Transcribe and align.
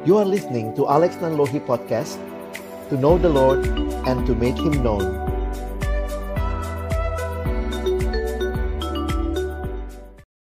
You 0.00 0.16
are 0.16 0.24
listening 0.24 0.72
to 0.80 0.88
Alex 0.88 1.20
Nanlohi 1.20 1.60
Podcast 1.60 2.16
To 2.88 2.96
know 2.96 3.20
the 3.20 3.28
Lord 3.28 3.68
and 4.08 4.24
to 4.24 4.32
make 4.32 4.56
Him 4.56 4.80
known. 4.80 5.04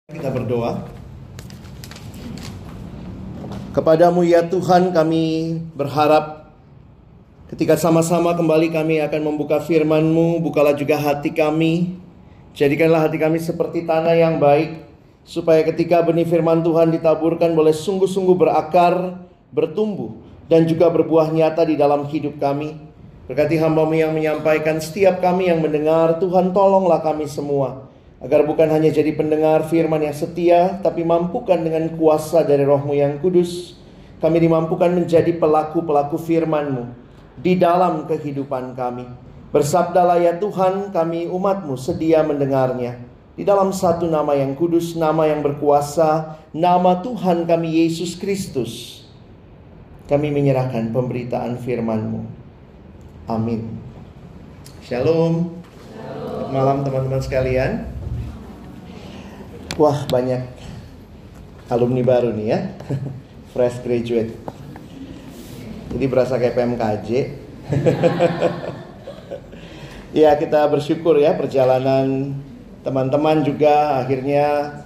Kita 0.08 0.32
berdoa. 0.32 0.88
Kepadamu 3.76 4.24
ya 4.24 4.48
Tuhan 4.48 4.96
kami 4.96 5.60
berharap 5.76 6.48
Ketika 7.52 7.76
sama-sama 7.76 8.32
kembali 8.32 8.72
kami 8.72 9.04
akan 9.04 9.28
membuka 9.28 9.60
firman-Mu 9.60 10.40
Bukalah 10.40 10.72
juga 10.72 10.96
hati 10.96 11.36
kami. 11.36 12.00
Jadikanlah 12.56 13.12
hati 13.12 13.20
kami 13.20 13.36
seperti 13.36 13.84
tanah 13.84 14.16
yang 14.16 14.40
baik 14.40 14.88
supaya 15.24 15.64
ketika 15.64 16.04
benih 16.04 16.28
firman 16.28 16.60
Tuhan 16.60 16.92
ditaburkan 16.92 17.56
boleh 17.56 17.72
sungguh-sungguh 17.72 18.36
berakar, 18.36 19.23
bertumbuh, 19.54 20.18
dan 20.50 20.66
juga 20.66 20.90
berbuah 20.90 21.30
nyata 21.30 21.62
di 21.62 21.78
dalam 21.78 22.10
hidup 22.10 22.42
kami. 22.42 22.74
Berkati 23.30 23.56
hambamu 23.56 23.96
yang 23.96 24.12
menyampaikan 24.12 24.82
setiap 24.82 25.22
kami 25.22 25.48
yang 25.48 25.62
mendengar, 25.62 26.20
Tuhan 26.20 26.52
tolonglah 26.52 27.00
kami 27.00 27.24
semua. 27.24 27.88
Agar 28.20 28.44
bukan 28.44 28.68
hanya 28.68 28.92
jadi 28.92 29.14
pendengar 29.16 29.64
firman 29.70 30.02
yang 30.02 30.16
setia, 30.16 30.80
tapi 30.82 31.06
mampukan 31.06 31.56
dengan 31.60 31.88
kuasa 31.96 32.44
dari 32.44 32.66
rohmu 32.66 32.92
yang 32.92 33.16
kudus. 33.22 33.78
Kami 34.20 34.40
dimampukan 34.40 34.92
menjadi 34.92 35.36
pelaku-pelaku 35.36 36.16
firmanmu 36.16 36.88
di 37.36 37.56
dalam 37.56 38.08
kehidupan 38.08 38.72
kami. 38.72 39.04
Bersabdalah 39.52 40.18
ya 40.18 40.34
Tuhan, 40.40 40.90
kami 40.90 41.28
umatmu 41.28 41.76
sedia 41.76 42.24
mendengarnya. 42.24 42.96
Di 43.36 43.44
dalam 43.44 43.70
satu 43.76 44.08
nama 44.08 44.32
yang 44.34 44.56
kudus, 44.56 44.96
nama 44.96 45.28
yang 45.28 45.44
berkuasa, 45.44 46.40
nama 46.56 47.04
Tuhan 47.04 47.44
kami 47.44 47.84
Yesus 47.84 48.16
Kristus. 48.16 49.03
Kami 50.04 50.28
menyerahkan 50.28 50.92
pemberitaan 50.92 51.56
firman-Mu. 51.56 52.20
Amin. 53.24 53.80
Shalom. 54.84 55.56
Shalom. 55.96 56.52
Malam 56.52 56.84
teman-teman 56.84 57.24
sekalian. 57.24 57.88
Wah 59.80 60.04
banyak 60.12 60.44
alumni 61.72 62.04
baru 62.04 62.36
nih 62.36 62.46
ya. 62.52 62.58
Fresh 63.56 63.80
graduate. 63.80 64.36
Jadi 65.96 66.04
berasa 66.04 66.36
kayak 66.36 66.52
PMKJ. 66.52 67.08
ya 70.20 70.36
kita 70.36 70.68
bersyukur 70.68 71.16
ya 71.16 71.32
perjalanan 71.32 72.36
teman-teman 72.84 73.40
juga 73.40 74.04
akhirnya 74.04 74.84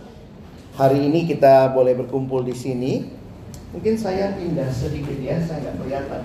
hari 0.78 1.10
ini 1.10 1.26
kita 1.26 1.74
boleh 1.74 1.98
berkumpul 1.98 2.46
di 2.46 2.54
sini. 2.54 3.17
Mungkin 3.68 3.94
saya 3.94 4.34
pindah 4.34 4.72
sedikit 4.74 5.18
ya, 5.22 5.38
saya 5.44 5.62
nggak 5.62 5.76
kelihatan. 5.78 6.22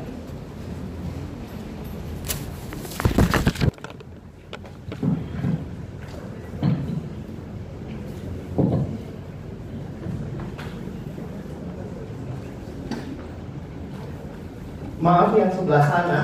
Maaf 15.03 15.35
yang 15.35 15.51
sebelah 15.51 15.83
sana, 15.83 16.21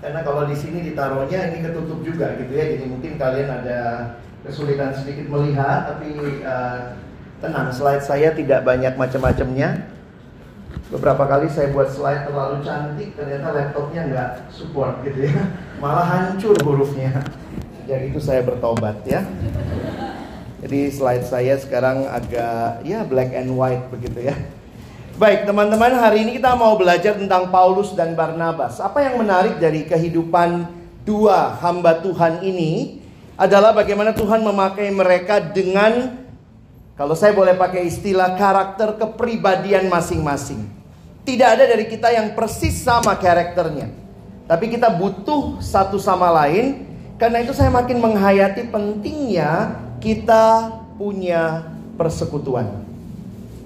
karena 0.00 0.24
kalau 0.24 0.48
di 0.48 0.56
sini 0.56 0.88
ditaruhnya 0.88 1.52
ini 1.52 1.60
ketutup 1.60 2.00
juga 2.00 2.32
gitu 2.40 2.48
ya, 2.56 2.64
jadi 2.74 2.88
mungkin 2.88 3.20
kalian 3.20 3.60
ada 3.60 3.80
kesulitan 4.40 4.96
sedikit 4.96 5.28
melihat, 5.28 5.94
tapi 5.94 6.16
uh, 6.40 6.96
tenang, 7.44 7.68
slide 7.68 8.00
saya 8.00 8.32
tidak 8.32 8.64
banyak 8.64 8.96
macam-macamnya. 8.96 9.99
Beberapa 10.90 11.22
kali 11.22 11.46
saya 11.46 11.70
buat 11.70 11.86
slide 11.86 12.26
terlalu 12.26 12.66
cantik, 12.66 13.14
ternyata 13.14 13.54
laptopnya 13.54 14.02
nggak 14.10 14.30
support 14.50 15.06
gitu 15.06 15.30
ya, 15.30 15.54
malah 15.78 16.02
hancur 16.02 16.58
hurufnya. 16.66 17.14
Sejak 17.78 18.10
itu 18.10 18.18
saya 18.18 18.42
bertobat 18.42 18.98
ya. 19.06 19.22
Jadi 20.60 20.90
slide 20.90 21.24
saya 21.24 21.54
sekarang 21.56 22.10
agak 22.10 22.82
ya 22.82 23.06
black 23.06 23.30
and 23.32 23.54
white 23.54 23.86
begitu 23.94 24.28
ya. 24.28 24.36
Baik 25.16 25.44
teman-teman 25.44 25.94
hari 26.00 26.24
ini 26.24 26.40
kita 26.40 26.56
mau 26.56 26.74
belajar 26.80 27.14
tentang 27.14 27.54
Paulus 27.54 27.92
dan 27.94 28.18
Barnabas. 28.18 28.80
Apa 28.80 29.04
yang 29.04 29.20
menarik 29.20 29.60
dari 29.62 29.86
kehidupan 29.86 30.64
dua 31.04 31.54
hamba 31.60 32.02
Tuhan 32.02 32.40
ini 32.44 33.00
adalah 33.40 33.72
bagaimana 33.72 34.12
Tuhan 34.12 34.44
memakai 34.44 34.92
mereka 34.92 35.40
dengan 35.40 36.18
kalau 37.00 37.16
saya 37.16 37.32
boleh 37.32 37.56
pakai 37.56 37.88
istilah 37.88 38.36
karakter 38.36 39.00
kepribadian 39.00 39.88
masing-masing. 39.88 40.68
Tidak 41.24 41.48
ada 41.48 41.64
dari 41.64 41.88
kita 41.88 42.12
yang 42.12 42.36
persis 42.36 42.76
sama 42.76 43.16
karakternya. 43.16 43.88
Tapi 44.44 44.68
kita 44.68 44.92
butuh 44.92 45.64
satu 45.64 45.96
sama 45.96 46.28
lain. 46.28 46.84
Karena 47.16 47.40
itu 47.40 47.56
saya 47.56 47.72
makin 47.72 48.04
menghayati 48.04 48.68
pentingnya 48.68 49.80
kita 49.96 50.76
punya 51.00 51.72
persekutuan. 51.96 52.68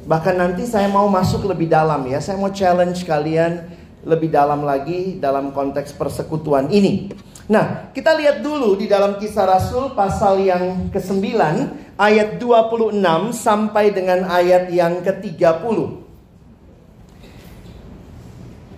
Bahkan 0.07 0.35
nanti 0.39 0.63
saya 0.71 0.87
mau 0.87 1.11
masuk 1.11 1.51
lebih 1.51 1.67
dalam 1.67 2.07
ya. 2.07 2.23
Saya 2.23 2.39
mau 2.39 2.55
challenge 2.55 3.03
kalian 3.03 3.67
lebih 4.07 4.31
dalam 4.31 4.63
lagi 4.63 5.19
dalam 5.19 5.51
konteks 5.51 5.91
persekutuan 5.99 6.71
ini. 6.71 7.11
Nah, 7.45 7.93
kita 7.93 8.17
lihat 8.17 8.41
dulu 8.41 8.73
di 8.81 8.89
dalam 8.89 9.21
kisah 9.21 9.45
Rasul 9.45 9.93
pasal 9.93 10.41
yang 10.41 10.89
ke-9 10.89 11.37
ayat 12.01 12.41
26 12.41 12.97
sampai 13.37 13.93
dengan 13.93 14.25
ayat 14.25 14.73
yang 14.73 15.05
ke-30. 15.05 15.77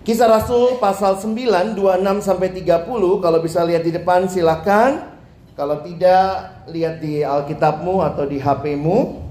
Kisah 0.02 0.26
Rasul 0.30 0.82
pasal 0.82 1.18
9 1.18 1.78
26 1.78 2.26
sampai 2.26 2.48
30 2.54 3.22
kalau 3.22 3.38
bisa 3.38 3.62
lihat 3.62 3.86
di 3.86 3.94
depan 3.94 4.26
silakan. 4.26 5.14
Kalau 5.54 5.80
tidak 5.86 6.66
lihat 6.68 7.00
di 7.00 7.22
Alkitabmu 7.22 8.02
atau 8.02 8.26
di 8.26 8.42
HP-mu. 8.42 9.24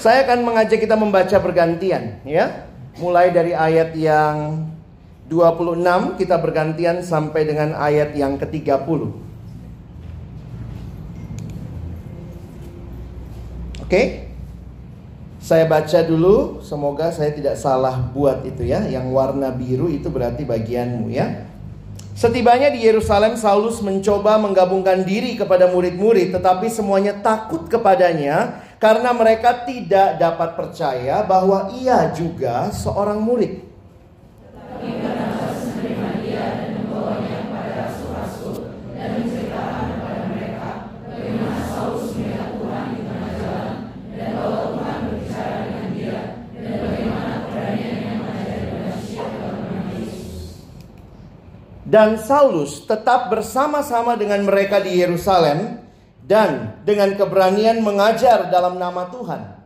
Saya 0.00 0.26
akan 0.26 0.42
mengajak 0.42 0.82
kita 0.82 0.94
membaca 0.94 1.36
bergantian 1.42 2.22
ya. 2.22 2.66
Mulai 2.98 3.30
dari 3.30 3.52
ayat 3.52 3.92
yang 3.94 4.64
26 5.26 6.18
kita 6.22 6.38
bergantian 6.38 7.02
sampai 7.02 7.42
dengan 7.42 7.74
ayat 7.74 8.14
yang 8.14 8.38
ke-30. 8.38 9.26
Oke? 13.82 14.02
Saya 15.42 15.62
baca 15.70 16.02
dulu, 16.02 16.58
semoga 16.58 17.14
saya 17.14 17.30
tidak 17.30 17.54
salah 17.54 18.02
buat 18.10 18.42
itu 18.42 18.66
ya. 18.66 18.82
Yang 18.86 19.06
warna 19.14 19.54
biru 19.54 19.86
itu 19.86 20.10
berarti 20.10 20.42
bagianmu 20.42 21.06
ya. 21.10 21.46
Setibanya 22.16 22.72
di 22.72 22.82
Yerusalem, 22.82 23.38
Saulus 23.38 23.78
mencoba 23.78 24.42
menggabungkan 24.42 25.06
diri 25.06 25.38
kepada 25.38 25.70
murid-murid, 25.70 26.34
tetapi 26.34 26.66
semuanya 26.72 27.14
takut 27.22 27.68
kepadanya 27.68 28.64
karena 28.82 29.12
mereka 29.12 29.62
tidak 29.68 30.16
dapat 30.16 30.56
percaya 30.56 31.22
bahwa 31.22 31.70
ia 31.76 32.10
juga 32.10 32.72
seorang 32.72 33.20
murid. 33.20 33.62
Dan 51.96 52.20
Saulus 52.20 52.84
tetap 52.84 53.32
bersama-sama 53.32 54.20
dengan 54.20 54.44
mereka 54.44 54.84
di 54.84 55.00
Yerusalem 55.00 55.80
dan 56.20 56.76
dengan 56.84 57.16
keberanian 57.16 57.80
mengajar 57.80 58.52
dalam 58.52 58.76
nama 58.76 59.08
Tuhan. 59.08 59.56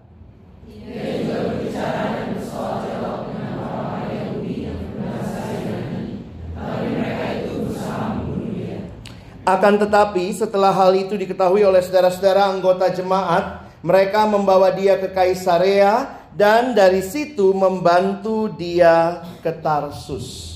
Akan 9.42 9.74
tetapi 9.82 10.30
setelah 10.30 10.70
hal 10.70 10.94
itu 10.94 11.18
diketahui 11.18 11.66
oleh 11.66 11.82
saudara-saudara 11.82 12.46
anggota 12.46 12.94
jemaat, 12.94 13.74
mereka 13.82 14.22
membawa 14.30 14.70
dia 14.70 14.94
ke 15.02 15.10
Kaisarea 15.10 16.22
dan 16.38 16.78
dari 16.78 17.02
situ 17.02 17.50
membantu 17.50 18.46
dia 18.54 19.18
ke 19.42 19.50
Tarsus 19.50 20.49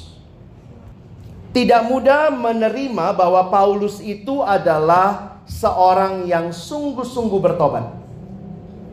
tidak 1.55 1.87
mudah 1.87 2.35
menerima 2.35 3.15
bahwa 3.15 3.47
Paulus 3.47 4.03
itu 4.03 4.43
adalah 4.43 5.39
seorang 5.47 6.27
yang 6.27 6.51
sungguh-sungguh 6.51 7.39
bertobat. 7.39 7.95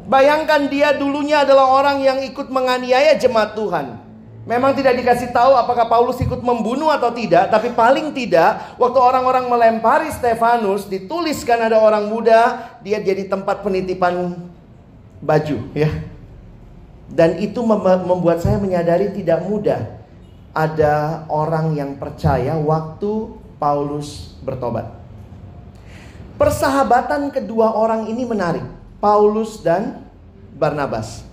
Bayangkan 0.05 0.69
dia 0.69 0.93
dulunya 0.93 1.41
adalah 1.41 1.73
orang 1.73 2.05
yang 2.05 2.21
ikut 2.21 2.53
menganiaya 2.53 3.17
jemaat 3.17 3.57
Tuhan. 3.57 3.97
Memang 4.45 4.77
tidak 4.77 4.93
dikasih 4.97 5.33
tahu 5.33 5.57
apakah 5.57 5.89
Paulus 5.89 6.21
ikut 6.21 6.41
membunuh 6.41 6.93
atau 6.93 7.09
tidak, 7.13 7.49
tapi 7.49 7.73
paling 7.73 8.13
tidak 8.13 8.77
waktu 8.77 8.99
orang-orang 8.99 9.49
melempari 9.49 10.09
Stefanus 10.13 10.85
dituliskan 10.85 11.65
ada 11.65 11.81
orang 11.81 12.09
muda, 12.09 12.73
dia 12.81 13.01
jadi 13.01 13.25
tempat 13.25 13.65
penitipan 13.65 14.37
baju 15.17 15.57
ya. 15.73 15.89
Dan 17.09 17.41
itu 17.41 17.61
membuat 17.65 18.41
saya 18.41 18.57
menyadari 18.57 19.13
tidak 19.13 19.45
mudah 19.45 20.00
ada 20.51 21.23
orang 21.31 21.75
yang 21.75 21.95
percaya 21.95 22.59
waktu 22.59 23.39
Paulus 23.55 24.35
bertobat. 24.43 24.87
Persahabatan 26.35 27.29
kedua 27.29 27.77
orang 27.77 28.09
ini 28.09 28.25
menarik, 28.25 28.65
Paulus 28.97 29.61
dan 29.61 30.01
Barnabas. 30.57 31.23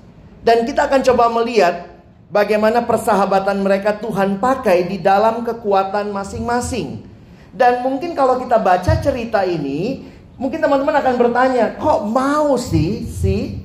Dan 0.45 0.69
kita 0.69 0.87
akan 0.87 1.01
coba 1.03 1.33
melihat 1.33 1.89
bagaimana 2.29 2.85
persahabatan 2.85 3.65
mereka 3.65 3.97
Tuhan 3.99 4.39
pakai 4.39 4.87
di 4.87 5.01
dalam 5.01 5.43
kekuatan 5.43 6.13
masing-masing. 6.13 7.09
Dan 7.51 7.83
mungkin 7.83 8.13
kalau 8.13 8.39
kita 8.39 8.61
baca 8.61 8.93
cerita 9.01 9.43
ini, 9.43 10.07
mungkin 10.37 10.61
teman-teman 10.61 11.01
akan 11.01 11.15
bertanya, 11.17 11.75
kok 11.81 12.05
mau 12.07 12.55
sih 12.61 13.09
si 13.09 13.65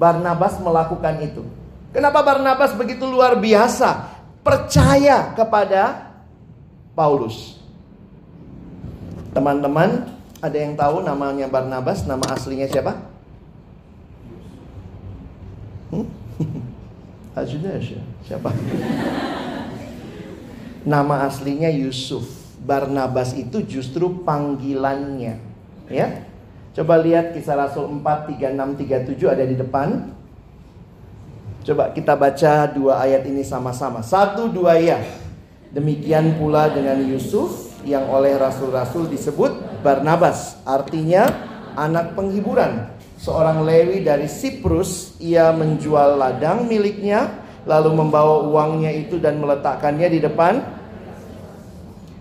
Barnabas 0.00 0.56
melakukan 0.58 1.20
itu. 1.22 1.44
Kenapa 1.92 2.24
Barnabas 2.24 2.72
begitu 2.72 3.04
luar 3.04 3.36
biasa 3.36 4.17
percaya 4.42 5.34
kepada 5.36 6.12
Paulus? 6.92 7.58
Teman-teman, 9.34 10.08
ada 10.42 10.56
yang 10.56 10.74
tahu 10.74 11.04
namanya 11.04 11.46
Barnabas, 11.46 12.02
nama 12.08 12.24
aslinya 12.32 12.66
siapa? 12.66 12.96
Hmm? 15.94 16.06
siapa? 18.26 18.50
Nama 20.88 21.28
aslinya 21.28 21.68
Yusuf. 21.68 22.26
Barnabas 22.58 23.36
itu 23.38 23.62
justru 23.62 24.24
panggilannya. 24.26 25.38
Ya, 25.86 26.28
Coba 26.78 26.94
lihat 27.02 27.34
kisah 27.34 27.58
Rasul 27.58 27.90
4, 27.90 28.38
36, 28.38 28.54
37 29.18 29.34
ada 29.34 29.42
di 29.42 29.58
depan. 29.58 30.14
Coba 31.68 31.92
kita 31.92 32.16
baca 32.16 32.64
dua 32.72 33.04
ayat 33.04 33.28
ini 33.28 33.44
sama-sama. 33.44 34.00
Satu, 34.00 34.48
dua 34.48 34.80
ya. 34.80 35.04
Demikian 35.68 36.40
pula 36.40 36.72
dengan 36.72 36.96
Yusuf 37.04 37.76
yang 37.84 38.08
oleh 38.08 38.40
rasul-rasul 38.40 39.04
disebut 39.12 39.84
Barnabas. 39.84 40.56
Artinya 40.64 41.28
anak 41.76 42.16
penghiburan. 42.16 42.88
Seorang 43.20 43.68
Lewi 43.68 44.00
dari 44.00 44.32
Siprus, 44.32 45.20
ia 45.20 45.52
menjual 45.52 46.16
ladang 46.16 46.64
miliknya, 46.64 47.36
lalu 47.68 48.00
membawa 48.00 48.48
uangnya 48.48 48.88
itu 48.88 49.20
dan 49.20 49.36
meletakkannya 49.36 50.08
di 50.08 50.24
depan 50.24 50.54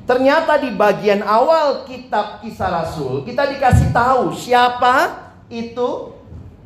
Ternyata 0.08 0.56
di 0.60 0.72
bagian 0.72 1.20
awal 1.20 1.84
kitab 1.84 2.40
kisah 2.40 2.72
Rasul 2.72 3.28
kita 3.28 3.44
dikasih 3.44 3.92
tahu 3.92 4.32
siapa 4.40 5.20
itu 5.52 6.16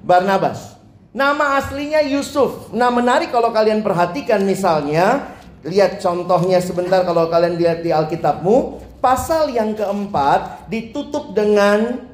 Barnabas. 0.05 0.80
Nama 1.11 1.59
aslinya 1.59 1.99
Yusuf. 2.07 2.71
Nah 2.71 2.87
menarik 2.87 3.35
kalau 3.35 3.51
kalian 3.51 3.83
perhatikan 3.83 4.47
misalnya. 4.47 5.35
Lihat 5.61 6.01
contohnya 6.01 6.57
sebentar 6.63 7.03
kalau 7.03 7.27
kalian 7.27 7.59
lihat 7.59 7.83
di 7.83 7.91
Alkitabmu. 7.91 8.79
Pasal 9.03 9.51
yang 9.51 9.75
keempat 9.75 10.71
ditutup 10.71 11.35
dengan 11.35 12.07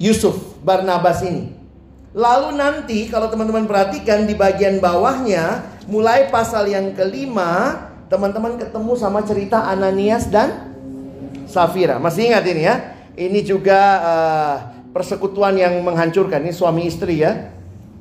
Yusuf, 0.00 0.56
Barnabas 0.64 1.20
ini. 1.20 1.52
Lalu 2.16 2.56
nanti 2.56 3.12
kalau 3.12 3.28
teman-teman 3.28 3.68
perhatikan 3.68 4.24
di 4.24 4.32
bagian 4.32 4.80
bawahnya. 4.80 5.76
Mulai 5.86 6.32
pasal 6.32 6.66
yang 6.66 6.96
kelima 6.96 7.78
teman-teman 8.08 8.58
ketemu 8.58 8.92
sama 8.96 9.20
cerita 9.22 9.68
Ananias 9.68 10.26
dan 10.32 10.72
Safira. 11.44 12.00
Masih 12.00 12.32
ingat 12.32 12.42
ini 12.48 12.62
ya? 12.66 12.76
Ini 13.14 13.40
juga 13.44 13.80
uh, 14.00 14.56
persekutuan 14.90 15.54
yang 15.60 15.76
menghancurkan. 15.84 16.40
Ini 16.42 16.56
suami 16.56 16.88
istri 16.88 17.22
ya. 17.22 17.55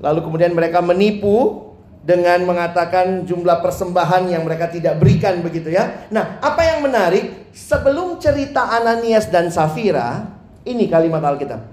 Lalu 0.06 0.22
kemudian 0.22 0.54
mereka 0.54 0.86
menipu 0.86 1.66
dengan 2.06 2.46
mengatakan 2.46 3.26
jumlah 3.26 3.66
persembahan 3.66 4.30
yang 4.30 4.46
mereka 4.46 4.70
tidak 4.70 5.02
berikan 5.02 5.42
begitu 5.42 5.74
ya. 5.74 6.06
Nah, 6.14 6.38
apa 6.38 6.62
yang 6.62 6.86
menarik 6.86 7.50
sebelum 7.50 8.22
cerita 8.22 8.70
Ananias 8.70 9.26
dan 9.34 9.50
Safira, 9.50 10.30
ini 10.62 10.86
kalimat 10.86 11.26
Alkitab. 11.26 11.66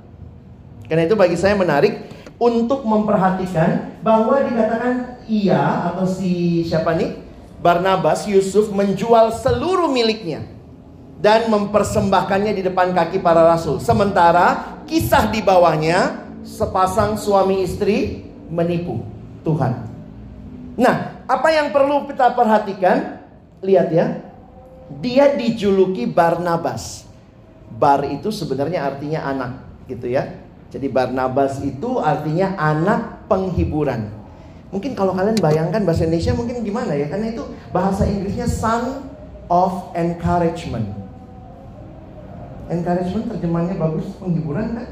Karena 0.89 1.05
itu 1.05 1.13
bagi 1.13 1.37
saya 1.37 1.53
menarik 1.53 2.09
untuk 2.41 2.89
memperhatikan 2.89 4.01
bahwa 4.01 4.41
dikatakan 4.41 5.21
ia 5.29 5.93
atau 5.93 6.09
si 6.09 6.65
siapa 6.65 6.97
nih? 6.97 7.21
Barnabas 7.61 8.25
Yusuf 8.27 8.73
menjual 8.73 9.31
seluruh 9.39 9.87
miliknya 9.93 10.43
dan 11.23 11.47
mempersembahkannya 11.47 12.57
di 12.57 12.63
depan 12.67 12.91
kaki 12.91 13.23
para 13.23 13.47
rasul. 13.47 13.79
Sementara 13.79 14.81
kisah 14.89 15.31
di 15.31 15.39
bawahnya 15.39 16.22
sepasang 16.43 17.19
suami 17.19 17.63
istri 17.63 18.27
menipu 18.51 19.03
Tuhan. 19.43 19.89
Nah, 20.77 21.25
apa 21.27 21.49
yang 21.51 21.71
perlu 21.71 22.07
kita 22.11 22.35
perhatikan? 22.35 23.23
Lihat 23.63 23.89
ya. 23.95 24.07
Dia 25.01 25.33
dijuluki 25.33 26.05
Barnabas. 26.05 27.09
Bar 27.73 28.05
itu 28.05 28.29
sebenarnya 28.29 28.85
artinya 28.85 29.25
anak, 29.25 29.53
gitu 29.89 30.13
ya. 30.13 30.37
Jadi 30.69 30.93
Barnabas 30.93 31.61
itu 31.65 31.97
artinya 31.97 32.53
anak 32.61 33.25
penghiburan. 33.29 34.13
Mungkin 34.73 34.97
kalau 34.97 35.13
kalian 35.13 35.37
bayangkan 35.41 35.85
bahasa 35.85 36.05
Indonesia 36.09 36.33
mungkin 36.33 36.65
gimana 36.65 36.97
ya? 36.97 37.09
Karena 37.09 37.33
itu 37.33 37.45
bahasa 37.73 38.09
Inggrisnya 38.09 38.49
son 38.49 39.05
of 39.53 39.93
encouragement. 39.93 40.89
Encouragement 42.73 43.37
terjemahannya 43.37 43.77
bagus, 43.77 44.07
penghiburan 44.17 44.67
kan? 44.77 44.89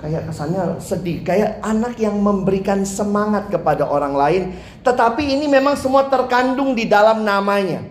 Kayak 0.00 0.32
kesannya 0.32 0.80
sedih, 0.80 1.20
kayak 1.20 1.60
anak 1.60 2.00
yang 2.00 2.16
memberikan 2.16 2.88
semangat 2.88 3.52
kepada 3.52 3.84
orang 3.84 4.16
lain. 4.16 4.42
Tetapi 4.80 5.36
ini 5.36 5.44
memang 5.44 5.76
semua 5.76 6.08
terkandung 6.08 6.72
di 6.72 6.88
dalam 6.88 7.20
namanya. 7.20 7.84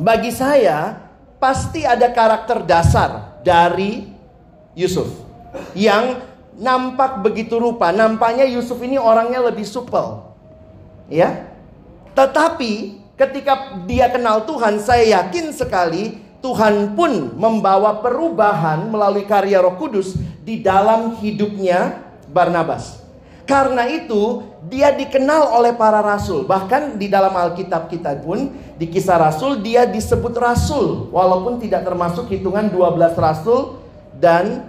Bagi 0.00 0.32
saya, 0.32 0.96
pasti 1.36 1.84
ada 1.84 2.08
karakter 2.08 2.64
dasar 2.64 3.40
dari 3.44 4.08
Yusuf 4.72 5.10
yang 5.76 6.22
nampak 6.58 7.22
begitu 7.22 7.56
rupa. 7.56 7.94
Nampaknya 7.94 8.44
Yusuf 8.48 8.78
ini 8.82 8.96
orangnya 8.96 9.44
lebih 9.44 9.64
supel. 9.64 10.24
Ya. 11.08 11.52
Tetapi 12.12 12.98
ketika 13.14 13.82
dia 13.86 14.10
kenal 14.10 14.44
Tuhan, 14.44 14.82
saya 14.82 15.22
yakin 15.22 15.54
sekali 15.54 16.27
Tuhan 16.38 16.94
pun 16.94 17.34
membawa 17.34 17.98
perubahan 17.98 18.86
melalui 18.86 19.26
karya 19.26 19.58
Roh 19.58 19.74
Kudus 19.74 20.14
di 20.46 20.62
dalam 20.62 21.18
hidupnya 21.18 21.98
Barnabas. 22.30 23.02
Karena 23.48 23.88
itu 23.88 24.44
dia 24.68 24.92
dikenal 24.92 25.56
oleh 25.56 25.72
para 25.72 26.04
rasul. 26.04 26.44
Bahkan 26.44 27.00
di 27.00 27.08
dalam 27.08 27.32
Alkitab 27.32 27.88
kita 27.88 28.20
pun 28.20 28.52
di 28.76 28.86
kisah 28.92 29.16
rasul 29.16 29.64
dia 29.64 29.88
disebut 29.88 30.36
rasul. 30.36 31.08
Walaupun 31.08 31.56
tidak 31.56 31.88
termasuk 31.88 32.28
hitungan 32.28 32.68
12 32.68 33.16
rasul 33.16 33.80
dan 34.12 34.68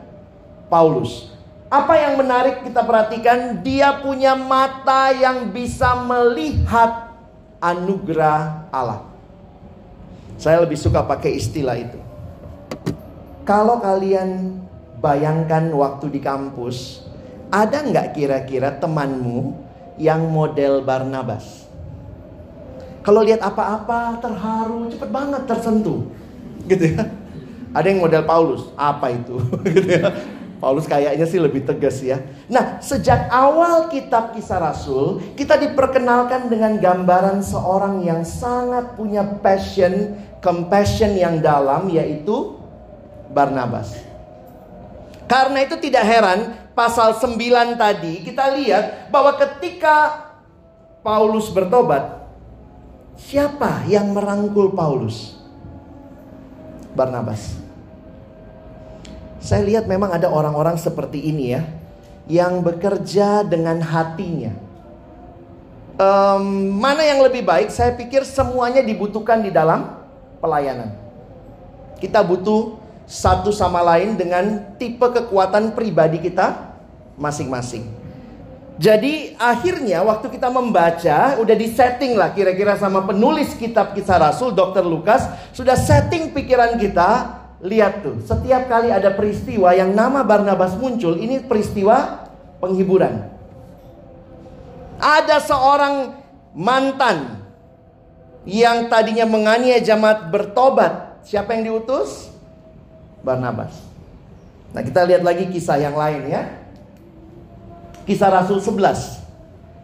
Paulus. 0.72 1.36
Apa 1.70 2.02
yang 2.02 2.18
menarik 2.18 2.66
kita 2.66 2.82
perhatikan, 2.82 3.62
dia 3.62 4.02
punya 4.02 4.34
mata 4.34 5.14
yang 5.14 5.54
bisa 5.54 6.02
melihat 6.02 7.14
anugerah 7.62 8.72
Allah. 8.74 9.09
Saya 10.40 10.64
lebih 10.64 10.80
suka 10.80 11.04
pakai 11.04 11.36
istilah 11.36 11.76
itu. 11.76 12.00
Kalau 13.44 13.84
kalian 13.84 14.56
bayangkan 15.04 15.68
waktu 15.76 16.08
di 16.08 16.24
kampus, 16.24 17.04
ada 17.52 17.84
nggak 17.84 18.16
kira-kira 18.16 18.72
temanmu 18.80 19.52
yang 20.00 20.32
model 20.32 20.80
Barnabas? 20.80 21.68
Kalau 23.04 23.20
lihat 23.20 23.44
apa-apa 23.44 24.24
terharu, 24.24 24.88
cepet 24.88 25.10
banget 25.12 25.44
tersentuh, 25.44 26.08
gitu 26.72 26.96
ya. 26.96 27.04
Ada 27.76 27.86
yang 27.92 28.00
model 28.00 28.24
Paulus, 28.24 28.72
apa 28.80 29.12
itu? 29.12 29.44
gitu 29.76 29.92
ya 29.92 30.39
Paulus 30.60 30.84
kayaknya 30.92 31.24
sih 31.24 31.40
lebih 31.40 31.64
tegas 31.64 32.04
ya. 32.04 32.20
Nah, 32.52 32.84
sejak 32.84 33.32
awal 33.32 33.88
kitab 33.88 34.36
Kisah 34.36 34.60
Rasul, 34.60 35.24
kita 35.40 35.56
diperkenalkan 35.56 36.52
dengan 36.52 36.76
gambaran 36.76 37.40
seorang 37.40 38.04
yang 38.04 38.28
sangat 38.28 39.00
punya 39.00 39.24
passion, 39.40 40.20
compassion 40.44 41.16
yang 41.16 41.40
dalam 41.40 41.88
yaitu 41.88 42.60
Barnabas. 43.32 43.96
Karena 45.32 45.64
itu 45.64 45.80
tidak 45.80 46.04
heran 46.04 46.40
pasal 46.76 47.16
9 47.16 47.80
tadi 47.80 48.20
kita 48.28 48.52
lihat 48.60 49.08
bahwa 49.14 49.40
ketika 49.40 50.28
Paulus 51.00 51.48
bertobat, 51.56 52.28
siapa 53.16 53.88
yang 53.88 54.12
merangkul 54.12 54.76
Paulus? 54.76 55.40
Barnabas. 56.92 57.69
Saya 59.40 59.64
lihat 59.64 59.88
memang 59.88 60.12
ada 60.12 60.28
orang-orang 60.28 60.76
seperti 60.76 61.32
ini 61.32 61.56
ya, 61.56 61.64
yang 62.28 62.60
bekerja 62.60 63.48
dengan 63.48 63.80
hatinya. 63.80 64.52
Um, 66.00 66.76
mana 66.80 67.04
yang 67.04 67.24
lebih 67.24 67.44
baik? 67.44 67.72
Saya 67.72 67.96
pikir 67.96 68.24
semuanya 68.24 68.84
dibutuhkan 68.84 69.44
di 69.44 69.52
dalam 69.52 70.00
pelayanan. 70.40 70.96
Kita 72.00 72.24
butuh 72.24 72.80
satu 73.04 73.52
sama 73.52 73.84
lain 73.84 74.16
dengan 74.16 74.76
tipe 74.80 75.04
kekuatan 75.04 75.76
pribadi 75.76 76.24
kita 76.24 76.72
masing-masing. 77.20 78.00
Jadi 78.80 79.36
akhirnya 79.36 80.00
waktu 80.08 80.32
kita 80.32 80.48
membaca 80.48 81.36
udah 81.36 81.56
disetting 81.58 82.16
lah 82.16 82.32
kira-kira 82.32 82.80
sama 82.80 83.04
penulis 83.04 83.52
kitab 83.60 83.92
kisah 83.92 84.16
Rasul 84.16 84.56
Dr. 84.56 84.88
Lukas 84.88 85.28
sudah 85.52 85.76
setting 85.76 86.32
pikiran 86.32 86.80
kita 86.80 87.39
lihat 87.60 88.02
tuh 88.04 88.24
setiap 88.24 88.72
kali 88.72 88.88
ada 88.88 89.12
peristiwa 89.12 89.76
yang 89.76 89.92
nama 89.92 90.24
Barnabas 90.24 90.80
muncul 90.80 91.20
ini 91.20 91.44
peristiwa 91.44 92.28
penghiburan. 92.64 93.32
Ada 95.00 95.40
seorang 95.44 96.12
mantan 96.52 97.40
yang 98.44 98.92
tadinya 98.92 99.24
menganiaya 99.24 99.80
jemaat 99.80 100.28
bertobat. 100.28 101.24
Siapa 101.24 101.56
yang 101.56 101.72
diutus? 101.72 102.32
Barnabas. 103.24 103.76
Nah, 104.76 104.84
kita 104.84 105.08
lihat 105.08 105.24
lagi 105.24 105.48
kisah 105.48 105.80
yang 105.80 105.96
lain 105.96 106.30
ya. 106.30 106.44
Kisah 108.04 108.28
Rasul 108.28 108.60
11. 108.60 109.20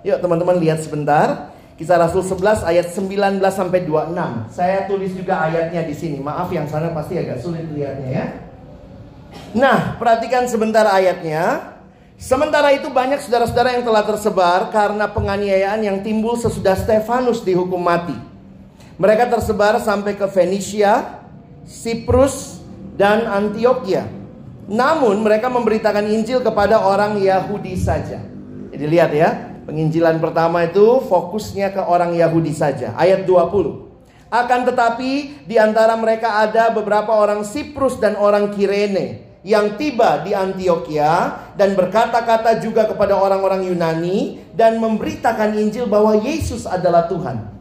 Yuk 0.05 0.17
teman-teman 0.19 0.59
lihat 0.59 0.83
sebentar. 0.83 1.54
Kisah 1.75 1.99
Rasul 1.99 2.23
11 2.23 2.63
ayat 2.63 2.87
19 2.87 3.43
sampai 3.51 3.83
26. 3.83 4.15
Saya 4.47 4.87
tulis 4.87 5.11
juga 5.11 5.43
ayatnya 5.43 5.83
di 5.83 5.91
sini. 5.91 6.23
Maaf 6.23 6.47
yang 6.47 6.71
sana 6.71 6.95
pasti 6.95 7.19
agak 7.19 7.43
sulit 7.43 7.67
lihatnya 7.67 8.09
ya. 8.15 8.25
Nah, 9.51 9.99
perhatikan 9.99 10.47
sebentar 10.47 10.87
ayatnya. 10.87 11.75
Sementara 12.15 12.71
itu 12.71 12.87
banyak 12.87 13.19
saudara-saudara 13.19 13.75
yang 13.75 13.83
telah 13.83 14.07
tersebar 14.07 14.71
karena 14.71 15.03
penganiayaan 15.11 15.83
yang 15.83 15.97
timbul 15.99 16.39
sesudah 16.39 16.79
Stefanus 16.79 17.43
dihukum 17.43 17.83
mati. 17.83 18.15
Mereka 18.95 19.27
tersebar 19.27 19.75
sampai 19.83 20.15
ke 20.15 20.23
Venesia, 20.31 21.19
Siprus, 21.67 22.63
dan 22.95 23.27
Antioquia. 23.27 24.07
Namun 24.71 25.27
mereka 25.27 25.51
memberitakan 25.51 26.07
Injil 26.07 26.39
kepada 26.39 26.79
orang 26.79 27.19
Yahudi 27.19 27.75
saja. 27.75 28.23
Jadi 28.71 28.85
lihat 28.87 29.11
ya, 29.11 29.54
penginjilan 29.65 30.21
pertama 30.21 30.63
itu 30.63 31.03
fokusnya 31.09 31.73
ke 31.75 31.81
orang 31.81 32.13
Yahudi 32.13 32.53
saja. 32.53 32.93
Ayat 32.95 33.27
20. 33.27 33.85
Akan 34.29 34.65
tetapi 34.65 35.43
di 35.45 35.55
antara 35.57 35.93
mereka 35.97 36.41
ada 36.45 36.73
beberapa 36.73 37.13
orang 37.13 37.45
Siprus 37.45 38.01
dan 38.01 38.17
orang 38.17 38.53
Kirene 38.53 39.25
yang 39.45 39.77
tiba 39.77 40.25
di 40.25 40.33
Antioquia 40.33 41.37
dan 41.53 41.77
berkata-kata 41.77 42.57
juga 42.57 42.89
kepada 42.89 43.13
orang-orang 43.13 43.69
Yunani 43.69 44.41
dan 44.57 44.81
memberitakan 44.81 45.53
Injil 45.53 45.85
bahwa 45.85 46.17
Yesus 46.17 46.65
adalah 46.65 47.05
Tuhan. 47.05 47.53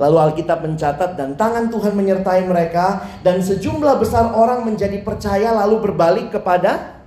Lalu 0.00 0.16
Alkitab 0.16 0.64
mencatat 0.64 1.20
dan 1.20 1.36
tangan 1.36 1.68
Tuhan 1.68 1.92
menyertai 1.92 2.48
mereka 2.48 3.04
dan 3.20 3.44
sejumlah 3.44 4.00
besar 4.00 4.32
orang 4.32 4.64
menjadi 4.64 4.96
percaya 5.04 5.52
lalu 5.52 5.92
berbalik 5.92 6.32
kepada 6.32 7.04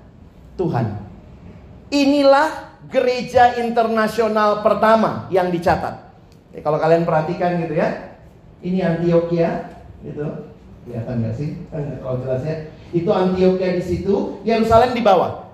Tuhan. 0.53 1.01
Inilah 1.89 2.73
gereja 2.93 3.57
internasional 3.57 4.62
pertama 4.62 5.25
yang 5.33 5.50
dicatat. 5.50 6.13
Ya, 6.53 6.62
kalau 6.62 6.77
kalian 6.77 7.01
perhatikan 7.01 7.57
gitu 7.65 7.73
ya, 7.73 8.13
ini 8.62 8.85
Antioquia, 8.85 9.73
gitu. 10.05 10.53
Kelihatan 10.85 11.25
nggak 11.25 11.35
sih? 11.35 11.50
Kalau 11.73 12.21
jelas 12.21 12.45
ya. 12.45 12.55
Itu 12.93 13.09
Antioquia 13.09 13.73
di 13.73 13.81
situ, 13.81 14.38
Yerusalem 14.45 14.93
di 14.93 15.01
bawah. 15.01 15.50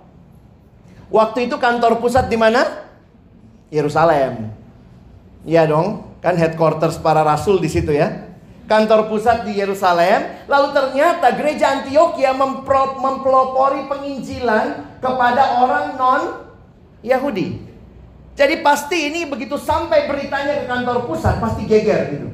Waktu 1.07 1.47
itu 1.47 1.55
kantor 1.55 2.03
pusat 2.03 2.27
di 2.27 2.35
mana? 2.35 2.85
Yerusalem. 3.71 4.51
Iya 5.47 5.65
dong. 5.69 6.05
Kan 6.19 6.35
headquarters 6.35 6.99
para 6.99 7.23
rasul 7.23 7.63
di 7.63 7.71
situ 7.71 7.95
ya. 7.95 8.27
Kantor 8.67 9.07
pusat 9.07 9.47
di 9.47 9.57
Yerusalem. 9.57 10.45
Lalu 10.45 10.67
ternyata 10.75 11.31
gereja 11.33 11.79
Antioquia 11.79 12.35
mempelopori 12.35 13.87
penginjilan 13.87 14.99
kepada 14.99 15.63
orang 15.63 15.85
non 15.95 16.48
Yahudi. 17.03 17.61
Jadi 18.39 18.63
pasti 18.63 19.11
ini 19.11 19.27
begitu 19.27 19.59
sampai 19.59 20.07
beritanya 20.07 20.63
ke 20.63 20.65
kantor 20.67 21.07
pusat 21.11 21.43
pasti 21.43 21.67
geger 21.67 22.01
gitu. 22.15 22.27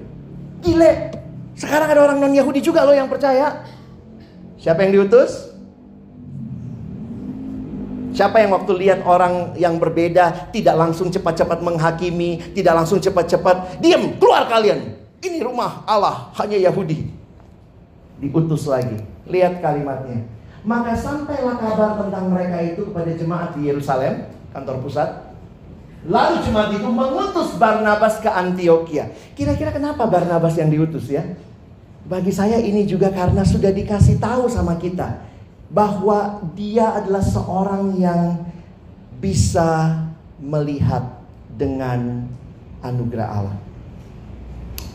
Gile. 0.62 1.10
Sekarang 1.58 1.88
ada 1.90 2.02
orang 2.04 2.22
non 2.22 2.36
Yahudi 2.36 2.62
juga 2.62 2.86
loh 2.86 2.94
yang 2.94 3.10
percaya. 3.10 3.66
Siapa 4.62 4.86
yang 4.86 5.02
diutus? 5.02 5.56
Siapa 8.16 8.40
yang 8.40 8.56
waktu 8.56 8.72
lihat 8.80 9.04
orang 9.04 9.60
yang 9.60 9.76
berbeda 9.76 10.54
tidak 10.56 10.76
langsung 10.80 11.12
cepat-cepat 11.12 11.60
menghakimi, 11.60 12.56
tidak 12.56 12.80
langsung 12.80 13.02
cepat-cepat 13.04 13.84
diam, 13.84 14.16
keluar 14.16 14.48
kalian. 14.48 14.96
Ini 15.20 15.44
rumah 15.44 15.84
Allah, 15.84 16.32
hanya 16.40 16.56
Yahudi. 16.56 17.12
Diutus 18.24 18.72
lagi. 18.72 19.04
Lihat 19.28 19.60
kalimatnya. 19.60 20.24
Maka 20.64 20.96
sampailah 20.96 21.60
kabar 21.60 22.00
tentang 22.00 22.32
mereka 22.32 22.58
itu 22.64 22.88
kepada 22.88 23.12
jemaat 23.14 23.52
di 23.60 23.68
Yerusalem, 23.68 24.32
kantor 24.56 24.80
pusat. 24.80 25.10
Lalu 26.08 26.48
jemaat 26.48 26.72
itu 26.72 26.88
mengutus 26.88 27.60
Barnabas 27.60 28.24
ke 28.24 28.30
Antioquia. 28.32 29.12
Kira-kira 29.36 29.76
kenapa 29.76 30.08
Barnabas 30.08 30.56
yang 30.56 30.72
diutus 30.72 31.12
ya? 31.12 31.28
Bagi 32.06 32.30
saya 32.32 32.62
ini 32.62 32.88
juga 32.88 33.12
karena 33.12 33.42
sudah 33.42 33.74
dikasih 33.74 34.22
tahu 34.22 34.48
sama 34.48 34.78
kita 34.80 35.26
bahwa 35.68 36.46
dia 36.54 36.94
adalah 36.94 37.26
seorang 37.26 37.98
yang 37.98 38.46
bisa 39.18 40.06
melihat 40.38 41.26
dengan 41.50 42.30
anugerah 42.86 43.28
Allah. 43.28 43.58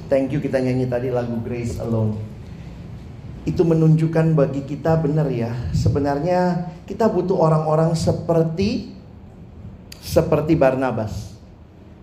Thank 0.07 0.31
you 0.31 0.39
kita 0.39 0.63
nyanyi 0.63 0.87
tadi 0.87 1.11
lagu 1.11 1.35
Grace 1.43 1.83
Alone. 1.83 2.15
Itu 3.43 3.67
menunjukkan 3.67 4.39
bagi 4.39 4.63
kita 4.63 4.95
benar 5.03 5.27
ya, 5.27 5.51
sebenarnya 5.75 6.71
kita 6.87 7.11
butuh 7.11 7.35
orang-orang 7.35 7.99
seperti 7.99 9.00
seperti 10.11 10.59
Barnabas. 10.59 11.39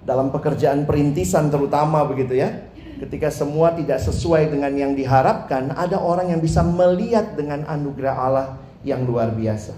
Dalam 0.08 0.32
pekerjaan 0.32 0.88
perintisan 0.88 1.52
terutama 1.52 2.08
begitu 2.08 2.40
ya. 2.40 2.72
Ketika 2.98 3.30
semua 3.30 3.76
tidak 3.76 4.00
sesuai 4.02 4.50
dengan 4.50 4.72
yang 4.74 4.96
diharapkan, 4.96 5.76
ada 5.76 6.00
orang 6.00 6.32
yang 6.34 6.42
bisa 6.42 6.64
melihat 6.66 7.36
dengan 7.36 7.68
anugerah 7.68 8.16
Allah 8.16 8.48
yang 8.82 9.04
luar 9.06 9.36
biasa. 9.36 9.76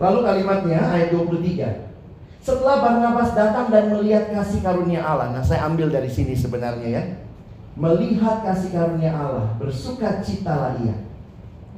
Lalu 0.00 0.18
kalimatnya 0.24 0.80
ayat 0.80 1.12
23. 1.12 2.40
Setelah 2.40 2.80
Barnabas 2.80 3.36
datang 3.36 3.68
dan 3.68 3.92
melihat 3.92 4.32
kasih 4.32 4.64
karunia 4.64 5.04
Allah. 5.04 5.28
Nah, 5.28 5.44
saya 5.44 5.68
ambil 5.68 5.92
dari 5.92 6.08
sini 6.08 6.32
sebenarnya 6.32 6.88
ya. 6.88 7.04
Melihat 7.76 8.42
kasih 8.42 8.72
karunia 8.72 9.12
Allah, 9.12 9.54
bersuka 9.60 10.24
citalah 10.24 10.80
ia. 10.80 11.09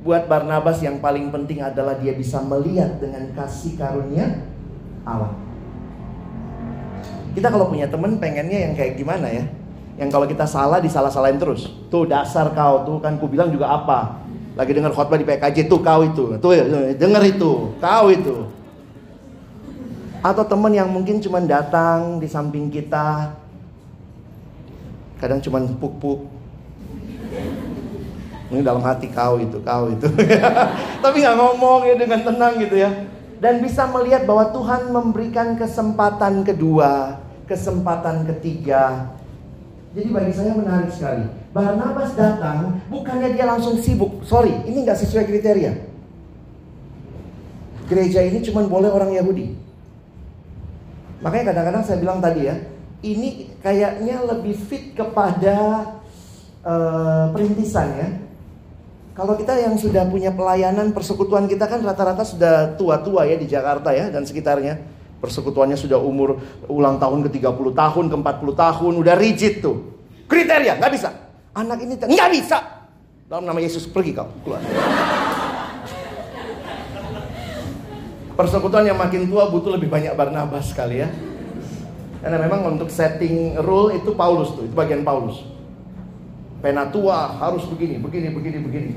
Buat 0.03 0.27
Barnabas 0.27 0.83
yang 0.83 0.99
paling 0.99 1.31
penting 1.31 1.63
adalah 1.63 1.95
dia 1.95 2.11
bisa 2.11 2.43
melihat 2.43 2.99
dengan 2.99 3.31
kasih 3.39 3.79
karunia 3.79 4.43
Allah. 5.07 5.31
Kita 7.33 7.49
kalau 7.49 7.71
punya 7.71 7.87
temen 7.87 8.19
pengennya 8.19 8.67
yang 8.67 8.75
kayak 8.75 8.99
gimana 8.99 9.31
ya? 9.31 9.47
Yang 9.97 10.11
kalau 10.11 10.27
kita 10.27 10.43
salah 10.43 10.83
disalah-salahin 10.83 11.39
terus. 11.39 11.71
Tuh 11.87 12.05
dasar 12.05 12.51
kau 12.51 12.83
tuh 12.83 12.99
kan 12.99 13.15
ku 13.17 13.31
bilang 13.31 13.55
juga 13.55 13.71
apa? 13.71 14.19
Lagi 14.59 14.75
dengar 14.75 14.91
khotbah 14.93 15.17
di 15.17 15.25
PKJ 15.25 15.71
tuh 15.71 15.81
kau 15.81 16.03
itu. 16.03 16.35
Tuh 16.37 16.51
denger 16.99 17.23
itu, 17.25 17.73
kau 17.79 18.07
itu. 18.11 18.51
Atau 20.19 20.45
temen 20.45 20.75
yang 20.75 20.91
mungkin 20.91 21.23
cuma 21.23 21.39
datang 21.41 22.19
di 22.19 22.27
samping 22.27 22.69
kita. 22.69 23.39
Kadang 25.23 25.39
cuma 25.39 25.63
puk-puk. 25.79 26.27
Ini 28.53 28.61
dalam 28.61 28.85
hati 28.85 29.09
kau 29.09 29.41
itu, 29.41 29.57
kau 29.65 29.89
itu. 29.89 30.07
Tapi 31.05 31.17
nggak 31.25 31.37
ngomong 31.41 31.89
ya 31.89 31.97
dengan 31.97 32.21
tenang 32.21 32.61
gitu 32.61 32.77
ya 32.77 32.93
dan 33.43 33.59
bisa 33.59 33.91
melihat 33.91 34.23
bahwa 34.23 34.55
Tuhan 34.55 34.95
memberikan 34.95 35.59
kesempatan 35.59 36.47
kedua, 36.47 37.19
kesempatan 37.51 38.23
ketiga. 38.31 39.11
Jadi 39.93 40.09
bagi 40.15 40.33
saya 40.33 40.55
menarik 40.55 40.95
sekali. 40.95 41.27
Barnabas 41.51 42.15
datang 42.15 42.79
bukannya 42.87 43.35
dia 43.35 43.45
langsung 43.51 43.83
sibuk. 43.83 44.23
Sorry, 44.23 44.55
ini 44.71 44.87
nggak 44.87 44.95
sesuai 44.95 45.27
kriteria. 45.27 45.75
Gereja 47.91 48.23
ini 48.23 48.41
cuma 48.47 48.63
boleh 48.63 48.89
orang 48.89 49.11
Yahudi. 49.11 49.59
Makanya 51.21 51.51
kadang-kadang 51.51 51.83
saya 51.83 51.99
bilang 51.99 52.23
tadi 52.23 52.47
ya, 52.47 52.57
ini 53.03 53.53
kayaknya 53.59 54.23
lebih 54.23 54.55
fit 54.55 54.95
kepada 54.95 55.59
uh, 56.63 57.27
perintisan 57.35 57.91
ya. 57.99 58.09
Kalau 59.13 59.37
kita 59.37 59.53
yang 59.61 59.77
sudah 59.77 60.09
punya 60.09 60.33
pelayanan 60.33 60.97
persekutuan 60.97 61.45
kita 61.45 61.69
kan 61.69 61.85
rata-rata 61.85 62.25
sudah 62.25 62.73
tua-tua 62.81 63.29
ya 63.29 63.37
di 63.37 63.45
Jakarta 63.45 63.93
ya 63.93 64.09
dan 64.09 64.25
sekitarnya. 64.25 64.81
Persekutuannya 65.21 65.77
sudah 65.77 66.01
umur 66.01 66.41
ulang 66.67 66.99
tahun 66.99 67.23
ke 67.29 67.39
30 67.39 67.77
tahun, 67.77 68.05
ke 68.11 68.17
40 68.19 68.57
tahun, 68.59 68.93
udah 68.99 69.15
rigid 69.15 69.63
tuh. 69.63 69.77
Kriteria, 70.27 70.81
nggak 70.81 70.93
bisa. 70.97 71.15
Anak 71.53 71.79
ini 71.85 71.95
nggak 71.95 72.31
bisa. 72.33 72.59
Dalam 73.29 73.45
nama 73.47 73.61
Yesus 73.61 73.87
pergi 73.87 74.17
kau, 74.17 74.27
keluar. 74.43 74.65
Persekutuan 78.33 78.89
yang 78.89 78.99
makin 78.99 79.29
tua 79.29 79.47
butuh 79.53 79.77
lebih 79.77 79.93
banyak 79.93 80.17
Barnabas 80.17 80.73
sekali 80.73 81.05
ya. 81.05 81.09
Karena 82.25 82.41
memang 82.43 82.75
untuk 82.75 82.89
setting 82.89 83.61
rule 83.61 83.93
itu 83.95 84.17
Paulus 84.17 84.57
tuh, 84.57 84.65
itu 84.67 84.75
bagian 84.75 85.05
Paulus. 85.05 85.45
Penatua 86.63 87.43
harus 87.43 87.67
begini, 87.67 87.99
begini, 87.99 88.31
begini, 88.31 88.59
begini. 88.63 88.93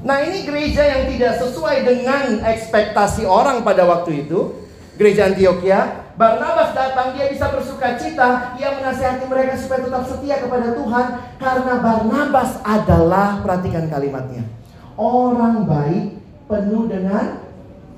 Nah 0.00 0.24
ini 0.24 0.48
gereja 0.48 0.80
yang 0.80 1.12
tidak 1.12 1.44
sesuai 1.44 1.84
dengan 1.84 2.40
ekspektasi 2.40 3.28
orang 3.28 3.60
pada 3.60 3.84
waktu 3.84 4.24
itu. 4.24 4.64
Gereja 4.96 5.28
Antioquia, 5.28 6.08
Barnabas 6.16 6.72
datang, 6.72 7.12
dia 7.12 7.28
bisa 7.28 7.52
bersuka 7.52 8.00
cita, 8.00 8.56
ia 8.56 8.72
menasihati 8.72 9.28
mereka 9.28 9.60
supaya 9.60 9.84
tetap 9.84 10.08
setia 10.08 10.40
kepada 10.40 10.72
Tuhan. 10.72 11.06
Karena 11.36 11.74
Barnabas 11.84 12.56
adalah, 12.64 13.44
perhatikan 13.44 13.92
kalimatnya, 13.92 14.48
orang 14.96 15.68
baik, 15.68 16.16
penuh 16.48 16.88
dengan 16.88 17.44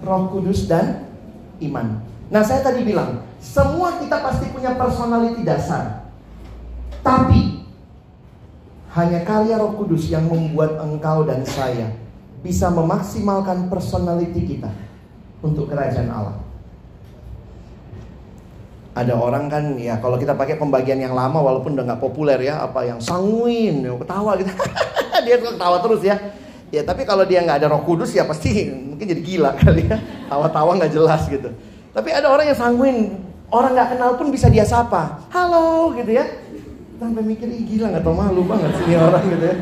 roh 0.02 0.26
kudus 0.34 0.66
dan 0.66 1.06
iman. 1.62 2.02
Nah 2.34 2.42
saya 2.42 2.66
tadi 2.66 2.82
bilang, 2.82 3.22
semua 3.38 4.02
kita 4.02 4.18
pasti 4.18 4.50
punya 4.50 4.74
personality 4.74 5.46
dasar. 5.46 6.10
Tapi 7.06 7.57
hanya 8.96 9.20
karya 9.20 9.60
Roh 9.60 9.76
Kudus 9.76 10.08
yang 10.08 10.24
membuat 10.24 10.80
engkau 10.80 11.28
dan 11.28 11.44
saya 11.44 11.92
bisa 12.40 12.72
memaksimalkan 12.72 13.68
personality 13.68 14.56
kita 14.56 14.72
untuk 15.44 15.68
kerajaan 15.68 16.08
Allah. 16.08 16.36
Ada 18.96 19.14
orang 19.14 19.46
kan 19.46 19.64
ya 19.78 20.00
kalau 20.00 20.18
kita 20.18 20.34
pakai 20.34 20.58
pembagian 20.58 20.98
yang 20.98 21.14
lama 21.14 21.38
walaupun 21.38 21.76
udah 21.76 21.84
nggak 21.86 22.02
populer 22.02 22.38
ya 22.48 22.64
apa 22.64 22.88
yang 22.88 22.98
sanguin, 22.98 23.84
ya, 23.84 23.94
ketawa 23.94 24.34
gitu. 24.40 24.50
dia 25.26 25.36
ketawa 25.38 25.76
terus 25.84 26.02
ya. 26.02 26.16
Ya 26.68 26.82
tapi 26.84 27.04
kalau 27.04 27.24
dia 27.28 27.44
nggak 27.44 27.64
ada 27.64 27.68
Roh 27.70 27.84
Kudus 27.84 28.10
ya 28.16 28.24
pasti 28.24 28.72
mungkin 28.72 29.04
jadi 29.04 29.22
gila 29.22 29.50
kali 29.54 29.86
ya. 29.86 30.00
Tawa-tawa 30.26 30.80
nggak 30.80 30.92
jelas 30.96 31.28
gitu. 31.28 31.52
Tapi 31.92 32.08
ada 32.10 32.26
orang 32.32 32.50
yang 32.50 32.58
sanguin, 32.58 32.98
orang 33.52 33.76
nggak 33.76 33.88
kenal 33.94 34.10
pun 34.16 34.32
bisa 34.32 34.50
dia 34.50 34.66
sapa. 34.66 35.22
Halo 35.30 35.92
gitu 35.94 36.16
ya 36.18 36.47
sampai 36.98 37.22
mikir 37.22 37.46
Ih, 37.46 37.62
gila 37.64 37.94
nggak 37.94 38.02
tau 38.02 38.14
malu 38.14 38.42
banget 38.42 38.74
sih 38.82 38.98
orang 38.98 39.24
gitu 39.30 39.46
ya 39.46 39.56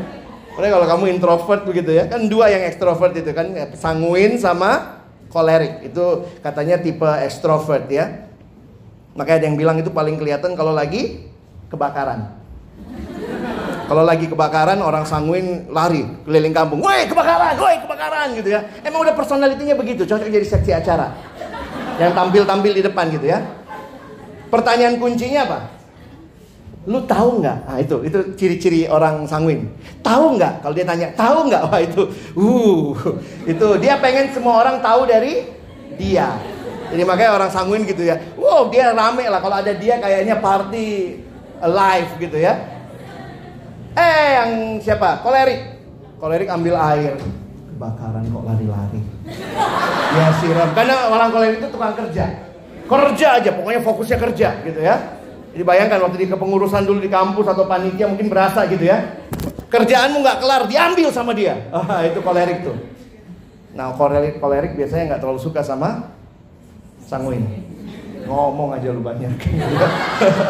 Karena 0.57 0.69
kalau 0.73 0.85
kamu 0.89 1.03
introvert 1.13 1.61
begitu 1.69 1.91
ya 1.93 2.09
kan 2.09 2.25
dua 2.25 2.49
yang 2.49 2.65
ekstrovert 2.65 3.13
itu 3.13 3.29
kan 3.29 3.53
sanguin 3.77 4.41
sama 4.41 5.05
kolerik 5.29 5.85
itu 5.85 6.25
katanya 6.41 6.81
tipe 6.81 7.05
ekstrovert 7.05 7.85
ya 7.93 8.25
makanya 9.13 9.37
ada 9.37 9.45
yang 9.53 9.57
bilang 9.57 9.77
itu 9.77 9.93
paling 9.93 10.17
kelihatan 10.17 10.57
kalau 10.57 10.73
lagi 10.73 11.29
kebakaran 11.69 12.33
kalau 13.85 14.03
lagi 14.03 14.25
kebakaran 14.25 14.81
orang 14.81 15.07
sanguin 15.07 15.71
lari 15.71 16.03
keliling 16.27 16.51
kampung, 16.51 16.83
woi 16.83 17.07
kebakaran, 17.07 17.55
woi 17.55 17.79
kebakaran 17.79 18.35
gitu 18.35 18.51
ya. 18.51 18.67
Emang 18.83 18.99
udah 18.99 19.15
personalitinya 19.15 19.79
begitu, 19.79 20.03
cocok 20.03 20.27
jadi 20.27 20.43
seksi 20.43 20.71
acara. 20.75 21.15
Yang 21.95 22.11
tampil-tampil 22.11 22.71
di 22.75 22.83
depan 22.83 23.07
gitu 23.15 23.31
ya. 23.31 23.47
Pertanyaan 24.51 24.99
kuncinya 24.99 25.47
apa? 25.47 25.76
Lu 26.87 27.03
tahu 27.03 27.43
nggak? 27.43 27.57
Nah 27.67 27.77
itu, 27.83 27.99
itu 28.07 28.19
ciri-ciri 28.39 28.81
orang 28.87 29.27
sanguin. 29.27 29.67
Tahu 29.99 30.39
nggak? 30.39 30.63
Kalau 30.63 30.71
dia 30.71 30.87
tanya, 30.87 31.11
tahu 31.11 31.51
nggak? 31.51 31.61
Wah 31.67 31.81
itu, 31.83 32.01
uh, 32.39 32.95
itu 33.43 33.67
dia 33.83 33.99
pengen 33.99 34.31
semua 34.31 34.63
orang 34.63 34.79
tahu 34.79 35.03
dari 35.03 35.51
dia. 35.99 36.39
Jadi 36.87 37.03
makanya 37.03 37.35
orang 37.35 37.51
sanguin 37.51 37.83
gitu 37.83 38.07
ya. 38.07 38.15
Wow, 38.39 38.71
dia 38.71 38.95
rame 38.95 39.27
lah. 39.27 39.43
Kalau 39.43 39.59
ada 39.59 39.75
dia 39.75 39.99
kayaknya 39.99 40.39
party 40.39 41.19
live 41.59 42.11
gitu 42.23 42.39
ya. 42.39 42.55
Eh, 43.91 44.27
yang 44.39 44.51
siapa? 44.79 45.19
Kolerik. 45.19 45.75
Kolerik 46.23 46.47
ambil 46.47 46.79
air. 46.79 47.19
Kebakaran 47.75 48.23
kok 48.31 48.43
lari-lari. 48.47 49.01
Ya 50.15 50.27
siram. 50.39 50.71
Karena 50.71 51.11
orang 51.11 51.35
kolerik 51.35 51.59
itu 51.59 51.67
tukang 51.67 51.99
kerja. 51.99 52.47
Kerja 52.87 53.27
aja, 53.43 53.49
pokoknya 53.51 53.81
fokusnya 53.83 54.17
kerja 54.23 54.49
gitu 54.63 54.79
ya. 54.79 55.16
Jadi 55.57 55.65
bayangkan 55.65 56.05
waktu 56.05 56.21
di 56.21 56.27
kepengurusan 56.29 56.85
dulu 56.85 57.01
di 57.01 57.09
kampus 57.09 57.49
atau 57.49 57.65
panitia 57.65 58.05
mungkin 58.05 58.29
berasa 58.29 58.69
gitu 58.69 58.85
ya. 58.85 59.25
Kerjaanmu 59.73 60.21
nggak 60.21 60.37
kelar, 60.37 60.69
diambil 60.69 61.09
sama 61.09 61.33
dia. 61.33 61.57
Ah, 61.73 62.05
itu 62.05 62.21
kolerik 62.21 62.61
tuh. 62.61 62.77
Nah, 63.73 63.89
kolerik 63.97 64.37
kolerik 64.37 64.77
biasanya 64.77 65.09
nggak 65.09 65.21
terlalu 65.25 65.41
suka 65.41 65.65
sama 65.65 66.13
sanguin. 67.09 67.41
Ngomong 68.29 68.77
aja 68.77 68.93
lu 68.93 69.01
banyak. 69.01 69.33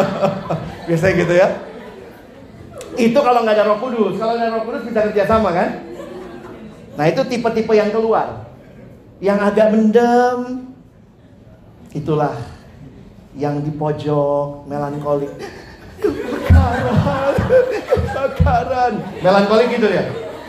biasanya 0.92 1.14
gitu 1.24 1.34
ya. 1.40 1.56
Itu 3.00 3.20
kalau 3.24 3.48
nggak 3.48 3.56
ada 3.56 3.64
Roh 3.64 3.80
Kudus. 3.80 4.20
Kalau 4.20 4.36
ada 4.36 4.60
Roh 4.60 4.68
Kudus 4.68 4.92
bisa 4.92 5.08
kerja 5.08 5.24
sama 5.24 5.56
kan? 5.56 5.88
Nah, 7.00 7.08
itu 7.08 7.24
tipe-tipe 7.24 7.72
yang 7.72 7.96
keluar. 7.96 8.44
Yang 9.24 9.40
agak 9.40 9.68
mendem. 9.72 10.68
Itulah 11.96 12.57
yang 13.38 13.62
di 13.62 13.72
pojok 13.72 14.66
melankolik. 14.66 15.32
Kebakaran. 15.98 17.34
Kebakaran 18.18 18.94
melankolik 19.22 19.68
gitu 19.78 19.88
ya 19.90 20.04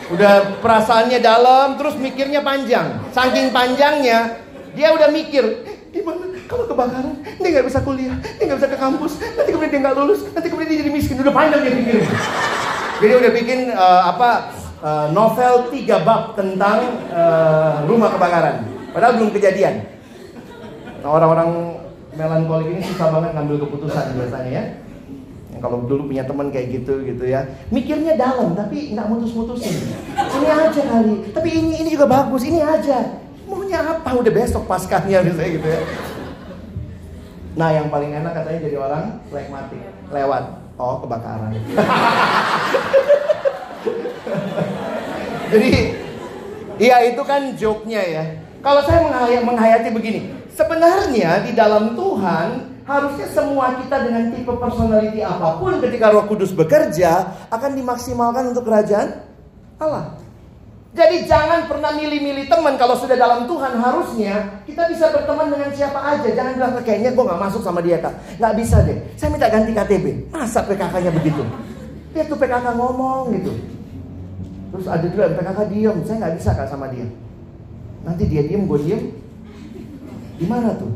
udah 0.09 0.57
perasaannya 0.57 1.21
dalam 1.21 1.77
terus 1.77 1.93
mikirnya 2.01 2.41
panjang. 2.41 2.97
Saking 3.13 3.53
panjangnya 3.53 4.41
dia 4.73 4.89
udah 4.89 5.09
mikir 5.13 5.65
gimana 5.89 6.33
kalau 6.49 6.65
kebakaran 6.65 7.13
dia 7.37 7.49
nggak 7.49 7.65
bisa 7.69 7.79
kuliah 7.85 8.17
dia 8.37 8.43
nggak 8.49 8.57
bisa 8.57 8.69
ke 8.73 8.77
kampus. 8.77 9.21
Nanti 9.21 9.49
kemudian 9.53 9.71
dia 9.71 9.81
nggak 9.85 9.95
lulus 10.01 10.25
nanti 10.33 10.47
kemudian 10.49 10.69
dia 10.73 10.79
jadi 10.81 10.91
miskin. 10.91 11.21
Udah 11.21 11.33
panjang 11.33 11.61
dia 11.61 11.73
mikir 11.77 11.95
jadi 12.99 13.13
udah 13.15 13.31
bikin 13.31 13.59
uh, 13.71 14.01
apa 14.11 14.29
uh, 14.83 15.07
novel 15.15 15.71
tiga 15.71 16.03
bab 16.03 16.35
tentang 16.35 16.99
uh, 17.13 17.87
rumah 17.87 18.11
kebakaran. 18.11 18.65
Padahal 18.91 19.21
belum 19.21 19.31
kejadian. 19.31 19.85
Nah, 20.99 21.09
orang-orang 21.15 21.79
melankolik 22.19 22.75
ini 22.75 22.83
susah 22.83 23.07
banget 23.15 23.31
ngambil 23.31 23.55
keputusan 23.63 24.05
biasanya 24.19 24.51
ya. 24.51 24.63
Yang 25.55 25.61
kalau 25.63 25.77
dulu 25.87 26.11
punya 26.11 26.23
teman 26.27 26.51
kayak 26.51 26.67
gitu 26.75 26.99
gitu 27.07 27.23
ya, 27.23 27.47
mikirnya 27.71 28.19
dalam 28.19 28.51
tapi 28.59 28.91
nggak 28.91 29.07
mutus-mutusin. 29.07 29.95
Ini 30.19 30.47
aja 30.51 30.81
kali, 30.83 31.31
tapi 31.31 31.49
ini 31.55 31.79
ini 31.79 31.89
juga 31.95 32.11
bagus, 32.11 32.43
ini 32.43 32.59
aja. 32.59 33.23
Maunya 33.47 33.79
apa? 33.81 34.13
Udah 34.13 34.29
besok 34.35 34.67
paskanya 34.67 35.23
misalnya 35.23 35.49
gitu 35.55 35.67
ya. 35.67 35.79
Nah 37.57 37.69
yang 37.73 37.87
paling 37.87 38.11
enak 38.13 38.35
katanya 38.35 38.59
jadi 38.67 38.77
orang 38.77 39.03
flekmatik, 39.31 39.81
lewat. 40.11 40.43
Oh 40.79 40.95
kebakaran. 41.03 41.51
jadi, 45.51 45.71
iya 46.79 47.03
itu 47.03 47.19
kan 47.27 47.51
joke-nya 47.59 47.99
ya. 47.99 48.23
Kalau 48.63 48.79
saya 48.87 49.03
menghayati 49.43 49.91
begini, 49.91 50.38
Sebenarnya 50.59 51.47
di 51.47 51.55
dalam 51.55 51.95
Tuhan 51.95 52.47
harusnya 52.83 53.31
semua 53.31 53.79
kita 53.79 53.95
dengan 54.03 54.27
tipe 54.35 54.51
personality 54.59 55.23
apa 55.23 55.55
pun 55.55 55.79
ketika 55.79 56.11
Roh 56.11 56.27
Kudus 56.27 56.51
bekerja 56.51 57.31
akan 57.47 57.79
dimaksimalkan 57.79 58.51
untuk 58.51 58.67
kerajaan 58.67 59.23
Allah. 59.79 60.19
Jadi 60.91 61.23
jangan 61.31 61.71
pernah 61.71 61.95
milih-milih 61.95 62.51
teman 62.51 62.75
kalau 62.75 62.99
sudah 62.99 63.15
dalam 63.15 63.47
Tuhan 63.47 63.79
harusnya 63.79 64.35
kita 64.67 64.83
bisa 64.91 65.07
berteman 65.15 65.47
dengan 65.47 65.71
siapa 65.71 65.95
aja. 65.95 66.27
Jangan 66.27 66.51
bilang 66.59 66.73
kayaknya 66.83 67.15
gue 67.15 67.23
nggak 67.23 67.39
masuk 67.39 67.61
sama 67.63 67.79
dia 67.79 68.03
kak. 68.03 68.11
Nggak 68.35 68.53
bisa 68.59 68.83
deh. 68.83 68.99
Saya 69.15 69.29
minta 69.31 69.47
ganti 69.47 69.71
KTP. 69.71 70.05
Masa 70.27 70.59
PKK-nya 70.67 71.11
begitu? 71.15 71.43
Dia 72.11 72.27
tuh 72.27 72.35
PKK 72.35 72.75
ngomong 72.75 73.31
gitu. 73.31 73.55
Terus 74.75 74.85
ada 74.91 75.07
juga 75.07 75.31
PKK 75.39 75.59
diem. 75.71 75.97
Saya 76.03 76.15
nggak 76.19 76.35
bisa 76.35 76.49
kak 76.51 76.67
sama 76.67 76.91
dia. 76.91 77.07
Nanti 78.03 78.27
dia 78.27 78.43
diem, 78.43 78.67
gue 78.67 78.79
diem. 78.83 79.03
Gimana 80.39 80.73
tuh? 80.79 80.95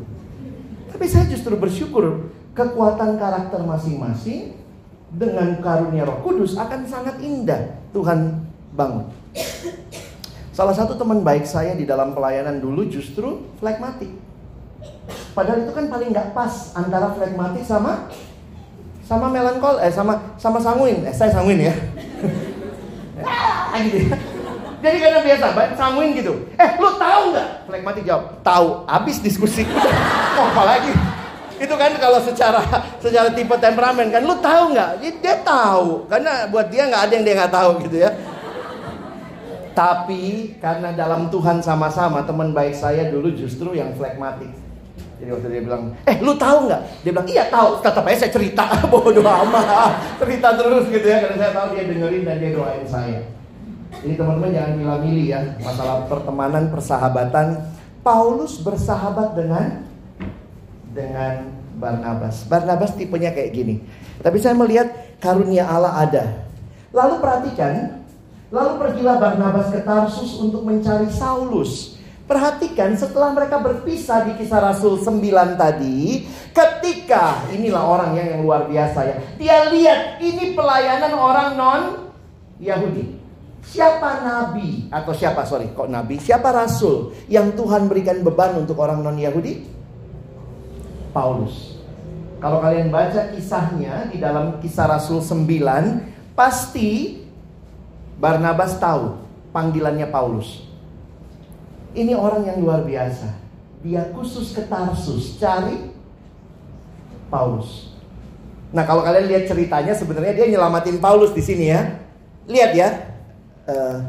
Tapi 0.95 1.05
saya 1.05 1.27
justru 1.27 1.59
bersyukur 1.59 2.31
kekuatan 2.55 3.19
karakter 3.19 3.59
masing-masing 3.59 4.55
dengan 5.13 5.59
karunia 5.59 6.07
Roh 6.07 6.23
Kudus 6.23 6.55
akan 6.55 6.87
sangat 6.87 7.19
indah 7.19 7.75
Tuhan 7.91 8.39
bangun. 8.73 9.11
Salah 10.53 10.73
satu 10.73 10.95
teman 10.95 11.25
baik 11.25 11.43
saya 11.43 11.73
di 11.75 11.83
dalam 11.83 12.13
pelayanan 12.15 12.61
dulu 12.61 12.87
justru 12.87 13.41
flekmatik. 13.59 14.09
Padahal 15.33 15.65
itu 15.65 15.73
kan 15.73 15.89
paling 15.89 16.13
nggak 16.13 16.31
pas 16.37 16.77
antara 16.77 17.09
flekmatik 17.17 17.65
sama 17.65 18.07
sama 19.03 19.27
melankol 19.33 19.81
eh 19.81 19.89
sama 19.89 20.37
sama 20.37 20.61
sanguin. 20.61 21.03
Eh 21.03 21.13
saya 21.13 21.33
sanguin 21.33 21.67
ya. 21.67 21.73
ah, 23.73 23.81
gitu 23.81 24.07
ya. 24.07 24.32
Jadi 24.83 24.97
karena 24.99 25.19
biasa, 25.23 25.45
sanguin 25.79 26.11
gitu. 26.11 26.33
Eh, 26.59 26.69
lu 26.75 26.91
tahu 26.99 27.31
nggak? 27.31 27.47
Flekmatik 27.71 28.03
jawab, 28.03 28.43
tahu. 28.43 28.83
Habis 28.83 29.23
diskusi. 29.23 29.63
oh, 30.37 30.45
apalagi? 30.51 30.91
Itu 31.55 31.79
kan 31.79 31.95
kalau 31.95 32.19
secara 32.19 32.59
secara 32.99 33.31
tipe 33.31 33.55
temperamen 33.55 34.11
kan, 34.11 34.27
lu 34.27 34.35
tahu 34.43 34.75
nggak? 34.75 34.99
Dia 35.23 35.39
tahu, 35.39 36.11
karena 36.11 36.51
buat 36.51 36.67
dia 36.67 36.91
nggak 36.91 37.03
ada 37.07 37.13
yang 37.15 37.23
dia 37.23 37.35
nggak 37.39 37.53
tahu 37.55 37.71
gitu 37.87 37.97
ya. 38.03 38.11
Tapi 39.71 40.53
karena 40.59 40.91
dalam 40.91 41.31
Tuhan 41.31 41.63
sama-sama 41.63 42.21
teman 42.27 42.51
baik 42.51 42.75
saya 42.75 43.07
dulu 43.07 43.31
justru 43.31 43.71
yang 43.79 43.95
flekmatik. 43.95 44.51
Jadi 45.23 45.31
waktu 45.31 45.47
dia 45.47 45.63
bilang, 45.63 45.95
eh 46.03 46.19
lu 46.19 46.35
tahu 46.35 46.67
nggak? 46.67 46.81
Dia 47.07 47.11
bilang, 47.15 47.29
iya 47.31 47.43
tahu. 47.47 47.79
Tetap 47.79 48.03
aja 48.03 48.27
saya 48.27 48.31
cerita, 48.35 48.67
bodoh 48.91 49.23
amat. 49.23 50.19
Cerita 50.19 50.59
terus 50.59 50.91
gitu 50.91 51.07
ya, 51.07 51.23
karena 51.23 51.37
saya 51.39 51.51
tahu 51.55 51.67
dia 51.71 51.87
dengerin 51.87 52.23
dan 52.27 52.35
dia 52.43 52.51
doain 52.51 52.83
saya. 52.83 53.23
Ini 54.01 54.13
teman-teman 54.17 54.49
jangan 54.49 54.73
milih-milih 54.81 55.25
ya 55.29 55.41
masalah 55.61 56.09
pertemanan, 56.09 56.73
persahabatan. 56.73 57.47
Paulus 58.01 58.59
bersahabat 58.59 59.37
dengan 59.37 59.85
dengan 60.91 61.53
Barnabas. 61.77 62.43
Barnabas 62.49 62.97
tipenya 62.97 63.31
kayak 63.31 63.53
gini. 63.53 63.75
Tapi 64.19 64.41
saya 64.41 64.57
melihat 64.57 64.89
karunia 65.21 65.69
Allah 65.69 66.03
ada. 66.03 66.23
Lalu 66.91 67.21
perhatikan, 67.23 68.03
Lalu 68.53 68.77
pergilah 68.77 69.17
Barnabas 69.17 69.73
ke 69.73 69.81
Tarsus 69.81 70.37
untuk 70.37 70.61
mencari 70.61 71.09
Saulus. 71.09 71.97
Perhatikan 72.29 72.93
setelah 72.93 73.33
mereka 73.33 73.57
berpisah 73.57 74.29
di 74.29 74.37
kisah 74.37 74.61
Rasul 74.61 75.01
9 75.01 75.57
tadi, 75.57 76.29
ketika 76.53 77.49
inilah 77.49 77.81
orang 77.81 78.13
yang, 78.13 78.27
yang 78.37 78.41
luar 78.45 78.69
biasa 78.69 78.99
ya. 79.09 79.15
Dia 79.41 79.57
lihat 79.73 80.21
ini 80.21 80.53
pelayanan 80.53 81.17
orang 81.17 81.49
non 81.57 81.81
Yahudi. 82.61 83.22
Siapa 83.63 84.21
nabi 84.21 84.91
atau 84.91 85.15
siapa 85.15 85.47
sorry 85.47 85.71
kok 85.71 85.87
nabi? 85.87 86.19
Siapa 86.19 86.51
rasul 86.51 87.15
yang 87.31 87.55
Tuhan 87.55 87.87
berikan 87.87 88.19
beban 88.21 88.59
untuk 88.59 88.77
orang 88.83 88.99
non 88.99 89.15
Yahudi? 89.15 89.65
Paulus. 91.15 91.79
Kalau 92.43 92.59
kalian 92.59 92.91
baca 92.91 93.31
kisahnya 93.31 94.11
di 94.11 94.19
dalam 94.19 94.59
kisah 94.59 94.89
Rasul 94.89 95.23
9, 95.23 96.35
pasti 96.35 97.23
Barnabas 98.19 98.75
tahu 98.81 99.15
panggilannya 99.55 100.11
Paulus. 100.11 100.67
Ini 101.93 102.17
orang 102.17 102.49
yang 102.49 102.59
luar 102.59 102.83
biasa. 102.83 103.31
Dia 103.85 104.11
khusus 104.11 104.51
ke 104.51 104.65
Tarsus 104.67 105.39
cari 105.39 105.93
Paulus. 107.31 107.93
Nah, 108.73 108.83
kalau 108.89 109.05
kalian 109.05 109.29
lihat 109.29 109.45
ceritanya 109.45 109.93
sebenarnya 109.93 110.33
dia 110.33 110.49
nyelamatin 110.49 110.97
Paulus 110.97 111.31
di 111.31 111.45
sini 111.45 111.69
ya. 111.69 112.01
Lihat 112.49 112.71
ya. 112.73 112.89
Uh, 113.63 114.03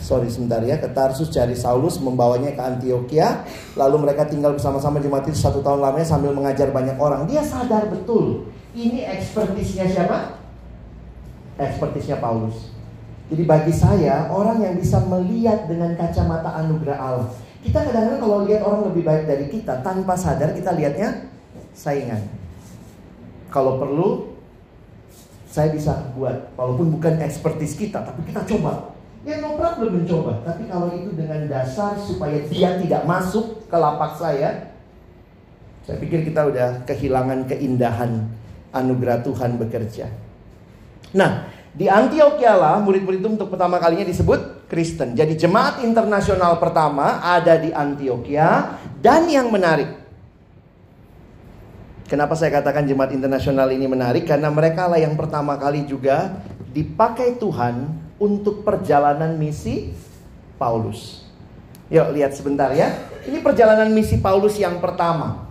sorry 0.00 0.26
sebentar 0.26 0.58
ya, 0.66 0.82
ke 0.82 0.90
Tarsus 0.90 1.30
cari 1.30 1.54
Saulus, 1.54 2.02
membawanya 2.02 2.50
ke 2.50 2.58
Antioquia, 2.58 3.46
lalu 3.78 4.02
mereka 4.02 4.26
tinggal 4.26 4.58
bersama-sama 4.58 4.98
jemaat 4.98 5.30
itu 5.30 5.38
satu 5.38 5.62
tahun 5.62 5.78
lamanya 5.78 6.08
sambil 6.08 6.34
mengajar 6.34 6.74
banyak 6.74 6.98
orang. 6.98 7.30
Dia 7.30 7.44
sadar 7.44 7.86
betul, 7.86 8.50
ini 8.74 9.06
ekspertisnya 9.06 9.86
siapa? 9.86 10.42
Ekspertisnya 11.54 12.18
Paulus. 12.18 12.74
Jadi 13.30 13.46
bagi 13.46 13.70
saya, 13.70 14.26
orang 14.26 14.58
yang 14.58 14.74
bisa 14.74 14.98
melihat 15.06 15.70
dengan 15.70 15.94
kacamata 15.94 16.50
anugerah 16.66 16.98
Allah. 16.98 17.30
Kita 17.62 17.78
kadang-kadang 17.78 18.18
kalau 18.18 18.38
lihat 18.42 18.66
orang 18.66 18.90
lebih 18.90 19.06
baik 19.06 19.24
dari 19.30 19.46
kita, 19.46 19.86
tanpa 19.86 20.18
sadar 20.18 20.50
kita 20.50 20.74
lihatnya 20.74 21.30
saingan. 21.76 22.26
Kalau 23.54 23.78
perlu, 23.78 24.29
saya 25.50 25.74
bisa 25.74 26.14
buat, 26.14 26.54
walaupun 26.54 26.94
bukan 26.94 27.18
ekspertis 27.18 27.74
kita, 27.74 28.06
tapi 28.06 28.22
kita 28.30 28.46
coba 28.46 28.94
Ya 29.20 29.36
no 29.36 29.52
problem 29.60 30.00
mencoba. 30.00 30.40
Tapi 30.48 30.64
kalau 30.64 30.88
itu 30.96 31.12
dengan 31.12 31.44
dasar 31.44 31.92
supaya 32.00 32.40
dia 32.48 32.80
tidak 32.80 33.04
masuk 33.04 33.68
ke 33.68 33.76
lapak 33.76 34.16
saya, 34.16 34.72
saya 35.84 35.96
pikir 36.00 36.24
kita 36.24 36.48
udah 36.48 36.88
kehilangan 36.88 37.44
keindahan 37.44 38.32
anugerah 38.72 39.20
Tuhan 39.20 39.60
bekerja. 39.60 40.08
Nah, 41.12 41.52
di 41.76 41.84
Antioquia 41.84 42.56
lah 42.56 42.80
murid-murid 42.80 43.20
itu 43.20 43.28
untuk 43.28 43.52
pertama 43.52 43.76
kalinya 43.76 44.08
disebut 44.08 44.64
Kristen. 44.72 45.12
Jadi 45.12 45.36
jemaat 45.36 45.84
internasional 45.84 46.56
pertama 46.56 47.20
ada 47.20 47.60
di 47.60 47.68
Antioquia 47.76 48.80
dan 49.04 49.28
yang 49.28 49.52
menarik. 49.52 49.99
Kenapa 52.10 52.34
saya 52.34 52.58
katakan 52.58 52.90
jemaat 52.90 53.14
internasional 53.14 53.70
ini 53.70 53.86
menarik? 53.86 54.26
Karena 54.26 54.50
mereka 54.50 54.90
lah 54.90 54.98
yang 54.98 55.14
pertama 55.14 55.54
kali 55.54 55.86
juga 55.86 56.42
dipakai 56.74 57.38
Tuhan 57.38 57.86
untuk 58.18 58.66
perjalanan 58.66 59.38
misi 59.38 59.94
Paulus. 60.58 61.22
Yuk 61.86 62.10
lihat 62.10 62.34
sebentar 62.34 62.74
ya. 62.74 62.98
Ini 63.30 63.38
perjalanan 63.38 63.94
misi 63.94 64.18
Paulus 64.18 64.58
yang 64.58 64.82
pertama. 64.82 65.46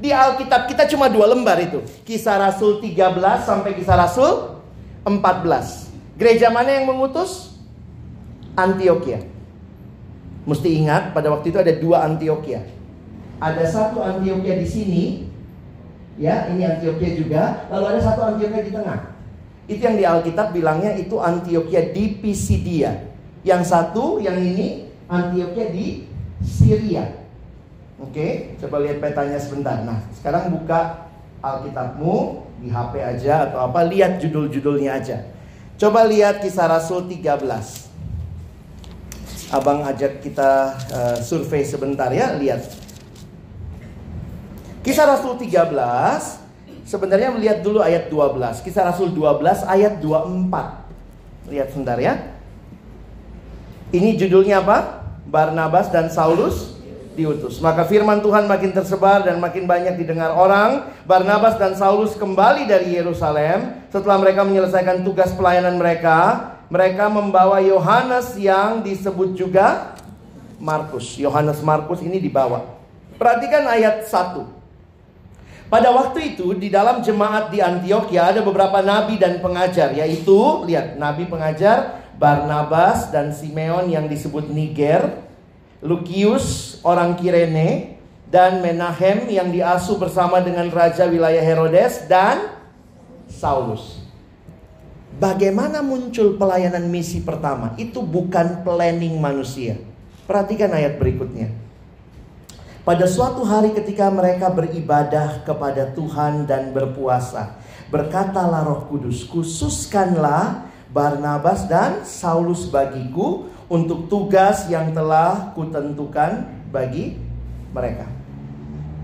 Di 0.00 0.08
Alkitab 0.08 0.64
kita 0.64 0.88
cuma 0.88 1.12
dua 1.12 1.28
lembar 1.28 1.60
itu. 1.60 1.84
Kisah 2.08 2.40
Rasul 2.40 2.80
13 2.80 3.44
sampai 3.44 3.76
kisah 3.76 4.00
Rasul 4.00 4.56
14. 5.04 5.92
Gereja 6.16 6.48
mana 6.48 6.72
yang 6.72 6.88
mengutus? 6.88 7.52
Antioquia. 8.56 9.28
Mesti 10.48 10.68
ingat 10.72 11.12
pada 11.12 11.28
waktu 11.28 11.52
itu 11.52 11.60
ada 11.60 11.72
dua 11.76 12.08
Antioquia. 12.08 12.64
Ada 13.44 13.68
satu 13.68 14.00
Antioquia 14.00 14.56
di 14.56 14.64
sini. 14.64 15.27
Ya, 16.18 16.50
ini 16.50 16.66
Antioquia 16.66 17.14
juga. 17.14 17.42
Lalu 17.70 17.84
ada 17.94 18.00
satu 18.02 18.20
Antioquia 18.26 18.66
di 18.66 18.74
tengah. 18.74 19.14
Itu 19.70 19.78
yang 19.78 19.96
di 19.96 20.04
Alkitab 20.04 20.50
bilangnya 20.50 20.98
itu 20.98 21.22
Antioquia 21.22 21.94
di 21.94 22.18
Pisidia. 22.18 23.06
Yang 23.46 23.70
satu, 23.70 24.18
yang 24.18 24.34
ini 24.34 24.90
Antioquia 25.06 25.70
di 25.70 26.10
Syria. 26.42 27.06
Oke, 28.02 28.58
coba 28.58 28.82
lihat 28.82 28.98
petanya 28.98 29.38
sebentar. 29.38 29.78
Nah, 29.86 30.02
sekarang 30.14 30.54
buka 30.54 31.10
Alkitabmu 31.38 32.46
di 32.62 32.70
HP 32.70 32.92
aja 32.98 33.50
atau 33.50 33.70
apa, 33.70 33.86
lihat 33.86 34.18
judul-judulnya 34.18 34.98
aja. 34.98 35.22
Coba 35.78 36.02
lihat 36.06 36.42
kisah 36.42 36.66
Rasul 36.66 37.06
13. 37.06 39.54
Abang 39.54 39.86
ajak 39.86 40.22
kita 40.22 40.74
uh, 40.90 41.16
survei 41.22 41.62
sebentar 41.62 42.10
ya, 42.10 42.34
lihat. 42.34 42.77
Kisah 44.88 45.04
Rasul 45.04 45.36
13 45.36 46.48
Sebenarnya 46.88 47.28
melihat 47.28 47.60
dulu 47.60 47.84
ayat 47.84 48.08
12. 48.08 48.64
Kisah 48.64 48.88
Rasul 48.88 49.12
12 49.12 49.60
ayat 49.68 50.00
24. 50.00 51.52
Lihat 51.52 51.68
sebentar 51.76 52.00
ya. 52.00 52.32
Ini 53.92 54.16
judulnya 54.16 54.64
apa? 54.64 55.04
Barnabas 55.28 55.92
dan 55.92 56.08
Saulus 56.08 56.80
diutus. 57.12 57.60
Maka 57.60 57.84
firman 57.84 58.24
Tuhan 58.24 58.48
makin 58.48 58.72
tersebar 58.72 59.20
dan 59.20 59.36
makin 59.36 59.68
banyak 59.68 60.00
didengar 60.00 60.32
orang. 60.32 60.88
Barnabas 61.04 61.60
dan 61.60 61.76
Saulus 61.76 62.16
kembali 62.16 62.64
dari 62.64 62.96
Yerusalem 62.96 63.84
setelah 63.92 64.16
mereka 64.16 64.48
menyelesaikan 64.48 65.04
tugas 65.04 65.36
pelayanan 65.36 65.76
mereka. 65.76 66.56
Mereka 66.72 67.12
membawa 67.12 67.60
Yohanes 67.60 68.32
yang 68.40 68.80
disebut 68.80 69.36
juga 69.36 69.92
Markus. 70.56 71.20
Yohanes 71.20 71.60
Markus 71.60 72.00
ini 72.00 72.16
dibawa. 72.16 72.64
Perhatikan 73.20 73.68
ayat 73.68 74.08
1. 74.08 74.57
Pada 75.68 75.92
waktu 75.92 76.32
itu 76.32 76.56
di 76.56 76.72
dalam 76.72 77.04
jemaat 77.04 77.52
di 77.52 77.60
Antioquia 77.60 78.32
ada 78.32 78.40
beberapa 78.40 78.80
nabi 78.80 79.20
dan 79.20 79.36
pengajar 79.44 79.92
yaitu 79.92 80.64
lihat 80.64 80.96
nabi 80.96 81.28
pengajar 81.28 82.00
Barnabas 82.16 83.12
dan 83.12 83.30
Simeon 83.30 83.86
yang 83.92 84.08
disebut 84.08 84.48
Niger, 84.48 85.22
Lukius 85.84 86.80
orang 86.82 87.14
Kirene 87.20 88.00
dan 88.26 88.64
Menahem 88.64 89.28
yang 89.28 89.52
diasuh 89.52 90.00
bersama 90.00 90.40
dengan 90.40 90.72
raja 90.72 91.04
wilayah 91.06 91.44
Herodes 91.44 92.08
dan 92.08 92.58
Saulus. 93.28 94.02
Bagaimana 95.20 95.84
muncul 95.84 96.40
pelayanan 96.40 96.88
misi 96.88 97.20
pertama? 97.20 97.76
Itu 97.76 98.00
bukan 98.00 98.64
planning 98.64 99.20
manusia. 99.20 99.76
Perhatikan 100.24 100.72
ayat 100.72 100.96
berikutnya. 100.96 101.67
Pada 102.88 103.04
suatu 103.04 103.44
hari 103.44 103.76
ketika 103.76 104.08
mereka 104.08 104.48
beribadah 104.48 105.44
kepada 105.44 105.92
Tuhan 105.92 106.48
dan 106.48 106.72
berpuasa, 106.72 107.60
berkatalah 107.92 108.64
Roh 108.64 108.88
Kudus, 108.88 109.28
khususkanlah 109.28 110.64
Barnabas 110.88 111.68
dan 111.68 112.00
Saulus 112.08 112.64
bagiku 112.72 113.44
untuk 113.68 114.08
tugas 114.08 114.72
yang 114.72 114.96
telah 114.96 115.52
kutentukan 115.52 116.48
bagi 116.72 117.20
mereka. 117.76 118.08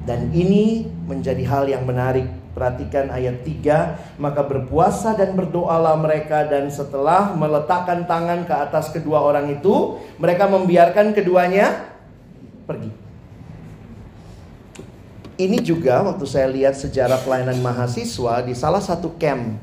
Dan 0.09 0.33
ini 0.33 0.89
menjadi 1.05 1.45
hal 1.45 1.69
yang 1.69 1.85
menarik. 1.85 2.25
Perhatikan 2.57 3.13
ayat 3.13 3.45
3, 3.45 4.17
maka 4.17 4.49
berpuasa 4.49 5.13
dan 5.13 5.37
berdoalah 5.37 6.01
mereka 6.01 6.49
dan 6.49 6.73
setelah 6.73 7.37
meletakkan 7.37 8.09
tangan 8.09 8.49
ke 8.49 8.55
atas 8.57 8.89
kedua 8.97 9.21
orang 9.21 9.53
itu, 9.53 10.01
mereka 10.17 10.49
membiarkan 10.49 11.13
keduanya 11.13 11.85
pergi. 12.65 13.04
Ini 15.35 15.59
juga 15.67 15.99
waktu 16.07 16.31
saya 16.31 16.47
lihat 16.47 16.79
sejarah 16.79 17.19
pelayanan 17.27 17.59
mahasiswa 17.59 18.39
di 18.47 18.55
salah 18.55 18.79
satu 18.79 19.19
camp 19.19 19.59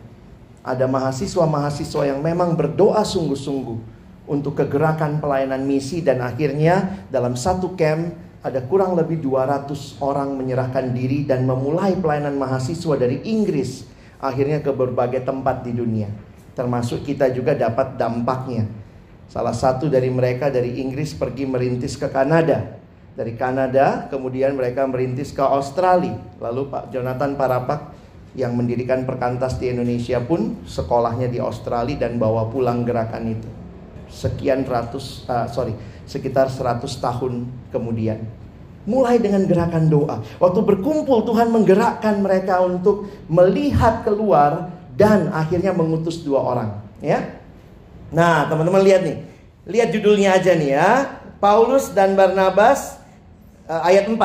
ada 0.67 0.83
mahasiswa-mahasiswa 0.83 2.11
yang 2.11 2.19
memang 2.19 2.59
berdoa 2.59 2.99
sungguh-sungguh 3.07 3.79
untuk 4.27 4.59
kegerakan 4.59 5.23
pelayanan 5.23 5.63
misi 5.63 6.03
dan 6.03 6.19
akhirnya 6.19 7.07
dalam 7.07 7.39
satu 7.39 7.71
camp 7.79 8.11
ada 8.43 8.59
kurang 8.67 8.99
lebih 8.99 9.23
200 9.23 10.03
orang 10.03 10.35
menyerahkan 10.35 10.91
diri 10.91 11.23
dan 11.23 11.47
memulai 11.47 11.95
pelayanan 11.95 12.35
mahasiswa 12.35 12.99
dari 12.99 13.23
Inggris 13.23 13.87
akhirnya 14.19 14.59
ke 14.59 14.75
berbagai 14.75 15.23
tempat 15.23 15.63
di 15.63 15.71
dunia. 15.71 16.11
Termasuk 16.51 17.07
kita 17.07 17.31
juga 17.31 17.55
dapat 17.55 17.95
dampaknya. 17.95 18.67
Salah 19.31 19.55
satu 19.55 19.87
dari 19.87 20.11
mereka 20.11 20.51
dari 20.51 20.83
Inggris 20.83 21.15
pergi 21.15 21.47
merintis 21.47 21.95
ke 21.95 22.11
Kanada 22.11 22.80
dari 23.21 23.37
Kanada, 23.37 24.09
kemudian 24.09 24.57
mereka 24.57 24.89
merintis 24.89 25.29
ke 25.29 25.45
Australia. 25.45 26.17
Lalu 26.41 26.73
Pak 26.73 26.89
Jonathan 26.89 27.37
Parapak 27.37 27.93
yang 28.33 28.57
mendirikan 28.57 29.05
perkantas 29.05 29.61
di 29.61 29.69
Indonesia 29.69 30.17
pun 30.25 30.65
sekolahnya 30.65 31.29
di 31.29 31.37
Australia 31.37 32.09
dan 32.09 32.17
bawa 32.17 32.49
pulang 32.49 32.81
gerakan 32.81 33.37
itu. 33.37 33.49
Sekian 34.09 34.65
ratus, 34.65 35.29
uh, 35.29 35.45
sorry, 35.45 35.77
sekitar 36.09 36.49
100 36.49 36.81
tahun 36.97 37.45
kemudian. 37.69 38.25
Mulai 38.89 39.21
dengan 39.21 39.45
gerakan 39.45 39.85
doa. 39.85 40.25
Waktu 40.41 40.59
berkumpul 40.65 41.21
Tuhan 41.21 41.53
menggerakkan 41.53 42.25
mereka 42.25 42.65
untuk 42.65 43.05
melihat 43.29 44.01
keluar 44.01 44.73
dan 44.97 45.29
akhirnya 45.29 45.69
mengutus 45.69 46.25
dua 46.25 46.41
orang. 46.41 46.81
Ya, 46.97 47.37
Nah, 48.11 48.45
teman-teman 48.51 48.83
lihat 48.83 49.01
nih. 49.07 49.17
Lihat 49.63 49.89
judulnya 49.95 50.35
aja 50.35 50.51
nih 50.51 50.75
ya. 50.75 50.89
Paulus 51.39 51.89
dan 51.95 52.13
Barnabas 52.13 53.00
uh, 53.67 53.81
ayat 53.85 54.09
4. 54.09 54.17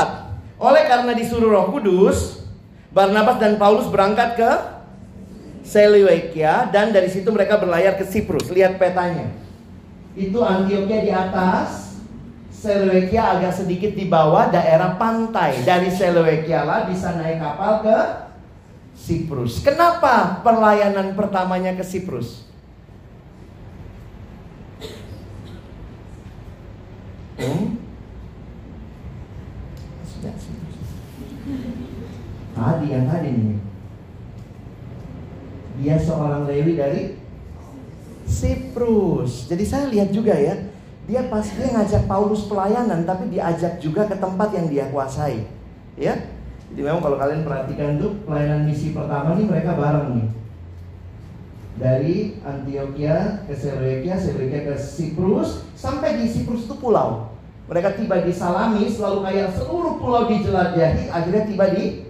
Oleh 0.56 0.82
karena 0.88 1.12
disuruh 1.12 1.52
Roh 1.52 1.66
Kudus, 1.72 2.46
Barnabas 2.94 3.36
dan 3.36 3.60
Paulus 3.60 3.88
berangkat 3.92 4.40
ke 4.40 4.50
Seleukia 5.66 6.70
dan 6.70 6.94
dari 6.94 7.10
situ 7.10 7.28
mereka 7.28 7.58
berlayar 7.58 7.98
ke 7.98 8.06
Siprus. 8.06 8.48
Lihat 8.48 8.78
petanya. 8.78 9.34
Itu 10.16 10.40
Antioquia 10.40 11.04
di 11.04 11.12
atas, 11.12 12.00
Seleukia 12.48 13.36
agak 13.36 13.52
sedikit 13.52 13.92
di 13.92 14.08
bawah 14.08 14.48
daerah 14.48 14.96
pantai. 14.96 15.60
Dari 15.60 15.92
Seleukia 15.92 16.64
lah 16.64 16.88
bisa 16.88 17.12
naik 17.20 17.36
kapal 17.36 17.72
ke 17.84 17.98
Siprus. 18.96 19.60
Kenapa 19.60 20.40
pelayanan 20.40 21.12
pertamanya 21.12 21.76
ke 21.76 21.84
Siprus? 21.84 22.48
Hmm? 27.36 27.75
Tadi 32.56 32.86
yang 32.88 33.04
tadi 33.04 33.28
nih. 33.36 33.58
Dia 35.76 35.96
seorang 36.00 36.48
Lewi 36.48 36.72
dari 36.80 37.02
Siprus. 38.24 39.44
Jadi 39.44 39.64
saya 39.68 39.92
lihat 39.92 40.08
juga 40.08 40.32
ya, 40.32 40.56
dia 41.04 41.28
pasti 41.28 41.60
ngajak 41.60 42.08
Paulus 42.08 42.48
pelayanan, 42.48 43.04
tapi 43.04 43.28
diajak 43.28 43.76
juga 43.78 44.08
ke 44.08 44.16
tempat 44.16 44.56
yang 44.56 44.72
dia 44.72 44.88
kuasai. 44.88 45.44
Ya, 46.00 46.16
jadi 46.72 46.80
memang 46.92 47.04
kalau 47.04 47.16
kalian 47.20 47.44
perhatikan 47.44 48.00
tuh 48.00 48.20
pelayanan 48.24 48.66
misi 48.66 48.96
pertama 48.96 49.36
nih 49.38 49.46
mereka 49.46 49.76
bareng 49.76 50.08
nih. 50.16 50.28
Dari 51.76 52.16
Antioquia 52.40 53.44
ke 53.44 53.52
Seleukia, 53.52 54.16
Seleukia 54.16 54.64
ke 54.64 54.74
Siprus, 54.80 55.68
sampai 55.76 56.24
di 56.24 56.26
Siprus 56.26 56.64
itu 56.64 56.76
pulau. 56.80 57.36
Mereka 57.68 58.00
tiba 58.00 58.24
di 58.24 58.32
Salamis, 58.32 58.96
lalu 58.96 59.28
kayak 59.28 59.52
seluruh 59.60 60.00
pulau 60.00 60.24
dijelajahi, 60.24 61.12
akhirnya 61.12 61.44
tiba 61.44 61.66
di 61.76 62.05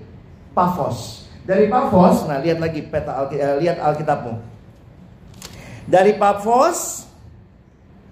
Pafos. 0.57 1.29
Dari 1.45 1.69
Pafos, 1.69 2.25
nah 2.25 2.41
lihat 2.41 2.59
lagi 2.59 2.81
peta 2.81 3.13
Alki, 3.13 3.37
eh, 3.37 3.61
lihat 3.61 3.77
Alkitabmu. 3.77 4.41
Dari 5.85 6.17
Pafos 6.17 7.05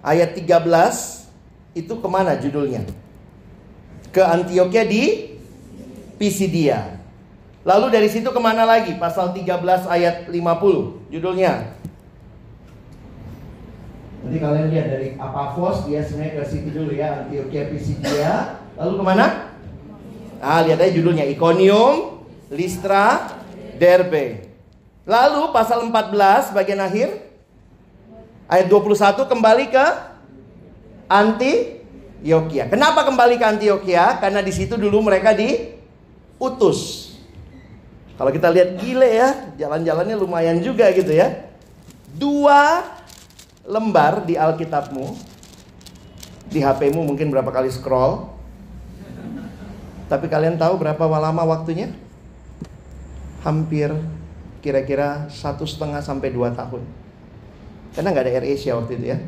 ayat 0.04 0.36
13 0.36 1.24
itu 1.72 1.96
ke 1.96 2.06
mana 2.06 2.36
judulnya? 2.36 2.84
Ke 4.12 4.22
Antioquia 4.22 4.84
di 4.86 5.34
Pisidia. 6.20 7.00
Lalu 7.64 7.90
dari 7.90 8.08
situ 8.12 8.28
ke 8.28 8.38
mana 8.38 8.68
lagi? 8.68 8.94
Pasal 9.00 9.32
13 9.32 9.88
ayat 9.88 10.28
50 10.28 11.00
judulnya. 11.10 11.74
Nanti 14.22 14.38
kalian 14.38 14.68
lihat 14.70 14.86
dari 14.94 15.08
Apafos 15.18 15.88
dia 15.88 16.04
sebenarnya 16.06 16.38
ke 16.38 16.42
situ 16.46 16.68
dulu 16.70 16.92
ya 16.94 17.24
Antioquia 17.24 17.72
Pisidia. 17.72 18.62
Lalu 18.78 18.92
ke 19.00 19.04
mana? 19.04 19.26
Ah 20.38 20.62
lihat 20.62 20.78
aja 20.78 20.92
judulnya 20.94 21.26
Iconium, 21.26 22.13
Listra, 22.54 23.34
Derbe. 23.76 24.46
Lalu 25.04 25.50
pasal 25.50 25.84
14 25.90 26.54
bagian 26.54 26.80
akhir 26.80 27.10
ayat 28.48 28.70
21 28.70 29.26
kembali 29.26 29.64
ke 29.68 29.86
Antioquia. 31.10 32.70
Kenapa 32.70 33.04
kembali 33.04 33.36
ke 33.36 33.44
Antioquia? 33.44 34.16
Karena 34.22 34.40
di 34.40 34.54
situ 34.54 34.78
dulu 34.78 35.04
mereka 35.04 35.36
diutus. 35.36 37.12
Kalau 38.14 38.30
kita 38.30 38.48
lihat 38.48 38.78
gile 38.78 39.10
ya, 39.10 39.28
jalan-jalannya 39.58 40.14
lumayan 40.14 40.62
juga 40.62 40.86
gitu 40.94 41.10
ya. 41.10 41.50
Dua 42.14 42.86
lembar 43.66 44.22
di 44.22 44.38
Alkitabmu, 44.38 45.18
di 46.46 46.62
HPmu 46.62 47.02
mungkin 47.02 47.28
berapa 47.34 47.50
kali 47.50 47.68
scroll. 47.74 48.30
Tapi 50.06 50.30
kalian 50.30 50.54
tahu 50.54 50.78
berapa 50.78 51.02
lama 51.10 51.42
waktunya? 51.42 51.90
Hampir 53.44 53.92
kira-kira 54.64 55.28
satu 55.28 55.68
setengah 55.68 56.00
sampai 56.00 56.32
dua 56.32 56.50
tahun. 56.56 56.80
Karena 57.92 58.10
nggak 58.10 58.24
ada 58.24 58.32
Air 58.32 58.46
Asia 58.56 58.74
waktu 58.74 58.96
itu 58.96 59.06
ya. 59.12 59.18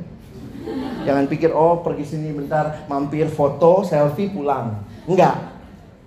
Jangan 1.07 1.31
pikir 1.31 1.55
oh 1.55 1.87
pergi 1.87 2.17
sini 2.17 2.35
bentar 2.35 2.89
mampir 2.91 3.31
foto 3.31 3.87
selfie 3.87 4.33
pulang. 4.33 4.83
Enggak. 5.07 5.55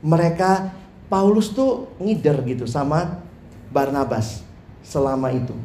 Mereka 0.03 0.75
Paulus 1.07 1.55
tuh 1.55 1.93
ngider 2.01 2.43
gitu 2.43 2.67
sama 2.67 3.23
Barnabas 3.71 4.43
selama 4.83 5.31
itu. 5.31 5.55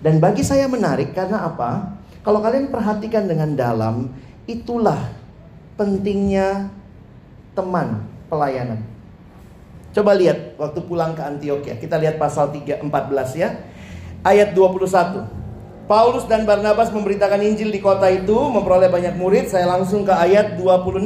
Dan 0.00 0.18
bagi 0.18 0.40
saya 0.40 0.64
menarik 0.66 1.12
karena 1.12 1.44
apa? 1.44 2.00
Kalau 2.24 2.40
kalian 2.40 2.72
perhatikan 2.72 3.28
dengan 3.28 3.52
dalam, 3.52 4.12
itulah 4.48 5.12
pentingnya 5.76 6.68
teman 7.56 8.04
pelayanan. 8.28 8.89
Coba 9.90 10.14
lihat 10.14 10.54
waktu 10.54 10.80
pulang 10.86 11.18
ke 11.18 11.22
Antioquia. 11.22 11.74
Kita 11.74 11.98
lihat 11.98 12.14
pasal 12.14 12.54
3 12.54 12.78
14 12.78 13.34
ya. 13.34 13.58
Ayat 14.22 14.54
21. 14.54 15.26
Paulus 15.90 16.22
dan 16.30 16.46
Barnabas 16.46 16.94
memberitakan 16.94 17.42
Injil 17.42 17.74
di 17.74 17.82
kota 17.82 18.06
itu, 18.06 18.30
memperoleh 18.30 18.86
banyak 18.86 19.18
murid. 19.18 19.50
Saya 19.50 19.66
langsung 19.66 20.06
ke 20.06 20.14
ayat 20.14 20.54
26. 20.54 21.02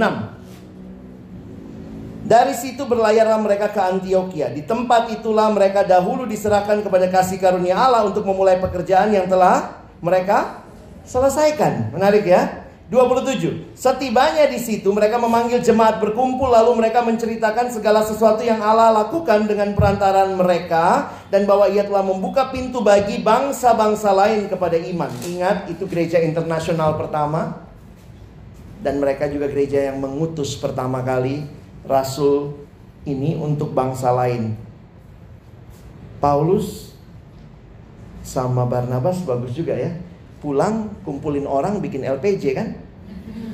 Dari 2.24 2.56
situ 2.56 2.88
berlayarlah 2.88 3.36
mereka 3.36 3.68
ke 3.68 3.80
Antioquia. 3.80 4.48
Di 4.52 4.64
tempat 4.64 5.12
itulah 5.12 5.52
mereka 5.52 5.84
dahulu 5.84 6.24
diserahkan 6.24 6.80
kepada 6.80 7.08
kasih 7.12 7.36
karunia 7.36 7.76
Allah 7.76 8.04
untuk 8.04 8.24
memulai 8.24 8.56
pekerjaan 8.60 9.12
yang 9.12 9.28
telah 9.28 9.84
mereka 10.00 10.64
selesaikan. 11.04 11.92
Menarik 11.92 12.24
ya? 12.24 12.63
27. 12.94 13.74
Setibanya 13.74 14.46
di 14.46 14.62
situ 14.62 14.86
mereka 14.94 15.18
memanggil 15.18 15.58
jemaat 15.58 15.98
berkumpul 15.98 16.46
lalu 16.46 16.78
mereka 16.78 17.02
menceritakan 17.02 17.74
segala 17.74 18.06
sesuatu 18.06 18.46
yang 18.46 18.62
Allah 18.62 18.94
lakukan 19.02 19.50
dengan 19.50 19.74
perantaraan 19.74 20.38
mereka 20.38 21.10
dan 21.34 21.42
bahwa 21.42 21.66
ia 21.66 21.82
telah 21.82 22.06
membuka 22.06 22.54
pintu 22.54 22.78
bagi 22.78 23.18
bangsa-bangsa 23.18 24.14
lain 24.14 24.46
kepada 24.46 24.78
iman. 24.78 25.10
Ingat 25.26 25.74
itu 25.74 25.90
gereja 25.90 26.22
internasional 26.22 26.94
pertama 26.94 27.66
dan 28.78 29.02
mereka 29.02 29.26
juga 29.26 29.50
gereja 29.50 29.90
yang 29.90 29.98
mengutus 29.98 30.54
pertama 30.54 31.02
kali 31.02 31.50
rasul 31.82 32.54
ini 33.02 33.34
untuk 33.34 33.74
bangsa 33.74 34.14
lain. 34.14 34.54
Paulus 36.22 36.94
sama 38.22 38.64
Barnabas 38.64 39.20
bagus 39.26 39.52
juga 39.52 39.76
ya 39.76 39.92
pulang 40.44 40.92
kumpulin 41.08 41.48
orang 41.48 41.80
bikin 41.80 42.04
LPJ 42.04 42.44
kan 42.52 42.83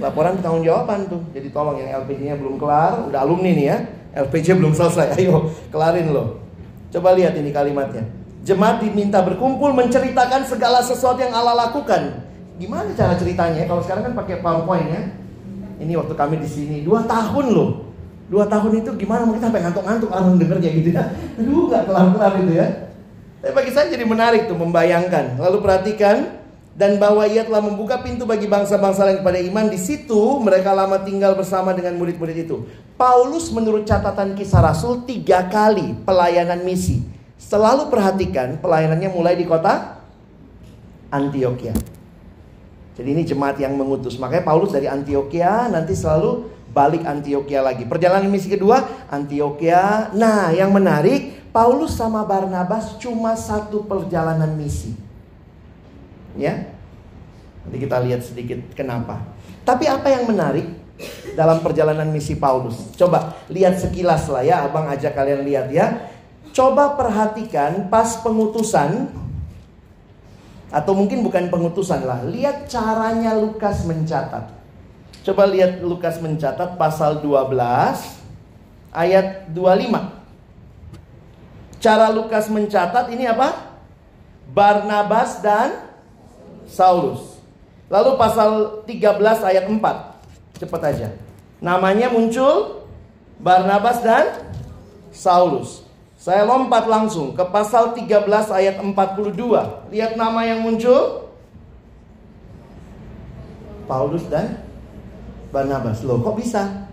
laporan 0.01 0.41
tanggung 0.41 0.65
jawaban 0.65 1.07
tuh. 1.07 1.21
Jadi 1.37 1.53
tolong 1.53 1.77
yang 1.77 2.03
LPJ-nya 2.03 2.35
belum 2.41 2.57
kelar 2.57 3.07
udah 3.07 3.21
alumni 3.21 3.53
nih 3.53 3.67
ya. 3.69 3.79
LPJ 4.27 4.59
belum 4.59 4.73
selesai. 4.75 5.15
Ayo 5.21 5.53
kelarin 5.71 6.11
loh 6.11 6.41
coba 6.91 7.15
lihat 7.15 7.39
ini 7.39 7.55
kalimatnya. 7.55 8.05
Jemaat 8.43 8.83
diminta 8.83 9.23
berkumpul 9.23 9.71
menceritakan 9.71 10.43
segala 10.45 10.83
sesuatu 10.83 11.23
yang 11.23 11.31
Allah 11.31 11.71
lakukan. 11.71 12.27
Gimana 12.59 12.93
cara 12.93 13.15
ceritanya? 13.17 13.65
Kalau 13.65 13.81
sekarang 13.81 14.11
kan 14.11 14.15
pakai 14.19 14.43
PowerPoint 14.43 14.89
ya. 14.91 15.03
Ini 15.81 15.97
waktu 15.97 16.13
kami 16.13 16.37
di 16.43 16.49
sini. 16.49 16.77
Dua 16.85 17.07
tahun 17.07 17.47
loh. 17.53 17.89
Dua 18.31 18.47
tahun 18.47 18.85
itu 18.85 18.91
gimana 19.01 19.27
mungkin 19.27 19.43
sampai 19.43 19.61
ngantuk-ngantuk 19.65 20.11
orang 20.13 20.39
dengernya 20.39 20.71
gitu 20.77 20.91
ya? 20.93 21.05
Aduh 21.41 21.69
nggak 21.71 21.83
kelar-kelar 21.89 22.33
gitu 22.43 22.53
ya. 22.53 22.67
Tapi 23.41 23.53
bagi 23.57 23.71
saya 23.73 23.87
jadi 23.89 24.05
menarik 24.05 24.43
tuh 24.49 24.57
membayangkan. 24.57 25.41
Lalu 25.41 25.57
perhatikan 25.65 26.40
dan 26.81 26.97
bahwa 26.97 27.29
ia 27.29 27.45
telah 27.45 27.61
membuka 27.61 28.01
pintu 28.01 28.25
bagi 28.25 28.49
bangsa-bangsa 28.49 29.05
lain 29.05 29.21
kepada 29.21 29.37
iman 29.37 29.69
di 29.69 29.77
situ 29.77 30.41
mereka 30.41 30.73
lama 30.73 30.97
tinggal 31.05 31.37
bersama 31.37 31.77
dengan 31.77 31.93
murid-murid 32.01 32.49
itu. 32.49 32.65
Paulus 32.97 33.53
menurut 33.53 33.85
catatan 33.85 34.33
kisah 34.33 34.65
Rasul 34.65 35.05
tiga 35.05 35.45
kali 35.53 35.93
pelayanan 36.09 36.65
misi. 36.65 37.05
Selalu 37.37 37.93
perhatikan 37.93 38.57
pelayanannya 38.65 39.13
mulai 39.13 39.37
di 39.37 39.45
kota 39.45 40.01
Antioquia. 41.13 41.77
Jadi 42.97 43.09
ini 43.13 43.29
jemaat 43.29 43.61
yang 43.61 43.77
mengutus. 43.77 44.17
Makanya 44.17 44.49
Paulus 44.49 44.73
dari 44.73 44.89
Antioquia 44.89 45.69
nanti 45.69 45.93
selalu 45.93 46.49
balik 46.73 47.05
Antioquia 47.05 47.61
lagi. 47.61 47.85
Perjalanan 47.85 48.33
misi 48.33 48.49
kedua 48.49 49.09
Antioquia. 49.13 50.17
Nah, 50.17 50.49
yang 50.57 50.73
menarik 50.73 51.53
Paulus 51.53 51.93
sama 51.97 52.25
Barnabas 52.25 52.97
cuma 52.97 53.37
satu 53.37 53.85
perjalanan 53.85 54.53
misi. 54.57 55.00
Ya. 56.39 56.71
Nanti 57.65 57.77
kita 57.81 58.01
lihat 58.03 58.23
sedikit 58.25 58.61
kenapa. 58.73 59.21
Tapi 59.67 59.87
apa 59.87 60.09
yang 60.09 60.25
menarik 60.27 60.67
dalam 61.37 61.61
perjalanan 61.61 62.09
misi 62.09 62.37
Paulus? 62.37 62.93
Coba 62.97 63.37
lihat 63.53 63.79
sekilas 63.79 64.29
lah 64.33 64.43
ya, 64.43 64.65
Abang 64.65 64.89
ajak 64.89 65.13
kalian 65.15 65.45
lihat 65.45 65.69
ya. 65.71 66.11
Coba 66.51 66.99
perhatikan 66.99 67.87
pas 67.93 68.19
pengutusan 68.21 69.07
atau 70.71 70.93
mungkin 70.95 71.23
bukan 71.27 71.51
pengutusan 71.51 72.07
lah. 72.07 72.23
Lihat 72.27 72.71
caranya 72.71 73.35
Lukas 73.39 73.83
mencatat. 73.87 74.51
Coba 75.21 75.45
lihat 75.47 75.85
Lukas 75.85 76.17
mencatat 76.19 76.81
pasal 76.81 77.21
12 77.21 77.55
ayat 78.95 79.51
25. 79.53 80.19
Cara 81.81 82.09
Lukas 82.13 82.49
mencatat 82.49 83.13
ini 83.13 83.29
apa? 83.29 83.77
Barnabas 84.51 85.39
dan 85.45 85.90
Saulus. 86.71 87.43
Lalu 87.91 88.15
pasal 88.15 88.51
13 88.87 89.43
ayat 89.43 89.67
4. 89.67 90.63
Cepat 90.63 90.83
aja. 90.95 91.09
Namanya 91.59 92.07
muncul 92.15 92.87
Barnabas 93.43 93.99
dan 94.07 94.47
Saulus. 95.11 95.83
Saya 96.21 96.45
lompat 96.45 96.85
langsung 96.85 97.33
ke 97.33 97.41
pasal 97.49 97.97
13 97.97 98.29
ayat 98.53 98.77
42. 98.79 99.91
Lihat 99.91 100.21
nama 100.21 100.45
yang 100.47 100.63
muncul. 100.63 101.33
Paulus 103.89 104.23
dan 104.31 104.63
Barnabas. 105.51 106.05
Loh, 106.07 106.23
kok 106.23 106.39
bisa? 106.39 106.87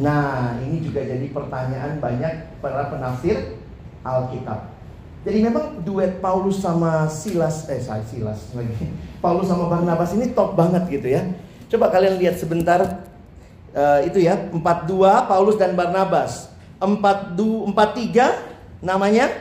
Nah, 0.00 0.58
ini 0.64 0.82
juga 0.82 1.04
jadi 1.04 1.28
pertanyaan 1.30 2.02
banyak 2.02 2.58
para 2.64 2.90
penafsir 2.90 3.60
Alkitab. 4.02 4.77
Jadi 5.26 5.38
memang 5.42 5.82
duet 5.82 6.22
Paulus 6.22 6.62
sama 6.62 7.10
Silas, 7.10 7.66
eh 7.66 7.82
saya 7.82 8.06
Silas 8.06 8.38
lagi. 8.54 8.70
Paulus 9.24 9.50
sama 9.50 9.66
Barnabas 9.66 10.14
ini 10.14 10.30
top 10.30 10.54
banget 10.54 10.86
gitu 10.86 11.08
ya. 11.10 11.26
Coba 11.68 11.90
kalian 11.90 12.22
lihat 12.22 12.38
sebentar 12.38 13.02
uh, 13.74 14.00
itu 14.06 14.22
ya, 14.22 14.38
42 14.54 14.62
Paulus 15.26 15.58
dan 15.58 15.74
Barnabas. 15.74 16.54
42 16.78 17.74
43 17.74 18.78
namanya 18.78 19.34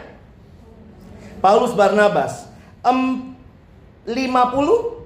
Paulus 1.38 1.78
Barnabas. 1.78 2.50
Um, 2.82 3.38
50 4.10 4.98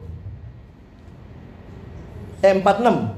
eh 2.41 2.55
46 2.57 3.11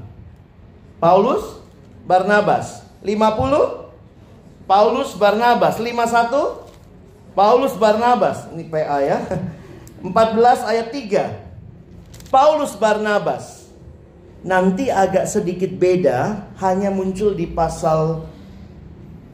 Paulus 0.98 1.62
Barnabas. 2.02 2.82
50 3.06 4.66
Paulus 4.66 5.14
Barnabas. 5.14 5.78
51 5.78 6.63
Paulus 7.34 7.74
Barnabas. 7.74 8.46
Ini 8.54 8.64
PA 8.70 8.98
ya. 9.02 9.18
14 10.00 10.70
ayat 10.70 10.88
3. 10.94 12.30
Paulus 12.30 12.78
Barnabas. 12.78 13.66
Nanti 14.44 14.92
agak 14.92 15.24
sedikit 15.24 15.72
beda, 15.72 16.46
hanya 16.60 16.92
muncul 16.92 17.32
di 17.32 17.48
pasal 17.48 18.28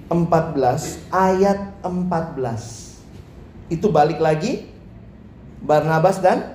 14 0.07 1.03
ayat 1.11 1.75
14. 1.83 3.03
Itu 3.67 3.91
balik 3.91 4.23
lagi 4.23 4.71
Barnabas 5.63 6.23
dan 6.23 6.55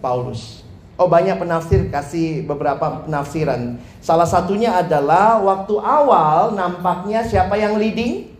Paulus. 0.00 0.64
Oh 0.96 1.04
banyak 1.04 1.36
penafsir 1.36 1.92
kasih 1.92 2.48
beberapa 2.48 3.04
penafsiran. 3.04 3.76
Salah 4.00 4.24
satunya 4.24 4.80
adalah 4.80 5.36
waktu 5.44 5.76
awal 5.76 6.56
nampaknya 6.56 7.20
siapa 7.28 7.60
yang 7.60 7.76
leading? 7.76 8.32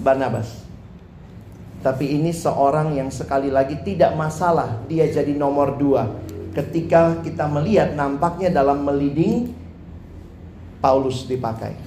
Barnabas. 0.00 0.55
Tapi 1.86 2.18
ini 2.18 2.34
seorang 2.34 2.98
yang 2.98 3.14
sekali 3.14 3.46
lagi 3.46 3.78
tidak 3.86 4.18
masalah 4.18 4.82
dia 4.90 5.06
jadi 5.06 5.30
nomor 5.30 5.78
dua. 5.78 6.18
Ketika 6.50 7.22
kita 7.22 7.46
melihat 7.46 7.94
nampaknya 7.94 8.50
dalam 8.50 8.82
meliding 8.82 9.54
Paulus 10.82 11.30
dipakai. 11.30 11.78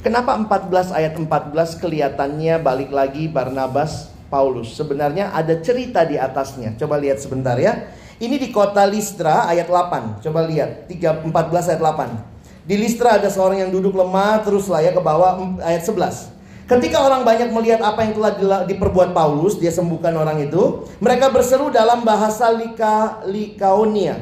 Kenapa 0.00 0.32
14 0.32 0.96
ayat 0.96 1.12
14 1.12 1.76
kelihatannya 1.76 2.56
balik 2.64 2.88
lagi 2.88 3.28
Barnabas 3.28 4.08
Paulus. 4.32 4.72
Sebenarnya 4.72 5.28
ada 5.28 5.60
cerita 5.60 6.08
di 6.08 6.16
atasnya. 6.16 6.72
Coba 6.80 6.96
lihat 6.96 7.20
sebentar 7.20 7.60
ya. 7.60 7.92
Ini 8.16 8.40
di 8.40 8.48
kota 8.48 8.88
Listra 8.88 9.44
ayat 9.44 9.68
8. 9.68 10.24
Coba 10.24 10.48
lihat 10.48 10.88
3, 10.88 11.20
14 11.20 11.68
ayat 11.68 11.82
8. 11.84 12.64
Di 12.64 12.80
Listra 12.80 13.20
ada 13.20 13.28
seorang 13.28 13.60
yang 13.60 13.68
duduk 13.68 13.92
lemah 13.92 14.40
teruslah 14.40 14.80
ya 14.80 14.96
ke 14.96 15.02
bawah 15.04 15.36
ayat 15.60 15.84
11. 15.84 16.35
Ketika 16.66 16.98
orang 16.98 17.22
banyak 17.22 17.54
melihat 17.54 17.78
apa 17.78 18.02
yang 18.02 18.18
telah 18.18 18.66
diperbuat 18.66 19.14
Paulus, 19.14 19.54
dia 19.54 19.70
sembuhkan 19.70 20.10
orang 20.18 20.50
itu. 20.50 20.82
Mereka 20.98 21.30
berseru 21.30 21.70
dalam 21.70 22.02
bahasa 22.02 22.50
Lika, 22.50 23.22
Likaonia. 23.22 24.18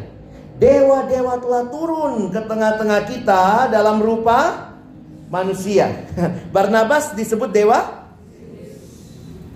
Dewa-dewa 0.60 1.40
telah 1.40 1.64
turun 1.72 2.28
ke 2.28 2.44
tengah-tengah 2.44 3.00
kita 3.08 3.72
dalam 3.72 3.96
rupa 3.96 4.70
manusia. 5.32 6.04
Barnabas 6.54 7.16
disebut 7.16 7.48
dewa 7.48 8.04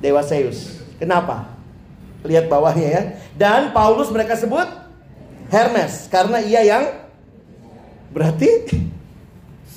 Dewa 0.01 0.25
Zeus. 0.25 0.81
Kenapa? 0.97 1.45
Lihat 2.25 2.49
bawahnya 2.49 2.89
ya. 2.89 3.03
Dan 3.37 3.77
Paulus 3.77 4.09
mereka 4.09 4.35
sebut 4.35 4.67
Hermes 5.53 6.09
karena 6.09 6.41
ia 6.41 6.65
yang 6.65 6.85
berarti 8.17 8.49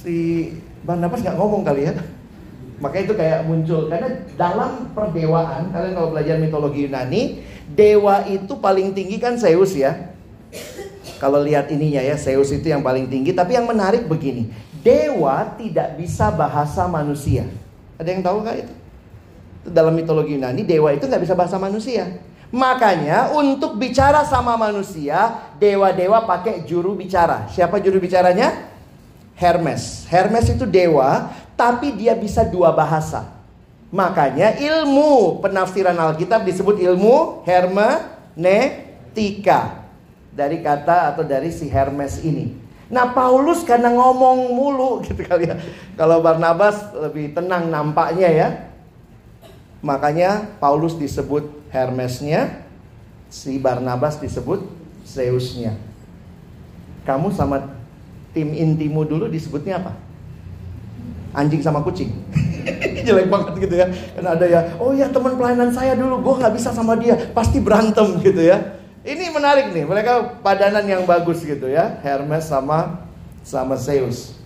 si 0.02 0.50
Barnabas 0.88 1.20
nggak 1.20 1.36
ngomong 1.36 1.68
kali 1.68 1.92
ya. 1.92 1.94
Makanya 2.82 3.04
itu 3.06 3.16
kayak 3.16 3.40
muncul 3.46 3.88
karena 3.88 4.10
dalam 4.34 4.90
perdewaan 4.98 5.70
kalian 5.70 5.94
kalau 5.94 6.10
belajar 6.10 6.36
mitologi 6.42 6.90
Yunani, 6.90 7.46
dewa 7.70 8.26
itu 8.26 8.58
paling 8.58 8.92
tinggi 8.98 9.22
kan 9.22 9.38
Zeus 9.38 9.78
ya. 9.78 10.12
Kalau 11.22 11.38
lihat 11.46 11.70
ininya 11.70 12.02
ya, 12.02 12.18
Zeus 12.18 12.50
itu 12.50 12.66
yang 12.66 12.82
paling 12.82 13.06
tinggi, 13.06 13.30
tapi 13.38 13.54
yang 13.54 13.70
menarik 13.70 14.10
begini, 14.10 14.50
dewa 14.82 15.54
tidak 15.54 16.02
bisa 16.02 16.34
bahasa 16.34 16.90
manusia. 16.90 17.46
Ada 18.02 18.10
yang 18.10 18.26
tahu 18.26 18.42
kak 18.42 18.58
itu? 18.66 18.74
dalam 19.66 19.94
mitologi 19.94 20.34
Yunani 20.34 20.66
dewa 20.66 20.90
itu 20.94 21.06
nggak 21.06 21.22
bisa 21.22 21.38
bahasa 21.38 21.62
manusia. 21.62 22.10
Makanya 22.52 23.32
untuk 23.32 23.80
bicara 23.80 24.28
sama 24.28 24.60
manusia, 24.60 25.40
dewa-dewa 25.56 26.28
pakai 26.28 26.68
juru 26.68 27.00
bicara. 27.00 27.48
Siapa 27.48 27.80
juru 27.80 28.02
bicaranya? 28.04 28.68
Hermes. 29.40 30.04
Hermes 30.12 30.52
itu 30.52 30.68
dewa, 30.68 31.32
tapi 31.56 31.94
dia 31.96 32.16
bisa 32.18 32.44
dua 32.48 32.72
bahasa. 32.76 33.42
Makanya 33.92 34.56
ilmu 34.56 35.44
penafsiran 35.44 36.00
Alkitab 36.00 36.48
disebut 36.48 36.80
ilmu 36.80 37.44
hermeneutika. 37.44 38.80
Dari 40.32 40.64
kata 40.64 41.12
atau 41.12 41.28
dari 41.28 41.52
si 41.52 41.68
Hermes 41.68 42.24
ini. 42.24 42.56
Nah 42.88 43.12
Paulus 43.12 43.68
karena 43.68 43.92
ngomong 43.92 44.56
mulu 44.56 45.00
gitu 45.08 45.24
kali 45.28 45.48
ya. 45.52 45.60
Kalau 46.00 46.24
Barnabas 46.24 46.92
lebih 46.96 47.36
tenang 47.36 47.68
nampaknya 47.68 48.32
ya. 48.32 48.72
Makanya 49.84 50.46
Paulus 50.62 50.94
disebut 50.96 51.50
Hermesnya, 51.74 52.64
si 53.34 53.58
Barnabas 53.58 54.22
disebut 54.22 54.62
Zeusnya. 55.02 55.74
Kamu 57.02 57.34
sama 57.34 57.74
tim 58.30 58.54
intimu 58.54 59.02
dulu 59.08 59.26
disebutnya 59.26 59.82
apa? 59.82 59.98
Anjing 61.32 61.64
sama 61.64 61.80
kucing. 61.82 62.12
Jelek 63.08 63.32
banget 63.32 63.54
gitu 63.68 63.76
ya. 63.76 63.88
Kan 63.90 64.26
ada 64.28 64.46
ya, 64.46 64.76
oh 64.78 64.92
ya 64.92 65.08
teman 65.10 65.40
pelayanan 65.40 65.72
saya 65.72 65.96
dulu, 65.96 66.22
gue 66.22 66.34
nggak 66.44 66.54
bisa 66.56 66.70
sama 66.76 67.00
dia, 67.00 67.16
pasti 67.32 67.64
berantem 67.64 68.20
gitu 68.20 68.42
ya. 68.44 68.80
Ini 69.02 69.34
menarik 69.34 69.74
nih, 69.74 69.88
mereka 69.88 70.38
padanan 70.46 70.86
yang 70.86 71.10
bagus 71.10 71.42
gitu 71.42 71.66
ya, 71.66 71.98
Hermes 72.06 72.46
sama 72.46 73.08
sama 73.42 73.74
Zeus. 73.74 74.38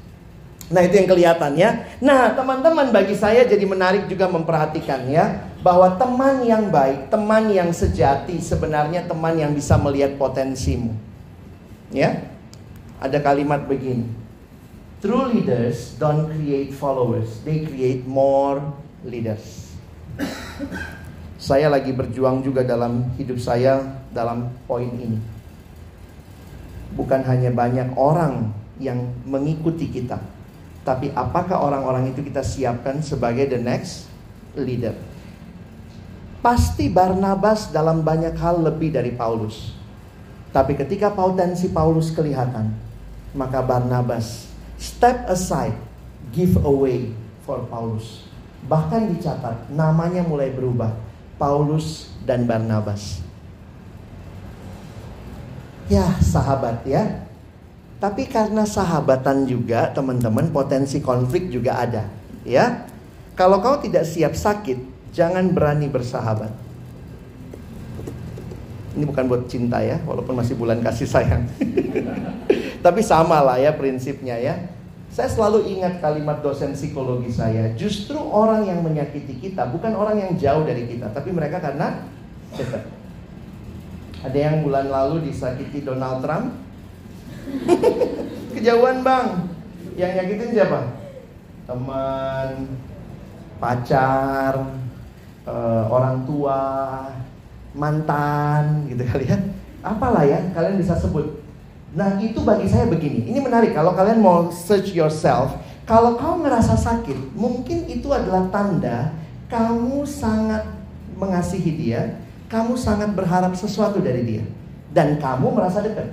Nah 0.65 0.82
itu 0.82 0.98
yang 0.98 1.10
kelihatannya. 1.12 1.69
Nah 2.02 2.34
teman-teman 2.34 2.89
bagi 2.89 3.13
saya 3.13 3.45
jadi 3.45 3.62
menarik 3.69 4.10
juga 4.10 4.26
memperhatikan 4.26 5.06
ya 5.06 5.45
bahwa 5.62 5.93
teman 5.93 6.41
yang 6.41 6.74
baik, 6.74 7.10
teman 7.13 7.54
yang 7.54 7.69
sejati 7.69 8.41
sebenarnya 8.41 9.06
teman 9.06 9.38
yang 9.38 9.54
bisa 9.54 9.78
melihat 9.78 10.17
potensimu. 10.17 10.93
Ya, 11.93 12.26
ada 12.98 13.21
kalimat 13.21 13.62
begini. 13.69 14.10
True 15.06 15.30
leaders 15.30 15.94
don't 16.02 16.34
create 16.34 16.74
followers, 16.74 17.38
they 17.46 17.62
create 17.62 18.10
more 18.10 18.58
leaders. 19.06 19.70
saya 21.38 21.70
lagi 21.70 21.94
berjuang 21.94 22.41
juga 22.41 22.65
dalam 22.65 23.13
hidup 23.13 23.38
saya 23.38 24.02
dalam 24.10 24.50
poin 24.65 24.89
ini. 24.98 25.22
Bukan 26.98 27.22
hanya 27.22 27.54
banyak 27.54 27.94
orang 27.94 28.50
yang 28.82 28.98
mengikuti 29.30 29.94
kita, 29.94 30.18
tapi 30.82 31.13
apakah 31.13 31.62
orang-orang 31.62 32.10
itu 32.10 32.26
kita 32.26 32.41
siapkan 32.41 33.06
sebagai 33.06 33.46
the 33.46 33.62
next 33.62 34.10
leader? 34.58 34.97
Pasti 36.41 36.89
Barnabas 36.89 37.70
dalam 37.70 38.01
banyak 38.01 38.34
hal 38.41 38.58
lebih 38.58 38.89
dari 38.89 39.14
Paulus. 39.14 39.70
Tapi 40.49 40.74
ketika 40.74 41.14
potensi 41.14 41.70
Paulus 41.70 42.10
kelihatan, 42.10 42.74
maka 43.38 43.62
Barnabas 43.62 44.55
step 44.86 45.26
aside, 45.26 45.74
give 46.30 46.62
away 46.62 47.10
for 47.42 47.66
Paulus. 47.66 48.30
Bahkan 48.70 49.18
dicatat 49.18 49.74
namanya 49.74 50.22
mulai 50.22 50.54
berubah, 50.54 50.94
Paulus 51.42 52.14
dan 52.22 52.46
Barnabas. 52.46 53.26
Ya, 55.90 56.18
sahabat 56.22 56.82
ya, 56.86 57.26
tapi 58.06 58.28
karena 58.28 58.68
sahabatan 58.68 59.48
juga 59.48 59.90
teman-teman 59.90 60.52
potensi 60.52 61.00
konflik 61.00 61.50
juga 61.50 61.80
ada. 61.80 62.04
Ya. 62.46 62.86
Kalau 63.36 63.60
kau 63.60 63.82
tidak 63.84 64.08
siap 64.08 64.32
sakit, 64.32 64.80
jangan 65.12 65.52
berani 65.52 65.92
bersahabat. 65.92 66.52
Ini 68.96 69.04
bukan 69.04 69.28
buat 69.28 69.44
cinta 69.52 69.84
ya, 69.84 70.00
walaupun 70.08 70.40
masih 70.40 70.56
bulan 70.56 70.80
kasih 70.80 71.04
sayang. 71.04 71.44
Tapi 72.86 73.02
sama 73.04 73.44
lah 73.44 73.60
ya 73.60 73.76
prinsipnya 73.76 74.40
ya. 74.40 74.56
Saya 75.16 75.32
selalu 75.32 75.80
ingat 75.80 76.03
kalimat 76.03 76.43
dosen 76.43 76.76
psikologi 76.76 77.32
saya, 77.32 77.72
justru 77.80 78.20
orang 78.20 78.68
yang 78.68 78.84
menyakiti 78.84 79.39
kita 79.39 79.63
bukan 79.72 79.95
orang 79.95 80.20
yang 80.20 80.36
jauh 80.36 80.68
dari 80.68 80.91
kita, 80.91 81.07
tapi 81.16 81.32
mereka 81.32 81.63
karena 81.63 82.03
dekat. 82.51 82.84
Ada 84.28 84.36
yang 84.36 84.68
bulan 84.68 84.91
lalu 84.91 85.32
disakiti 85.32 85.88
Donald 85.88 86.20
Trump? 86.20 86.59
Kejauhan 88.59 89.07
bang. 89.07 89.47
Yang 89.95 90.11
nyakitin 90.20 90.51
siapa? 90.51 90.80
Teman, 91.63 92.76
pacar, 93.63 94.68
uh, 95.47 95.84
orang 95.95 96.28
tua, 96.28 96.59
mantan, 97.72 98.91
gitu 98.91 99.07
kali 99.07 99.32
ya. 99.32 99.39
Apalah 99.80 100.28
ya, 100.28 100.43
kalian 100.51 100.76
bisa 100.76 100.99
sebut. 100.99 101.45
Nah 101.96 102.20
itu 102.20 102.43
bagi 102.43 102.68
saya 102.68 102.91
begini, 102.91 103.24
ini 103.24 103.39
menarik 103.39 103.72
kalau 103.72 103.96
kalian 103.96 104.20
mau 104.20 104.52
search 104.52 104.91
yourself, 104.91 105.56
kalau 105.88 106.20
kamu 106.20 106.43
ngerasa 106.43 106.76
sakit, 106.76 107.32
mungkin 107.39 107.88
itu 107.88 108.12
adalah 108.12 108.52
tanda 108.52 109.16
kamu 109.48 110.04
sangat 110.04 110.68
mengasihi 111.16 111.72
dia, 111.80 112.20
kamu 112.52 112.76
sangat 112.76 113.16
berharap 113.16 113.56
sesuatu 113.56 114.04
dari 114.04 114.28
dia, 114.28 114.43
dan 114.91 115.16
kamu 115.16 115.56
merasa 115.56 115.80
dekat. 115.80 116.12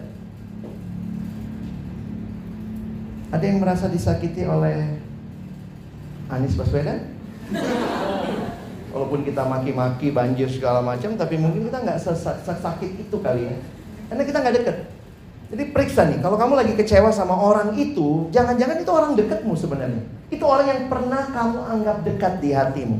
Ada 3.34 3.42
yang 3.42 3.58
merasa 3.58 3.90
disakiti 3.90 4.46
oleh 4.46 5.02
Anies 6.30 6.54
Baswedan? 6.54 7.10
Walaupun 8.94 9.26
kita 9.26 9.42
maki-maki, 9.50 10.14
banjir 10.14 10.46
segala 10.46 10.78
macam, 10.78 11.18
tapi 11.18 11.42
mungkin 11.42 11.66
kita 11.66 11.82
nggak 11.82 11.98
sesakit 12.46 13.02
itu 13.02 13.16
kali 13.18 13.50
ya, 13.50 13.56
karena 14.14 14.22
kita 14.22 14.38
nggak 14.38 14.56
deket. 14.62 14.78
Jadi 15.52 15.68
periksa 15.68 16.08
nih, 16.08 16.24
kalau 16.24 16.40
kamu 16.40 16.56
lagi 16.56 16.72
kecewa 16.72 17.12
sama 17.12 17.36
orang 17.36 17.76
itu, 17.76 18.32
jangan-jangan 18.32 18.80
itu 18.80 18.88
orang 18.88 19.12
dekatmu 19.12 19.52
sebenarnya. 19.52 20.00
Itu 20.32 20.48
orang 20.48 20.64
yang 20.64 20.82
pernah 20.88 21.28
kamu 21.28 21.60
anggap 21.60 21.96
dekat 22.08 22.34
di 22.40 22.56
hatimu. 22.56 22.96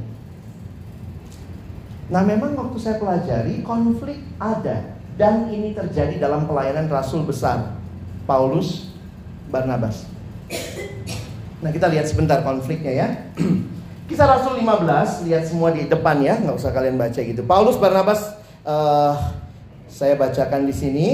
Nah 2.13 2.21
memang 2.21 2.53
waktu 2.53 2.77
saya 2.77 3.01
pelajari, 3.01 3.65
konflik 3.65 4.21
ada. 4.37 4.85
Dan 5.17 5.49
ini 5.49 5.73
terjadi 5.73 6.21
dalam 6.21 6.45
pelayanan 6.45 6.93
Rasul 6.93 7.25
besar, 7.25 7.73
Paulus 8.29 8.93
Barnabas. 9.49 10.05
Nah 11.65 11.73
kita 11.73 11.89
lihat 11.89 12.05
sebentar 12.05 12.45
konfliknya 12.45 12.93
ya. 12.93 13.09
Kisah 14.13 14.29
Rasul 14.29 14.61
15, 14.61 15.25
lihat 15.25 15.49
semua 15.49 15.73
di 15.73 15.89
depan 15.89 16.21
ya, 16.21 16.37
nggak 16.37 16.61
usah 16.61 16.69
kalian 16.69 17.01
baca 17.01 17.17
gitu. 17.17 17.41
Paulus 17.49 17.81
Barnabas, 17.81 18.37
uh, 18.69 19.17
saya 19.89 20.21
bacakan 20.21 20.69
di 20.69 20.75
sini. 20.77 21.09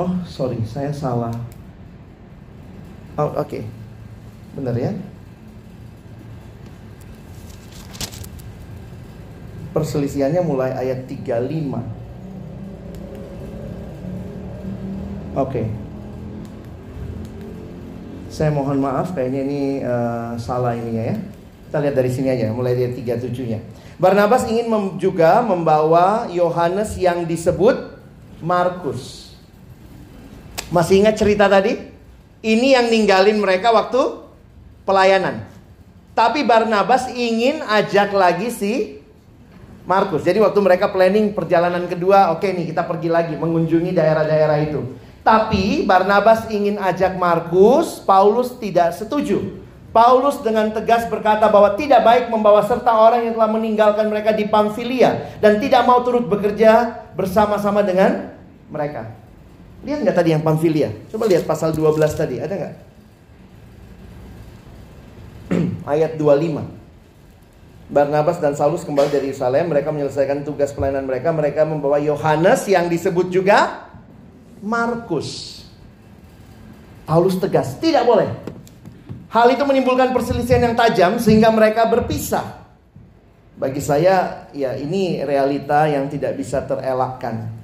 Oh, 0.00 0.16
sorry, 0.24 0.56
saya 0.64 0.96
salah. 0.96 1.36
Oh, 3.20 3.36
oke. 3.36 3.44
Okay. 3.44 3.68
Benar 4.56 4.72
ya? 4.72 4.96
Perselisihannya 9.76 10.40
mulai 10.40 10.72
ayat 10.72 11.04
35. 11.04 11.20
Oke. 11.20 11.84
Okay. 15.36 15.66
Saya 18.32 18.56
mohon 18.56 18.80
maaf 18.80 19.12
kayaknya 19.12 19.40
ini 19.44 19.62
uh, 19.84 20.32
salah 20.40 20.80
ininya 20.80 21.12
ya. 21.12 21.16
Kita 21.68 21.76
lihat 21.76 21.92
dari 22.00 22.08
sini 22.08 22.32
aja, 22.32 22.48
mulai 22.56 22.72
dari 22.72 22.96
37-nya. 22.96 23.60
Barnabas 24.00 24.48
ingin 24.48 24.96
juga 24.96 25.44
membawa 25.44 26.24
Yohanes 26.32 26.96
yang 26.96 27.28
disebut 27.28 28.00
Markus 28.40 29.19
masih 30.70 31.04
ingat 31.04 31.18
cerita 31.18 31.50
tadi? 31.50 31.76
Ini 32.40 32.80
yang 32.80 32.86
ninggalin 32.88 33.36
mereka 33.36 33.68
waktu 33.68 34.24
pelayanan. 34.88 35.44
Tapi 36.16 36.42
Barnabas 36.42 37.12
ingin 37.12 37.60
ajak 37.62 38.10
lagi 38.16 38.48
si 38.48 38.98
Markus. 39.84 40.24
Jadi 40.24 40.40
waktu 40.40 40.60
mereka 40.62 40.88
planning 40.88 41.36
perjalanan 41.36 41.84
kedua, 41.84 42.32
oke 42.32 42.46
okay 42.46 42.56
nih 42.56 42.72
kita 42.72 42.86
pergi 42.86 43.08
lagi 43.12 43.34
mengunjungi 43.36 43.92
daerah-daerah 43.92 44.58
itu. 44.64 44.80
Tapi 45.20 45.84
Barnabas 45.84 46.48
ingin 46.48 46.80
ajak 46.80 47.20
Markus, 47.20 48.00
Paulus 48.00 48.56
tidak 48.56 48.96
setuju. 48.96 49.60
Paulus 49.90 50.38
dengan 50.40 50.70
tegas 50.70 51.04
berkata 51.10 51.50
bahwa 51.50 51.74
tidak 51.74 52.06
baik 52.06 52.24
membawa 52.30 52.62
serta 52.62 52.94
orang 52.94 53.26
yang 53.26 53.34
telah 53.34 53.50
meninggalkan 53.50 54.06
mereka 54.06 54.30
di 54.30 54.46
Pamfilia 54.46 55.34
dan 55.42 55.58
tidak 55.58 55.82
mau 55.82 55.98
turut 56.06 56.30
bekerja 56.30 57.02
bersama-sama 57.18 57.82
dengan 57.82 58.30
mereka. 58.70 59.19
Lihat 59.80 60.04
nggak 60.04 60.16
tadi 60.16 60.30
yang 60.36 60.44
Pamfilia? 60.44 60.92
Coba 61.08 61.24
lihat 61.24 61.48
pasal 61.48 61.72
12 61.72 61.96
tadi, 62.12 62.36
ada 62.36 62.52
nggak? 62.52 62.74
Ayat 65.92 66.20
25. 66.20 66.80
Barnabas 67.90 68.38
dan 68.38 68.54
Saulus 68.54 68.86
kembali 68.86 69.10
dari 69.10 69.34
Yerusalem, 69.34 69.66
mereka 69.66 69.90
menyelesaikan 69.90 70.46
tugas 70.46 70.70
pelayanan 70.70 71.10
mereka, 71.10 71.34
mereka 71.34 71.66
membawa 71.66 71.98
Yohanes 71.98 72.62
yang 72.70 72.86
disebut 72.86 73.34
juga 73.34 73.90
Markus. 74.62 75.58
Paulus 77.02 77.34
tegas, 77.42 77.74
tidak 77.82 78.06
boleh. 78.06 78.30
Hal 79.34 79.50
itu 79.50 79.62
menimbulkan 79.66 80.14
perselisihan 80.14 80.70
yang 80.70 80.78
tajam 80.78 81.18
sehingga 81.18 81.50
mereka 81.50 81.90
berpisah. 81.90 82.62
Bagi 83.58 83.82
saya, 83.82 84.46
ya 84.54 84.78
ini 84.78 85.26
realita 85.26 85.90
yang 85.90 86.06
tidak 86.06 86.38
bisa 86.38 86.62
terelakkan. 86.62 87.59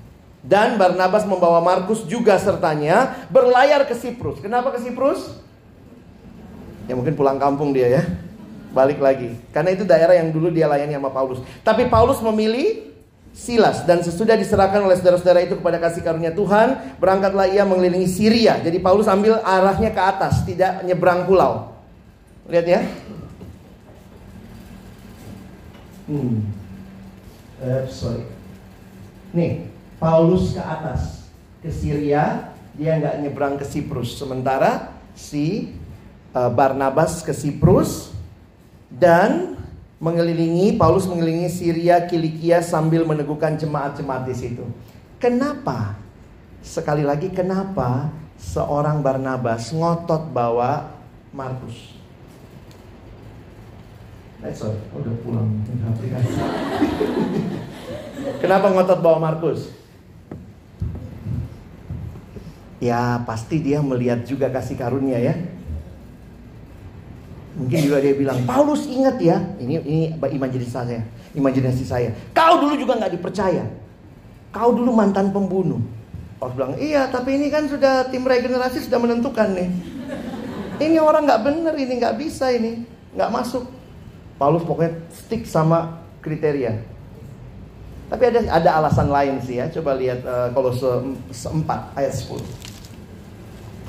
Dan 0.47 0.79
Barnabas 0.79 1.27
membawa 1.27 1.59
Markus 1.59 2.07
juga 2.07 2.39
sertanya 2.39 3.27
berlayar 3.35 3.83
ke 3.83 3.99
Siprus. 3.99 4.39
Kenapa 4.39 4.71
ke 4.71 4.79
Siprus? 4.79 5.43
Ya 6.87 6.95
mungkin 6.95 7.19
pulang 7.19 7.43
kampung 7.43 7.75
dia 7.75 7.91
ya. 7.91 8.03
Balik 8.71 9.03
lagi. 9.03 9.35
Karena 9.51 9.75
itu 9.75 9.83
daerah 9.83 10.15
yang 10.15 10.31
dulu 10.31 10.55
dia 10.55 10.71
layani 10.71 10.95
sama 10.95 11.11
Paulus. 11.11 11.43
Tapi 11.67 11.91
Paulus 11.91 12.23
memilih 12.23 12.95
Silas 13.37 13.85
dan 13.85 14.01
sesudah 14.01 14.33
diserahkan 14.33 14.81
oleh 14.81 14.97
saudara-saudara 14.97 15.45
itu 15.45 15.61
kepada 15.61 15.77
kasih 15.77 16.01
karunia 16.01 16.33
Tuhan, 16.33 16.97
berangkatlah 16.97 17.45
ia 17.45 17.69
mengelilingi 17.69 18.09
Syria. 18.09 18.57
Jadi 18.65 18.81
Paulus 18.81 19.05
ambil 19.05 19.45
arahnya 19.45 19.93
ke 19.93 20.01
atas, 20.01 20.41
tidak 20.49 20.81
nyebrang 20.89 21.29
pulau. 21.29 21.77
Lihat 22.49 22.65
ya. 22.65 22.81
Hmm. 26.09 26.49
Uh, 27.61 27.85
sorry. 27.93 28.25
Nih, 29.37 29.69
Paulus 29.97 30.53
ke 30.53 30.61
atas 30.61 31.33
ke 31.65 31.73
Syria, 31.73 32.53
dia 32.77 33.01
nggak 33.01 33.17
nyebrang 33.25 33.57
ke 33.57 33.65
Siprus. 33.65 34.21
Sementara 34.21 34.93
si 35.17 35.73
uh, 36.37 36.53
Barnabas 36.53 37.25
ke 37.25 37.33
Siprus 37.33 38.13
dan 38.93 39.57
mengelilingi 39.97 40.77
Paulus 40.77 41.09
mengelilingi 41.09 41.49
Syria, 41.49 42.05
Kilikia 42.05 42.61
sambil 42.61 43.09
meneguhkan 43.09 43.57
jemaat-jemaat 43.57 44.29
di 44.29 44.37
situ. 44.37 44.69
Kenapa? 45.17 45.97
Sekali 46.61 47.01
lagi 47.01 47.33
kenapa 47.33 48.13
seorang 48.37 49.01
Barnabas 49.01 49.73
ngotot 49.73 50.29
bawa 50.29 50.93
Markus? 51.33 51.97
Udah 54.93 55.15
pulang 55.25 55.49
Kenapa 58.45 58.69
ngotot 58.69 59.01
bawa 59.01 59.17
Markus? 59.17 59.86
Ya 62.77 63.25
pasti 63.25 63.61
dia 63.61 63.81
melihat 63.81 64.25
juga 64.29 64.53
kasih 64.53 64.77
karunia 64.77 65.17
ya. 65.17 65.35
Mungkin 67.57 67.89
juga 67.89 68.05
dia 68.05 68.13
bilang, 68.13 68.45
Paulus 68.45 68.85
ingat 68.85 69.17
ya, 69.17 69.41
ini 69.57 69.81
ini 69.81 70.13
imajinasi 70.13 70.69
saya, 70.69 71.01
imajinasi 71.33 71.85
saya. 71.89 72.13
Kau 72.37 72.61
dulu 72.61 72.77
juga 72.77 73.01
nggak 73.01 73.17
dipercaya. 73.17 73.65
Kau 74.53 74.77
dulu 74.77 74.93
mantan 74.93 75.33
pembunuh. 75.33 75.81
Paulus 76.37 76.53
bilang, 76.53 76.77
iya 76.77 77.09
tapi 77.09 77.41
ini 77.41 77.49
kan 77.49 77.65
sudah 77.65 78.13
tim 78.13 78.29
regenerasi 78.29 78.85
sudah 78.85 79.01
menentukan 79.01 79.57
nih. 79.57 79.73
Ini 80.77 81.01
orang 81.01 81.25
nggak 81.25 81.43
bener, 81.49 81.75
ini 81.81 81.97
nggak 81.97 82.21
bisa 82.21 82.53
ini, 82.53 82.85
nggak 83.17 83.33
masuk. 83.33 83.65
Paulus 84.37 84.61
pokoknya 84.69 85.01
stick 85.17 85.49
sama 85.49 86.05
kriteria. 86.21 86.77
Tapi 88.07 88.23
ada 88.23 88.39
ada 88.47 88.71
alasan 88.79 89.11
lain 89.11 89.43
sih 89.43 89.59
ya. 89.59 89.67
Coba 89.67 89.99
lihat 89.99 90.23
uh, 90.23 90.55
kalau 90.55 90.71
se 90.71 90.87
4 91.51 91.99
ayat 91.99 92.15
10. 92.15 92.39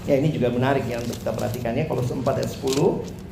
Ya 0.09 0.17
ini 0.17 0.33
juga 0.33 0.49
menarik 0.49 0.89
ya 0.89 0.97
untuk 0.97 1.21
kita 1.21 1.31
perhatikan 1.37 1.77
ya. 1.77 1.85
Kalau 1.85 2.01
4 2.01 2.25
ayat 2.25 2.49
10. 2.49 3.27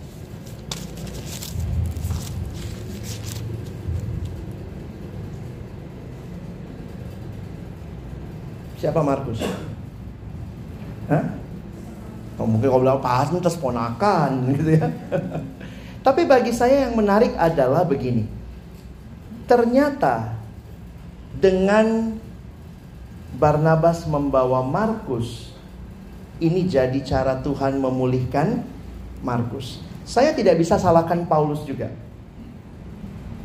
Siapa 8.78 9.02
Markus? 9.02 9.42
Hah? 11.10 11.26
Oh, 12.36 12.46
mungkin 12.46 12.68
kalau 12.68 12.84
bilang 12.84 13.02
pas 13.02 13.26
terus 13.32 13.58
ponakan 13.58 14.44
gitu 14.54 14.78
ya. 14.78 14.86
Tapi 16.06 16.30
bagi 16.30 16.54
saya 16.54 16.86
yang 16.86 16.94
menarik 16.94 17.34
adalah 17.34 17.82
begini. 17.82 18.30
Ternyata 19.50 20.35
dengan 21.40 22.16
Barnabas 23.36 24.08
membawa 24.08 24.64
Markus. 24.64 25.52
Ini 26.40 26.68
jadi 26.68 27.00
cara 27.04 27.40
Tuhan 27.40 27.80
memulihkan 27.80 28.64
Markus. 29.24 29.80
Saya 30.04 30.36
tidak 30.36 30.60
bisa 30.60 30.76
salahkan 30.76 31.24
Paulus 31.26 31.64
juga. 31.64 31.92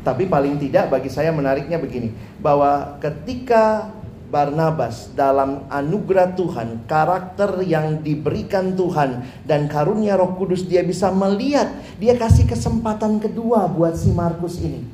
Tapi 0.00 0.26
paling 0.26 0.56
tidak 0.58 0.90
bagi 0.90 1.12
saya 1.12 1.30
menariknya 1.30 1.76
begini, 1.76 2.10
bahwa 2.40 2.98
ketika 2.98 3.92
Barnabas 4.30 5.10
dalam 5.12 5.66
anugerah 5.66 6.38
Tuhan, 6.38 6.86
karakter 6.86 7.66
yang 7.66 7.98
diberikan 7.98 8.78
Tuhan 8.78 9.26
dan 9.42 9.66
karunia 9.66 10.14
Roh 10.14 10.38
Kudus 10.38 10.64
dia 10.66 10.86
bisa 10.86 11.10
melihat, 11.10 11.66
dia 11.98 12.14
kasih 12.14 12.46
kesempatan 12.46 13.18
kedua 13.18 13.66
buat 13.66 13.98
si 13.98 14.14
Markus 14.14 14.62
ini. 14.62 14.86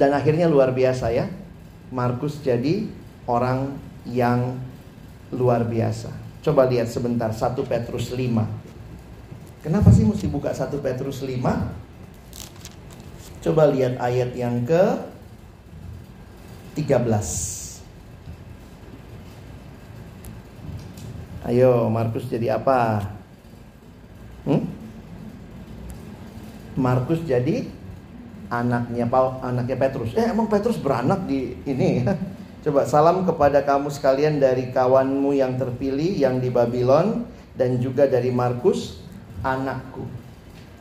Dan 0.00 0.16
akhirnya 0.16 0.48
luar 0.48 0.72
biasa 0.72 1.12
ya. 1.12 1.28
Markus 1.92 2.40
jadi 2.40 2.88
orang 3.28 3.76
yang 4.08 4.56
luar 5.28 5.68
biasa. 5.68 6.08
Coba 6.40 6.64
lihat 6.64 6.88
sebentar 6.88 7.28
1 7.28 7.52
Petrus 7.68 8.08
5. 8.16 9.60
Kenapa 9.60 9.92
sih 9.92 10.08
mesti 10.08 10.24
buka 10.24 10.56
1 10.56 10.72
Petrus 10.80 11.20
5? 11.20 11.36
Coba 13.44 13.68
lihat 13.68 14.00
ayat 14.00 14.32
yang 14.32 14.64
ke 14.64 15.04
13. 16.80 17.84
Ayo, 21.44 21.92
Markus 21.92 22.24
jadi 22.24 22.56
apa? 22.56 23.04
Hmm? 24.48 24.64
Markus 26.80 27.20
jadi 27.28 27.79
anaknya 28.50 29.06
anaknya 29.40 29.76
Petrus. 29.78 30.12
Eh, 30.18 30.26
emang 30.26 30.50
Petrus 30.50 30.76
beranak 30.76 31.24
di 31.24 31.54
ini? 31.64 32.04
Coba 32.66 32.84
salam 32.84 33.24
kepada 33.24 33.64
kamu 33.64 33.88
sekalian 33.88 34.36
dari 34.36 34.68
kawanmu 34.68 35.32
yang 35.32 35.56
terpilih 35.56 36.12
yang 36.12 36.44
di 36.44 36.52
Babylon 36.52 37.24
dan 37.56 37.80
juga 37.80 38.04
dari 38.04 38.28
Markus, 38.28 39.00
anakku. 39.40 40.04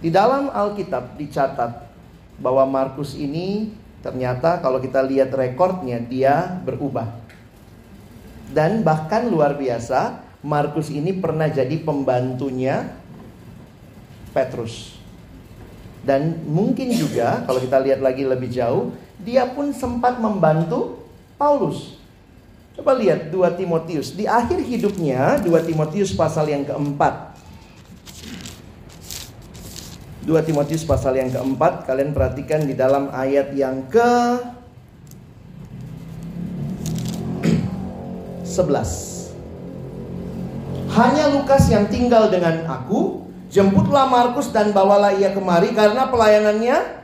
Di 0.04 0.12
dalam 0.12 0.52
Alkitab 0.52 1.16
dicatat 1.16 1.88
bahwa 2.36 2.68
Markus 2.68 3.16
ini 3.16 3.72
ternyata 4.04 4.60
kalau 4.60 4.84
kita 4.84 5.00
lihat 5.08 5.32
rekornya 5.32 6.04
dia 6.04 6.60
berubah. 6.68 7.08
Dan 8.52 8.84
bahkan 8.84 9.32
luar 9.32 9.56
biasa, 9.56 10.20
Markus 10.44 10.92
ini 10.92 11.16
pernah 11.16 11.48
jadi 11.48 11.80
pembantunya 11.80 12.92
Petrus. 14.36 14.99
Dan 16.00 16.48
mungkin 16.48 16.96
juga 16.96 17.44
kalau 17.44 17.60
kita 17.60 17.78
lihat 17.84 18.00
lagi 18.00 18.24
lebih 18.24 18.48
jauh, 18.48 18.96
dia 19.20 19.44
pun 19.52 19.76
sempat 19.76 20.18
membantu 20.18 21.04
Paulus. 21.36 22.00
Coba 22.80 22.96
lihat 22.96 23.28
2 23.28 23.60
Timotius. 23.60 24.16
Di 24.16 24.24
akhir 24.24 24.64
hidupnya 24.64 25.44
2 25.44 25.68
Timotius 25.68 26.16
pasal 26.16 26.48
yang 26.48 26.64
keempat. 26.64 27.36
2 30.24 30.48
Timotius 30.48 30.88
pasal 30.88 31.20
yang 31.20 31.28
keempat. 31.28 31.84
Kalian 31.84 32.16
perhatikan 32.16 32.64
di 32.64 32.72
dalam 32.76 33.12
ayat 33.12 33.52
yang 33.52 33.84
ke 33.92 34.40
11. 38.48 39.36
Hanya 40.96 41.32
Lukas 41.32 41.68
yang 41.72 41.88
tinggal 41.88 42.28
dengan 42.32 42.66
aku. 42.68 43.29
Jemputlah 43.50 44.06
Markus 44.06 44.54
dan 44.54 44.70
bawalah 44.70 45.18
ia 45.18 45.34
kemari 45.34 45.74
karena 45.74 46.06
pelayanannya 46.06 47.02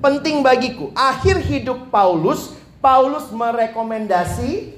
penting 0.00 0.40
bagiku. 0.40 0.88
Akhir 0.96 1.44
hidup 1.44 1.92
Paulus 1.92 2.56
Paulus 2.84 3.32
merekomendasi 3.32 4.76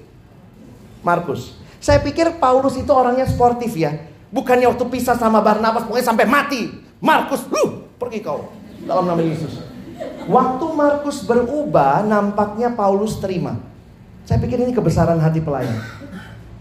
Markus. 1.03 1.59
Saya 1.83 1.99
pikir 1.99 2.39
Paulus 2.39 2.79
itu 2.79 2.87
orangnya 2.95 3.27
sportif 3.27 3.75
ya. 3.75 3.99
Bukannya 4.31 4.71
waktu 4.71 4.87
pisah 4.87 5.19
sama 5.19 5.43
Barnabas 5.43 5.83
pokoknya 5.91 6.07
sampai 6.07 6.27
mati. 6.31 6.71
Markus, 7.03 7.43
uh, 7.51 7.83
pergi 7.99 8.23
kau 8.23 8.47
dalam 8.87 9.11
nama 9.11 9.19
Yesus. 9.19 9.59
Waktu 10.31 10.67
Markus 10.71 11.27
berubah, 11.27 12.07
nampaknya 12.07 12.75
Paulus 12.79 13.19
terima. 13.19 13.59
Saya 14.23 14.39
pikir 14.39 14.63
ini 14.63 14.71
kebesaran 14.71 15.19
hati 15.19 15.43
pelayan. 15.43 15.79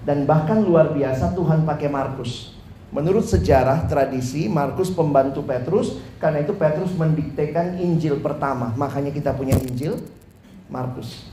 Dan 0.06 0.26
bahkan 0.26 0.62
luar 0.62 0.94
biasa 0.94 1.34
Tuhan 1.34 1.66
pakai 1.66 1.90
Markus. 1.90 2.55
Menurut 2.96 3.28
sejarah 3.28 3.92
tradisi, 3.92 4.48
Markus 4.48 4.88
pembantu 4.88 5.44
Petrus, 5.44 6.00
karena 6.16 6.40
itu 6.40 6.56
Petrus 6.56 6.96
mendiktekan 6.96 7.76
Injil 7.76 8.24
pertama. 8.24 8.72
Makanya 8.80 9.12
kita 9.12 9.36
punya 9.36 9.60
Injil 9.60 10.00
Markus. 10.72 11.28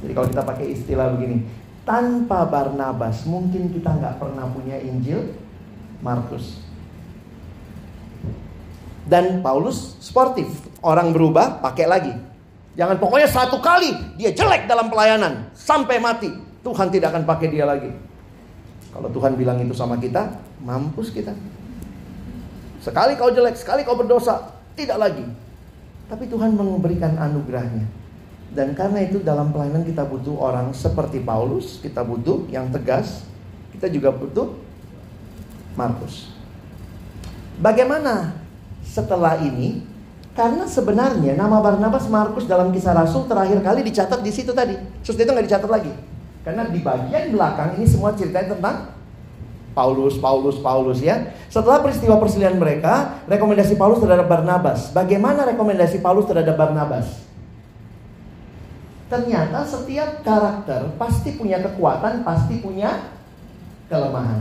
Jadi 0.00 0.16
kalau 0.16 0.32
kita 0.32 0.40
pakai 0.40 0.72
istilah 0.72 1.12
begini, 1.12 1.44
tanpa 1.84 2.48
Barnabas 2.48 3.28
mungkin 3.28 3.68
kita 3.68 4.00
nggak 4.00 4.16
pernah 4.16 4.48
punya 4.48 4.80
Injil 4.80 5.36
Markus. 6.00 6.64
Dan 9.04 9.44
Paulus 9.44 10.00
sportif, 10.00 10.48
orang 10.80 11.12
berubah 11.12 11.60
pakai 11.60 11.84
lagi. 11.84 12.14
Jangan 12.80 12.96
pokoknya 12.96 13.28
satu 13.28 13.60
kali 13.60 13.92
dia 14.16 14.32
jelek 14.32 14.64
dalam 14.64 14.88
pelayanan 14.88 15.52
sampai 15.52 16.00
mati, 16.00 16.32
Tuhan 16.64 16.88
tidak 16.88 17.12
akan 17.12 17.28
pakai 17.28 17.52
dia 17.52 17.68
lagi. 17.68 17.92
Kalau 18.92 19.08
Tuhan 19.08 19.40
bilang 19.40 19.56
itu 19.64 19.72
sama 19.72 19.96
kita, 19.96 20.36
mampus 20.60 21.08
kita. 21.08 21.32
Sekali 22.84 23.16
kau 23.16 23.32
jelek, 23.32 23.56
sekali 23.56 23.88
kau 23.88 23.96
berdosa, 23.96 24.52
tidak 24.76 25.00
lagi. 25.00 25.24
Tapi 26.12 26.28
Tuhan 26.28 26.52
memberikan 26.52 27.16
anugerahnya. 27.16 27.88
Dan 28.52 28.76
karena 28.76 29.00
itu 29.00 29.24
dalam 29.24 29.48
pelayanan 29.48 29.80
kita 29.80 30.04
butuh 30.04 30.36
orang 30.36 30.76
seperti 30.76 31.24
Paulus, 31.24 31.80
kita 31.80 32.04
butuh 32.04 32.44
yang 32.52 32.68
tegas, 32.68 33.24
kita 33.72 33.88
juga 33.88 34.12
butuh 34.12 34.52
Markus. 35.72 36.28
Bagaimana 37.56 38.36
setelah 38.84 39.40
ini? 39.40 39.88
Karena 40.32 40.64
sebenarnya 40.64 41.36
nama 41.36 41.60
Barnabas 41.60 42.08
Markus 42.08 42.48
dalam 42.48 42.72
kisah 42.72 42.96
Rasul 42.96 43.28
terakhir 43.28 43.60
kali 43.60 43.84
dicatat 43.84 44.20
di 44.20 44.32
situ 44.32 44.52
tadi. 44.52 44.76
Terus 45.04 45.16
itu 45.16 45.28
nggak 45.28 45.44
dicatat 45.48 45.68
lagi. 45.68 45.92
Karena 46.42 46.66
di 46.66 46.82
bagian 46.82 47.30
belakang 47.30 47.78
ini 47.78 47.86
semua 47.86 48.14
ceritanya 48.18 48.58
tentang 48.58 48.76
Paulus, 49.72 50.20
Paulus, 50.20 50.56
Paulus 50.60 51.00
ya. 51.00 51.32
Setelah 51.48 51.80
peristiwa 51.80 52.20
perselian 52.20 52.60
mereka, 52.60 53.24
rekomendasi 53.24 53.78
Paulus 53.80 54.02
terhadap 54.04 54.28
Barnabas. 54.28 54.92
Bagaimana 54.92 55.48
rekomendasi 55.48 56.02
Paulus 56.04 56.28
terhadap 56.28 56.58
Barnabas? 56.60 57.08
Ternyata 59.08 59.64
setiap 59.68 60.24
karakter 60.24 60.88
pasti 60.96 61.36
punya 61.36 61.60
kekuatan, 61.60 62.24
pasti 62.24 62.60
punya 62.60 63.12
kelemahan. 63.92 64.40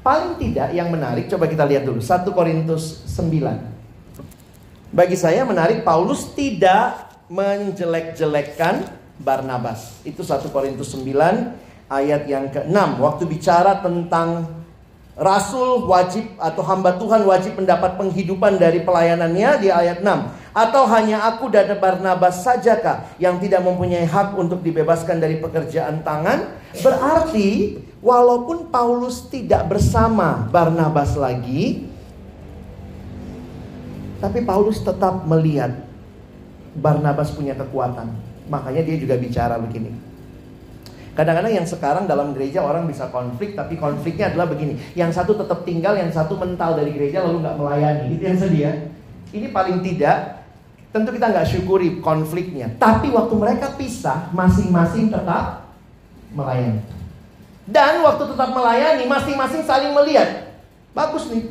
Paling 0.00 0.40
tidak 0.40 0.72
yang 0.72 0.88
menarik, 0.92 1.28
coba 1.28 1.44
kita 1.48 1.64
lihat 1.68 1.84
dulu. 1.84 2.00
1 2.00 2.24
Korintus 2.32 3.04
9. 3.16 4.92
Bagi 4.92 5.16
saya 5.16 5.44
menarik, 5.44 5.84
Paulus 5.84 6.32
tidak 6.32 7.12
menjelek-jelekkan 7.28 8.99
Barnabas. 9.20 10.00
Itu 10.02 10.24
1 10.24 10.48
Korintus 10.48 10.96
9 10.96 11.92
ayat 11.92 12.22
yang 12.24 12.48
ke-6. 12.48 12.76
Waktu 12.96 13.24
bicara 13.28 13.84
tentang 13.84 14.60
Rasul 15.20 15.84
wajib 15.84 16.32
atau 16.40 16.64
hamba 16.64 16.96
Tuhan 16.96 17.28
wajib 17.28 17.60
mendapat 17.60 18.00
penghidupan 18.00 18.56
dari 18.56 18.80
pelayanannya 18.80 19.50
di 19.60 19.68
ayat 19.68 20.00
6. 20.00 20.56
Atau 20.56 20.88
hanya 20.88 21.28
aku 21.28 21.52
dan 21.52 21.68
Barnabas 21.76 22.40
sajakah 22.40 23.04
yang 23.20 23.36
tidak 23.36 23.60
mempunyai 23.60 24.08
hak 24.08 24.32
untuk 24.32 24.64
dibebaskan 24.64 25.20
dari 25.20 25.36
pekerjaan 25.36 26.00
tangan? 26.00 26.56
Berarti 26.80 27.78
walaupun 28.00 28.72
Paulus 28.72 29.28
tidak 29.28 29.68
bersama 29.68 30.48
Barnabas 30.48 31.12
lagi, 31.20 31.90
tapi 34.24 34.40
Paulus 34.40 34.80
tetap 34.80 35.28
melihat 35.28 35.84
Barnabas 36.72 37.28
punya 37.34 37.52
kekuatan. 37.52 38.29
Makanya 38.50 38.82
dia 38.82 38.96
juga 38.98 39.14
bicara 39.14 39.56
begini. 39.62 39.94
Kadang-kadang 41.14 41.52
yang 41.52 41.66
sekarang 41.66 42.04
dalam 42.10 42.34
gereja 42.34 42.66
orang 42.66 42.90
bisa 42.90 43.06
konflik, 43.14 43.54
tapi 43.54 43.78
konfliknya 43.78 44.30
adalah 44.34 44.50
begini. 44.50 44.78
Yang 44.98 45.22
satu 45.22 45.38
tetap 45.38 45.62
tinggal, 45.62 45.94
yang 45.94 46.10
satu 46.10 46.34
mental 46.34 46.74
dari 46.74 46.90
gereja 46.90 47.22
lalu 47.22 47.46
nggak 47.46 47.56
melayani. 47.56 48.04
Itu 48.14 48.22
yang 48.26 48.38
sedih 48.38 48.62
ya. 48.66 48.72
Ini 49.30 49.46
paling 49.54 49.78
tidak 49.86 50.40
Tentu 50.90 51.14
kita 51.14 51.30
nggak 51.30 51.46
syukuri 51.46 52.02
konfliknya. 52.02 52.66
Tapi 52.74 53.14
waktu 53.14 53.34
mereka 53.38 53.78
pisah, 53.78 54.26
masing-masing 54.34 55.06
tetap 55.06 55.70
melayani. 56.34 56.82
Dan 57.62 58.02
waktu 58.02 58.26
tetap 58.26 58.50
melayani, 58.50 59.06
masing-masing 59.06 59.62
saling 59.62 59.94
melihat. 59.94 60.50
Bagus 60.90 61.30
nih. 61.30 61.46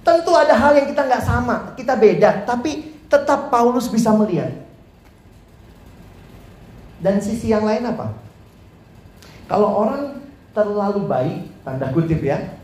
Tentu 0.00 0.32
ada 0.32 0.56
hal 0.56 0.72
yang 0.72 0.88
kita 0.88 1.04
nggak 1.04 1.24
sama, 1.24 1.76
kita 1.76 1.92
beda. 2.00 2.48
Tapi 2.48 2.96
tetap 3.12 3.52
Paulus 3.52 3.92
bisa 3.92 4.08
melihat. 4.16 4.56
Dan 7.04 7.20
sisi 7.20 7.52
yang 7.52 7.68
lain 7.68 7.84
apa? 7.84 8.16
Kalau 9.44 9.84
orang 9.84 10.24
terlalu 10.56 11.04
baik, 11.04 11.52
tanda 11.60 11.92
kutip 11.92 12.24
ya, 12.24 12.56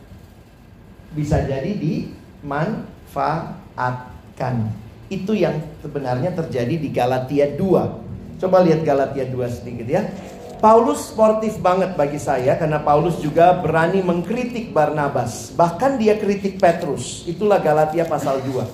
bisa 1.13 1.45
jadi 1.45 1.77
dimanfaatkan. 1.77 4.73
Itu 5.13 5.37
yang 5.37 5.61
sebenarnya 5.85 6.33
terjadi 6.33 6.81
di 6.81 6.89
Galatia 6.89 7.53
2. 7.53 8.41
Coba 8.41 8.65
lihat 8.65 8.81
Galatia 8.81 9.29
2 9.29 9.45
sedikit 9.53 9.85
ya. 9.85 10.09
Paulus 10.61 11.09
sportif 11.13 11.57
banget 11.61 11.97
bagi 11.97 12.21
saya 12.21 12.57
karena 12.57 12.81
Paulus 12.81 13.21
juga 13.21 13.53
berani 13.61 14.01
mengkritik 14.01 14.73
Barnabas. 14.73 15.53
Bahkan 15.53 16.01
dia 16.01 16.17
kritik 16.17 16.57
Petrus. 16.57 17.29
Itulah 17.29 17.61
Galatia 17.61 18.09
pasal 18.09 18.41
2. 18.45 18.65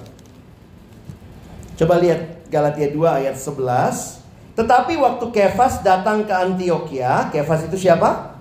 Coba 1.79 1.99
lihat 1.99 2.47
Galatia 2.51 2.87
2 2.91 3.19
ayat 3.23 3.35
11. 3.35 4.26
Tetapi 4.57 4.97
waktu 4.97 5.25
Kefas 5.37 5.85
datang 5.85 6.25
ke 6.25 6.33
Antioquia, 6.33 7.29
Kefas 7.29 7.69
itu 7.69 7.77
siapa? 7.77 8.41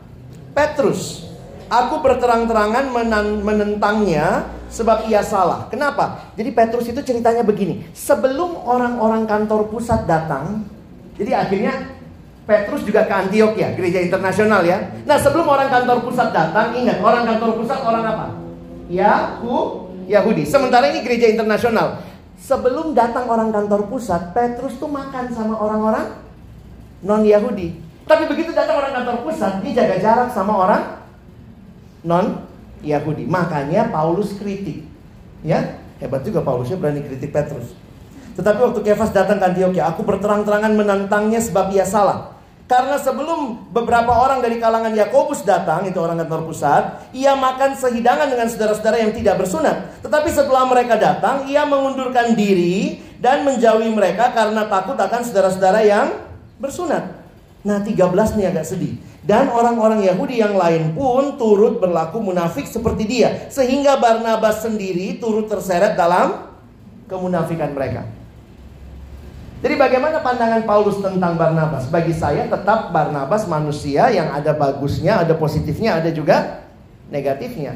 Petrus. 0.55 1.27
Aku 1.67 1.99
berterang-terangan 1.99 2.87
menentangnya 3.43 4.47
sebab 4.71 5.11
ia 5.11 5.19
salah. 5.19 5.67
Kenapa? 5.67 6.31
Jadi 6.39 6.55
Petrus 6.55 6.87
itu 6.87 7.03
ceritanya 7.03 7.43
begini. 7.43 7.83
Sebelum 7.91 8.63
orang-orang 8.63 9.27
kantor 9.27 9.67
pusat 9.67 10.07
datang, 10.07 10.63
jadi 11.19 11.35
akhirnya 11.35 11.95
Petrus 12.45 12.85
juga 12.85 13.03
ke 13.09 13.13
Antioquia, 13.13 13.73
gereja 13.73 13.99
internasional 13.99 14.61
ya. 14.63 14.87
Nah 15.03 15.17
sebelum 15.17 15.49
orang 15.49 15.67
kantor 15.67 16.05
pusat 16.05 16.29
datang, 16.31 16.77
ingat 16.77 17.01
orang 17.01 17.25
kantor 17.27 17.59
pusat 17.59 17.81
orang 17.81 18.03
apa? 18.05 18.25
Yahu, 18.87 19.89
Yahudi. 20.05 20.45
Sementara 20.45 20.87
ini 20.93 21.01
gereja 21.01 21.27
internasional. 21.27 21.99
Sebelum 22.45 22.93
datang 22.93 23.25
orang 23.25 23.49
kantor 23.49 23.89
pusat, 23.89 24.29
Petrus 24.37 24.77
tuh 24.77 24.85
makan 24.85 25.33
sama 25.33 25.57
orang-orang 25.57 26.13
non 27.01 27.25
Yahudi. 27.25 27.81
Tapi 28.05 28.29
begitu 28.29 28.53
datang 28.53 28.77
orang 28.85 28.93
kantor 29.01 29.25
pusat, 29.25 29.65
dia 29.65 29.73
jaga 29.81 29.97
jarak 29.97 30.29
sama 30.29 30.53
orang 30.53 30.83
non 32.05 32.45
Yahudi. 32.85 33.25
Makanya 33.25 33.89
Paulus 33.89 34.37
kritik. 34.37 34.85
Ya, 35.41 35.81
hebat 35.97 36.21
juga 36.21 36.45
Paulusnya 36.45 36.77
berani 36.77 37.01
kritik 37.01 37.33
Petrus. 37.33 37.73
Tetapi 38.37 38.59
waktu 38.61 38.79
Kefas 38.85 39.09
datang 39.09 39.41
ke 39.41 39.45
Antioquia, 39.49 39.89
aku 39.89 40.05
berterang-terangan 40.05 40.73
menantangnya 40.77 41.41
sebab 41.41 41.73
ia 41.73 41.87
salah. 41.87 42.34
Karena 42.65 42.97
sebelum 42.97 43.69
beberapa 43.69 44.09
orang 44.09 44.41
dari 44.41 44.57
kalangan 44.57 44.89
Yakobus 44.89 45.45
datang, 45.45 45.85
itu 45.85 46.01
orang 46.01 46.17
kantor 46.25 46.49
pusat, 46.49 47.13
ia 47.13 47.37
makan 47.37 47.77
sehidangan 47.77 48.25
dengan 48.25 48.49
saudara-saudara 48.49 49.05
yang 49.05 49.13
tidak 49.13 49.37
bersunat. 49.37 50.01
Tetapi 50.01 50.33
setelah 50.33 50.65
mereka 50.65 50.97
datang, 50.97 51.45
ia 51.45 51.61
mengundurkan 51.61 52.33
diri 52.33 53.05
dan 53.21 53.45
menjauhi 53.45 53.93
mereka 53.93 54.33
karena 54.33 54.65
takut 54.65 54.97
akan 54.97 55.21
saudara-saudara 55.21 55.85
yang 55.85 56.25
bersunat. 56.57 57.21
Nah 57.61 57.85
13 57.85 58.33
nih 58.33 58.49
agak 58.49 58.65
sedih. 58.65 58.97
Dan 59.21 59.49
orang-orang 59.49 60.05
Yahudi 60.05 60.41
yang 60.41 60.57
lain 60.57 60.93
pun 60.97 61.37
turut 61.37 61.77
berlaku 61.77 62.17
munafik 62.17 62.65
seperti 62.65 63.05
dia. 63.05 63.49
Sehingga 63.49 63.97
Barnabas 64.01 64.65
sendiri 64.65 65.21
turut 65.21 65.45
terseret 65.45 65.93
dalam 65.93 66.49
kemunafikan 67.05 67.73
mereka. 67.73 68.24
Jadi 69.65 69.81
bagaimana 69.81 70.21
pandangan 70.21 70.61
Paulus 70.61 71.01
tentang 71.01 71.41
Barnabas? 71.41 71.89
Bagi 71.89 72.13
saya 72.13 72.45
tetap 72.45 72.93
Barnabas 72.93 73.49
manusia 73.49 74.13
yang 74.13 74.29
ada 74.29 74.53
bagusnya, 74.53 75.25
ada 75.25 75.33
positifnya, 75.33 75.97
ada 75.97 76.13
juga 76.13 76.61
negatifnya. 77.09 77.73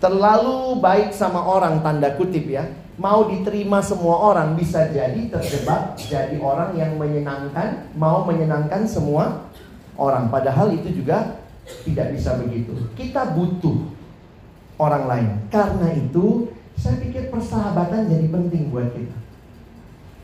Terlalu 0.00 0.80
baik 0.80 1.12
sama 1.12 1.44
orang 1.44 1.84
tanda 1.84 2.16
kutip 2.16 2.48
ya. 2.48 2.64
Mau 2.96 3.28
diterima 3.28 3.84
semua 3.84 4.24
orang 4.24 4.56
bisa 4.56 4.88
jadi 4.88 5.28
terjebak 5.28 6.00
jadi 6.00 6.40
orang 6.40 6.80
yang 6.80 6.96
menyenangkan, 6.96 7.92
mau 7.92 8.24
menyenangkan 8.24 8.88
semua 8.88 9.52
orang. 10.00 10.32
Padahal 10.32 10.72
itu 10.72 10.96
juga 10.96 11.44
tidak 11.84 12.16
bisa 12.16 12.40
begitu. 12.40 12.72
Kita 12.96 13.36
butuh 13.36 13.84
orang 14.80 15.04
lain. 15.12 15.28
Karena 15.52 15.92
itu 15.92 16.48
saya 16.80 16.96
pikir 17.04 17.28
persahabatan 17.28 18.08
jadi 18.08 18.32
penting 18.32 18.72
buat 18.72 18.96
kita. 18.96 19.27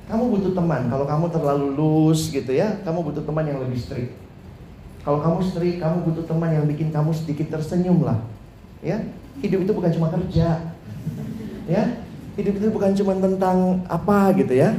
Kamu 0.05 0.37
butuh 0.37 0.53
teman. 0.53 0.93
Kalau 0.93 1.07
kamu 1.09 1.27
terlalu 1.33 1.67
loose 1.77 2.29
gitu 2.29 2.53
ya, 2.53 2.77
kamu 2.85 3.01
butuh 3.09 3.25
teman 3.25 3.45
yang 3.49 3.59
lebih 3.65 3.81
strict. 3.81 4.13
Kalau 5.05 5.21
kamu 5.21 5.39
strict, 5.45 5.79
kamu 5.81 5.97
butuh 6.05 6.25
teman 6.29 6.51
yang 6.53 6.65
bikin 6.69 6.89
kamu 6.93 7.13
sedikit 7.13 7.57
tersenyum 7.57 8.05
lah. 8.05 8.21
Ya, 8.85 9.01
hidup 9.41 9.65
itu 9.65 9.73
bukan 9.73 9.91
cuma 9.97 10.09
kerja. 10.13 10.73
Ya, 11.65 11.83
hidup 12.37 12.61
itu 12.61 12.69
bukan 12.69 12.93
cuma 12.93 13.17
tentang 13.17 13.81
apa 13.89 14.37
gitu 14.37 14.53
ya. 14.53 14.77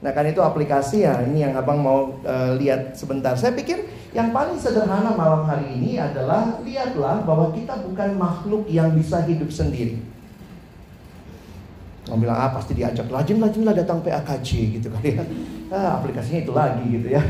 Nah 0.00 0.16
kan 0.16 0.24
itu 0.24 0.40
aplikasi 0.40 1.04
ya, 1.04 1.20
ini 1.28 1.44
yang 1.44 1.52
abang 1.58 1.82
mau 1.82 2.16
uh, 2.24 2.56
lihat 2.56 2.96
sebentar. 2.96 3.36
Saya 3.36 3.52
pikir 3.52 3.84
yang 4.16 4.32
paling 4.32 4.56
sederhana 4.56 5.12
malam 5.12 5.44
hari 5.44 5.76
ini 5.76 6.00
adalah 6.00 6.56
lihatlah 6.64 7.20
bahwa 7.26 7.52
kita 7.52 7.84
bukan 7.84 8.16
makhluk 8.16 8.64
yang 8.70 8.94
bisa 8.96 9.20
hidup 9.28 9.52
sendiri. 9.52 10.00
Kamu 12.08 12.24
bilang, 12.24 12.38
ah 12.40 12.50
pasti 12.56 12.72
diajak 12.72 13.12
rajin-rajinlah 13.12 13.76
datang 13.76 14.00
PAKJ 14.00 14.80
gitu 14.80 14.88
kan 14.88 15.02
ya. 15.04 15.22
Ah, 15.68 16.00
aplikasinya 16.00 16.40
itu 16.42 16.52
lagi 16.56 16.84
gitu 16.88 17.08
ya. 17.12 17.22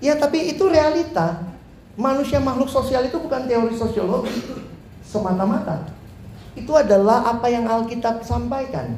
Ya 0.00 0.16
tapi 0.16 0.54
itu 0.54 0.64
realita. 0.64 1.50
Manusia 1.98 2.40
makhluk 2.40 2.70
sosial 2.70 3.04
itu 3.04 3.20
bukan 3.20 3.44
teori 3.44 3.76
sosiologi 3.76 4.40
semata-mata. 5.04 5.90
Itu 6.56 6.72
adalah 6.72 7.26
apa 7.28 7.50
yang 7.52 7.68
Alkitab 7.68 8.24
sampaikan. 8.24 8.96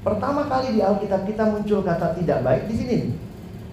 Pertama 0.00 0.46
kali 0.46 0.78
di 0.78 0.80
Alkitab 0.80 1.26
kita 1.28 1.44
muncul 1.50 1.84
kata 1.84 2.16
tidak 2.16 2.40
baik 2.46 2.70
di 2.70 2.74
sini. 2.78 2.98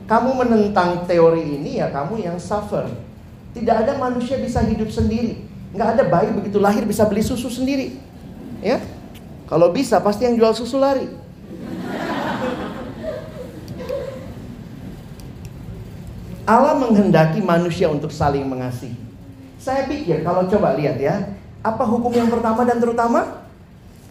Kamu 0.05 0.37
menentang 0.37 1.07
teori 1.07 1.41
ini 1.41 1.79
ya 1.79 1.89
kamu 1.93 2.19
yang 2.21 2.37
suffer. 2.41 2.89
Tidak 3.55 3.75
ada 3.85 3.95
manusia 3.95 4.35
bisa 4.41 4.59
hidup 4.65 4.91
sendiri. 4.91 5.47
Nggak 5.71 5.89
ada 5.95 6.03
bayi 6.11 6.29
begitu 6.35 6.59
lahir 6.59 6.83
bisa 6.83 7.07
beli 7.07 7.23
susu 7.23 7.47
sendiri. 7.47 7.95
Ya, 8.59 8.81
kalau 9.45 9.69
bisa 9.69 10.01
pasti 10.01 10.25
yang 10.25 10.37
jual 10.37 10.53
susu 10.57 10.81
lari. 10.81 11.05
Allah 16.45 16.77
menghendaki 16.77 17.41
manusia 17.41 17.89
untuk 17.89 18.13
saling 18.13 18.45
mengasihi. 18.45 18.93
Saya 19.57 19.89
pikir 19.89 20.21
kalau 20.21 20.45
coba 20.45 20.77
lihat 20.77 21.01
ya, 21.01 21.33
apa 21.65 21.81
hukum 21.89 22.13
yang 22.13 22.29
pertama 22.29 22.61
dan 22.61 22.77
terutama? 22.77 23.41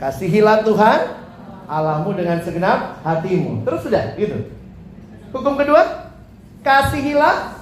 Kasihilah 0.02 0.66
Tuhan 0.66 1.00
Allahmu 1.70 2.10
dengan 2.18 2.42
segenap 2.42 2.98
hatimu. 3.06 3.62
Terus 3.62 3.80
sudah 3.86 4.18
gitu. 4.18 4.50
Hukum 5.30 5.54
kedua, 5.54 6.10
kasihilah 6.66 7.54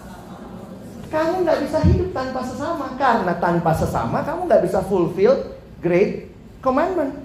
kamu 1.12 1.44
nggak 1.44 1.58
bisa 1.68 1.78
hidup 1.84 2.08
tanpa 2.16 2.40
sesama 2.40 2.96
karena 2.96 3.32
tanpa 3.36 3.72
sesama 3.76 4.24
kamu 4.24 4.48
nggak 4.48 4.62
bisa 4.64 4.80
fulfill 4.88 5.52
great 5.84 6.32
commandment. 6.64 7.21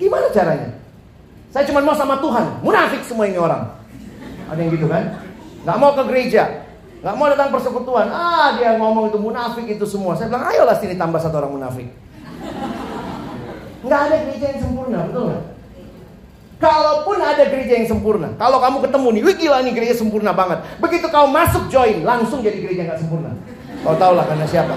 Gimana 0.00 0.32
caranya? 0.32 0.68
Saya 1.52 1.68
cuma 1.68 1.84
mau 1.84 1.92
sama 1.92 2.16
Tuhan. 2.16 2.64
Munafik 2.64 3.04
semua 3.04 3.28
ini 3.28 3.36
orang. 3.36 3.68
Ada 4.48 4.56
yang 4.56 4.72
gitu 4.72 4.88
kan? 4.88 5.20
Gak 5.68 5.76
mau 5.76 5.92
ke 5.92 6.02
gereja. 6.08 6.64
Gak 7.04 7.14
mau 7.16 7.28
datang 7.28 7.52
persekutuan. 7.52 8.08
Ah 8.08 8.56
dia 8.56 8.80
ngomong 8.80 9.12
itu 9.12 9.20
munafik 9.20 9.68
itu 9.68 9.84
semua. 9.84 10.16
Saya 10.16 10.32
bilang 10.32 10.48
ayolah 10.48 10.76
sini 10.80 10.96
tambah 10.96 11.20
satu 11.20 11.36
orang 11.44 11.52
munafik. 11.60 11.88
Gak 13.84 14.00
ada 14.08 14.16
gereja 14.24 14.46
yang 14.56 14.60
sempurna, 14.60 14.98
betul 15.08 15.24
gak? 15.32 15.42
Kalaupun 16.60 17.16
ada 17.16 17.44
gereja 17.48 17.72
yang 17.80 17.88
sempurna, 17.88 18.36
kalau 18.36 18.60
kamu 18.60 18.84
ketemu 18.84 19.08
nih, 19.16 19.22
wih 19.24 19.36
gila 19.40 19.58
nih 19.64 19.72
gereja 19.72 19.96
sempurna 19.96 20.36
banget. 20.36 20.60
Begitu 20.76 21.08
kau 21.08 21.24
masuk 21.24 21.72
join, 21.72 22.04
langsung 22.04 22.44
jadi 22.44 22.60
gereja 22.60 22.84
nggak 22.84 23.00
sempurna. 23.00 23.32
Kau 23.80 23.96
tau 23.96 24.12
lah 24.12 24.28
karena 24.28 24.44
siapa? 24.44 24.76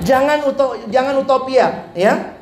Jangan 0.00 0.48
uto, 0.48 0.88
jangan 0.88 1.20
utopia, 1.20 1.92
ya. 1.92 2.40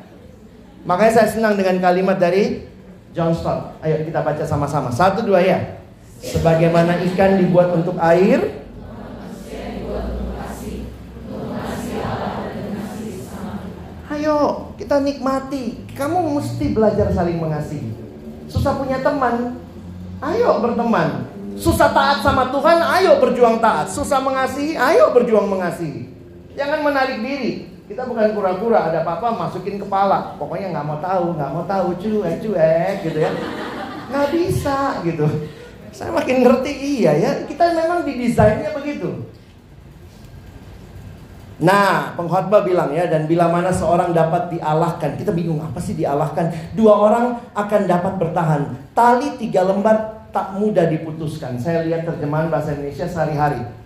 Makanya 0.81 1.13
saya 1.13 1.27
senang 1.29 1.53
dengan 1.57 1.77
kalimat 1.77 2.17
dari 2.17 2.65
John 3.13 3.35
Stott. 3.37 3.77
Ayo 3.85 4.01
kita 4.01 4.25
baca 4.25 4.43
sama-sama. 4.47 4.89
Satu 4.89 5.21
dua 5.21 5.43
ya. 5.43 5.81
Sebagaimana 6.21 7.01
ikan 7.11 7.41
dibuat 7.41 7.73
untuk 7.73 7.97
air, 7.97 8.61
Ayo 14.11 14.69
kita 14.77 15.01
nikmati. 15.01 15.81
Kamu 15.97 16.37
mesti 16.37 16.77
belajar 16.77 17.09
saling 17.09 17.41
mengasihi. 17.41 17.89
Susah 18.45 18.77
punya 18.77 19.01
teman, 19.01 19.57
ayo 20.21 20.61
berteman. 20.61 21.25
Susah 21.57 21.89
taat 21.89 22.21
sama 22.21 22.53
Tuhan, 22.53 22.77
ayo 22.99 23.17
berjuang 23.17 23.57
taat. 23.57 23.89
Susah 23.89 24.21
mengasihi, 24.21 24.77
ayo 24.77 25.09
berjuang 25.15 25.49
mengasihi. 25.49 26.11
Jangan 26.53 26.85
menarik 26.85 27.17
diri. 27.17 27.70
Kita 27.91 28.07
bukan 28.07 28.31
kura-kura, 28.31 28.87
ada 28.87 29.03
apa-apa 29.03 29.35
masukin 29.35 29.75
kepala. 29.75 30.39
Pokoknya 30.39 30.71
nggak 30.71 30.87
mau 30.87 30.99
tahu, 31.03 31.35
nggak 31.35 31.51
mau 31.51 31.67
tahu, 31.67 31.91
cuek, 31.99 32.39
cuek 32.39 32.95
gitu 33.03 33.19
ya. 33.19 33.31
Nggak 34.07 34.27
bisa 34.31 35.03
gitu. 35.03 35.27
Saya 35.91 36.15
makin 36.15 36.47
ngerti 36.47 36.71
iya 36.71 37.11
ya, 37.19 37.31
kita 37.43 37.75
memang 37.75 38.07
didesainnya 38.07 38.71
begitu. 38.71 39.27
Nah, 41.59 42.15
pengkhotbah 42.15 42.63
bilang 42.63 42.95
ya, 42.95 43.11
dan 43.11 43.27
bila 43.27 43.51
mana 43.51 43.75
seorang 43.75 44.15
dapat 44.15 44.55
dialahkan, 44.55 45.19
kita 45.19 45.35
bingung 45.35 45.59
apa 45.59 45.77
sih 45.83 45.91
dialahkan? 45.91 46.47
Dua 46.71 46.95
orang 46.95 47.43
akan 47.51 47.81
dapat 47.91 48.13
bertahan. 48.15 48.61
Tali 48.95 49.35
tiga 49.35 49.67
lembar 49.67 50.31
tak 50.31 50.55
mudah 50.55 50.87
diputuskan. 50.87 51.59
Saya 51.59 51.83
lihat 51.83 52.07
terjemahan 52.07 52.47
bahasa 52.47 52.71
Indonesia 52.71 53.03
sehari-hari. 53.03 53.80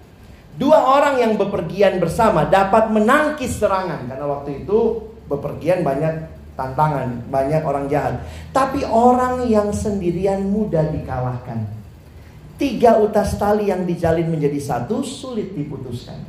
Dua 0.55 0.79
orang 0.87 1.19
yang 1.19 1.35
bepergian 1.35 1.99
bersama 1.99 2.47
dapat 2.47 2.87
menangkis 2.87 3.59
serangan 3.59 4.07
karena 4.07 4.23
waktu 4.23 4.63
itu 4.63 5.03
bepergian 5.27 5.83
banyak 5.83 6.31
tantangan, 6.55 7.27
banyak 7.27 7.61
orang 7.61 7.91
jahat. 7.91 8.23
Tapi 8.55 8.87
orang 8.87 9.43
yang 9.51 9.75
sendirian 9.75 10.47
mudah 10.47 10.87
dikalahkan. 10.95 11.67
Tiga 12.55 13.03
utas 13.03 13.35
tali 13.35 13.67
yang 13.67 13.83
dijalin 13.83 14.31
menjadi 14.31 14.55
satu 14.63 15.03
sulit 15.03 15.51
diputuskan. 15.51 16.23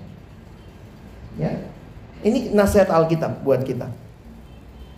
Ya. 1.39 1.70
Ini 2.27 2.51
nasihat 2.51 2.91
Alkitab 2.91 3.47
buat 3.47 3.62
kita. 3.62 3.87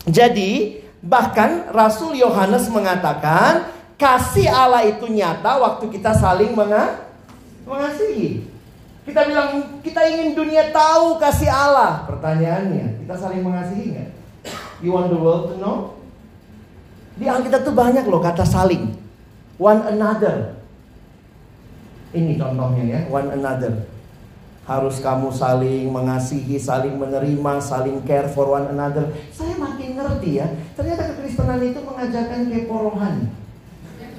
Jadi, 0.08 0.80
bahkan 1.04 1.68
Rasul 1.68 2.16
Yohanes 2.16 2.72
mengatakan 2.72 3.68
kasih 4.00 4.48
Allah 4.48 4.88
itu 4.88 5.04
nyata 5.04 5.60
waktu 5.60 5.92
kita 5.92 6.16
saling 6.16 6.56
mengasihi. 7.68 8.56
Kita 9.08 9.24
bilang 9.24 9.80
kita 9.80 10.04
ingin 10.04 10.36
dunia 10.36 10.68
tahu 10.68 11.16
kasih 11.16 11.48
Allah. 11.48 12.04
Pertanyaannya, 12.04 13.08
kita 13.08 13.14
saling 13.16 13.40
mengasihi 13.40 13.96
nggak? 13.96 14.10
You 14.84 14.92
want 14.92 15.08
the 15.08 15.16
world 15.16 15.48
to 15.48 15.56
know? 15.56 15.96
Di 17.16 17.24
Alkitab 17.24 17.64
tuh 17.64 17.72
banyak 17.72 18.04
loh 18.04 18.20
kata 18.20 18.44
saling. 18.44 18.92
One 19.56 19.80
another. 19.88 20.60
Ini 22.12 22.36
contohnya 22.36 22.84
ya, 22.84 23.00
one 23.08 23.32
another. 23.32 23.88
Harus 24.68 25.00
kamu 25.00 25.32
saling 25.32 25.88
mengasihi, 25.88 26.60
saling 26.60 27.00
menerima, 27.00 27.64
saling 27.64 28.04
care 28.04 28.28
for 28.28 28.52
one 28.52 28.68
another. 28.68 29.08
Saya 29.32 29.56
makin 29.56 29.96
ngerti 29.96 30.36
ya, 30.36 30.52
ternyata 30.76 31.16
kekristenan 31.16 31.64
itu 31.64 31.80
mengajarkan 31.80 32.52
kepo 32.52 32.92
rohani. 32.92 33.32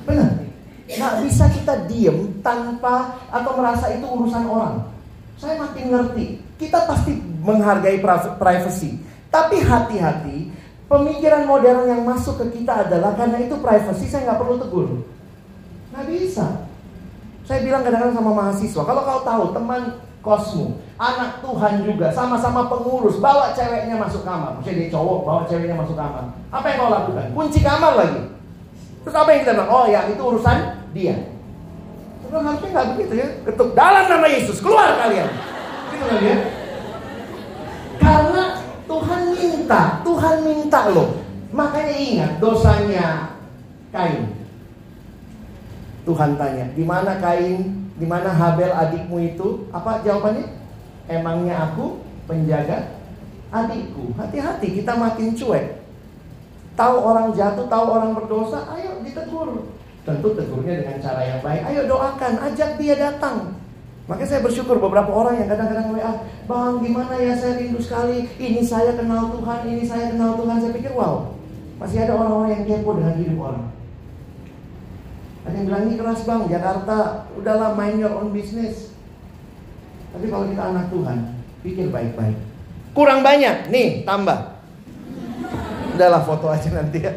Benar? 0.09 0.48
Nggak 0.89 1.13
bisa 1.21 1.45
kita 1.53 1.73
diem 1.85 2.41
tanpa 2.41 3.21
atau 3.29 3.51
merasa 3.53 3.93
itu 3.93 4.05
urusan 4.09 4.45
orang. 4.49 4.89
Saya 5.37 5.61
makin 5.61 5.93
ngerti. 5.93 6.41
Kita 6.57 6.89
pasti 6.89 7.13
menghargai 7.45 8.01
privacy. 8.35 8.97
Tapi 9.29 9.61
hati-hati, 9.61 10.49
pemikiran 10.89 11.45
modern 11.45 11.85
yang 11.85 12.01
masuk 12.01 12.41
ke 12.41 12.59
kita 12.59 12.89
adalah 12.89 13.13
karena 13.13 13.37
itu 13.45 13.53
privacy 13.61 14.09
saya 14.09 14.25
nggak 14.25 14.39
perlu 14.41 14.55
tegur. 14.57 14.87
Nggak 15.93 16.05
bisa. 16.09 16.65
Saya 17.45 17.65
bilang 17.65 17.85
kadang-kadang 17.85 18.17
sama 18.17 18.31
mahasiswa, 18.33 18.81
kalau 18.85 19.01
kau 19.05 19.21
tahu 19.25 19.43
teman 19.53 19.81
kosmu, 20.21 20.77
anak 21.01 21.41
Tuhan 21.41 21.81
juga, 21.81 22.13
sama-sama 22.13 22.69
pengurus, 22.69 23.17
bawa 23.17 23.53
ceweknya 23.57 23.97
masuk 23.97 24.21
kamar. 24.21 24.57
Misalnya 24.59 24.85
dia 24.85 24.93
cowok, 24.93 25.19
bawa 25.25 25.41
ceweknya 25.49 25.77
masuk 25.77 25.95
kamar. 25.97 26.29
Apa 26.53 26.65
yang 26.69 26.77
kau 26.77 26.91
lakukan? 26.91 27.25
Kunci 27.33 27.59
kamar 27.61 27.93
lagi. 27.97 28.21
Terus 29.01 29.15
apa 29.15 29.29
yang 29.31 29.41
kita 29.41 29.51
bilang? 29.55 29.71
Oh 29.71 29.85
ya, 29.87 30.01
itu 30.11 30.21
urusan 30.21 30.57
dia. 30.95 31.15
Terus 32.25 32.41
harusnya 32.45 32.69
nggak 32.69 32.87
begitu 32.93 33.13
ya. 33.17 33.27
Ketuk 33.47 33.69
dalam 33.73 34.05
nama 34.05 34.27
Yesus, 34.29 34.61
keluar 34.61 34.93
kalian. 35.01 35.29
Gitu 35.89 36.03
kan 36.05 36.19
ya? 36.21 36.37
Karena 37.99 38.43
Tuhan 38.85 39.21
minta, 39.33 39.81
Tuhan 40.05 40.35
minta 40.45 40.79
loh. 40.93 41.09
Makanya 41.49 41.95
ingat 41.97 42.31
dosanya 42.37 43.33
Kain. 43.89 44.37
Tuhan 46.05 46.37
tanya, 46.37 46.65
di 46.77 46.85
mana 46.85 47.17
Kain, 47.17 47.89
di 47.97 48.05
mana 48.05 48.29
Habel 48.29 48.69
adikmu 48.69 49.17
itu? 49.33 49.65
Apa 49.73 50.05
jawabannya? 50.05 50.45
Emangnya 51.09 51.69
aku 51.69 52.01
penjaga 52.29 53.01
adikku? 53.49 54.13
Hati-hati, 54.13 54.81
kita 54.81 54.93
makin 54.93 55.33
cuek. 55.33 55.81
Tahu 56.77 56.95
orang 57.01 57.33
jatuh, 57.33 57.65
tahu 57.65 57.85
orang 57.91 58.13
berdosa, 58.13 58.69
ayo 58.77 59.01
ditegur. 59.01 59.67
Tentu 60.09 60.33
tegurnya 60.33 60.73
dengan 60.81 60.97
cara 60.97 61.21
yang 61.21 61.39
baik. 61.45 61.61
Ayo 61.69 61.81
doakan, 61.85 62.33
ajak 62.49 62.81
dia 62.81 62.95
datang. 62.97 63.53
Makanya 64.09 64.25
saya 64.25 64.41
bersyukur 64.41 64.81
beberapa 64.81 65.13
orang 65.13 65.37
yang 65.37 65.53
kadang-kadang 65.53 65.93
WA, 65.93 66.13
Bang 66.49 66.81
gimana 66.81 67.13
ya 67.21 67.37
saya 67.37 67.61
rindu 67.61 67.77
sekali, 67.77 68.25
ini 68.41 68.65
saya 68.65 68.97
kenal 68.97 69.29
Tuhan, 69.37 69.69
ini 69.69 69.85
saya 69.85 70.09
kenal 70.09 70.33
Tuhan. 70.33 70.57
Saya 70.57 70.73
pikir 70.73 70.97
wow, 70.97 71.29
masih 71.77 72.09
ada 72.09 72.17
orang-orang 72.17 72.57
yang 72.57 72.63
kepo 72.65 72.97
dengan 72.97 73.13
hidup 73.21 73.37
orang. 73.37 73.65
Ada 75.45 75.55
yang 75.61 75.65
bilang 75.69 75.83
ini 75.85 75.95
keras 76.01 76.21
bang, 76.25 76.41
Jakarta 76.49 76.97
udahlah 77.37 77.77
main 77.77 78.01
your 78.01 78.17
own 78.17 78.33
business. 78.33 78.97
Tapi 80.09 80.25
kalau 80.25 80.49
kita 80.49 80.63
anak 80.73 80.89
Tuhan, 80.89 81.17
pikir 81.61 81.93
baik-baik. 81.93 82.37
Kurang 82.97 83.21
banyak, 83.21 83.69
nih 83.69 84.09
tambah. 84.09 84.57
Udahlah 85.93 86.25
foto 86.25 86.49
aja 86.49 86.73
nanti 86.73 87.05
ya. 87.05 87.13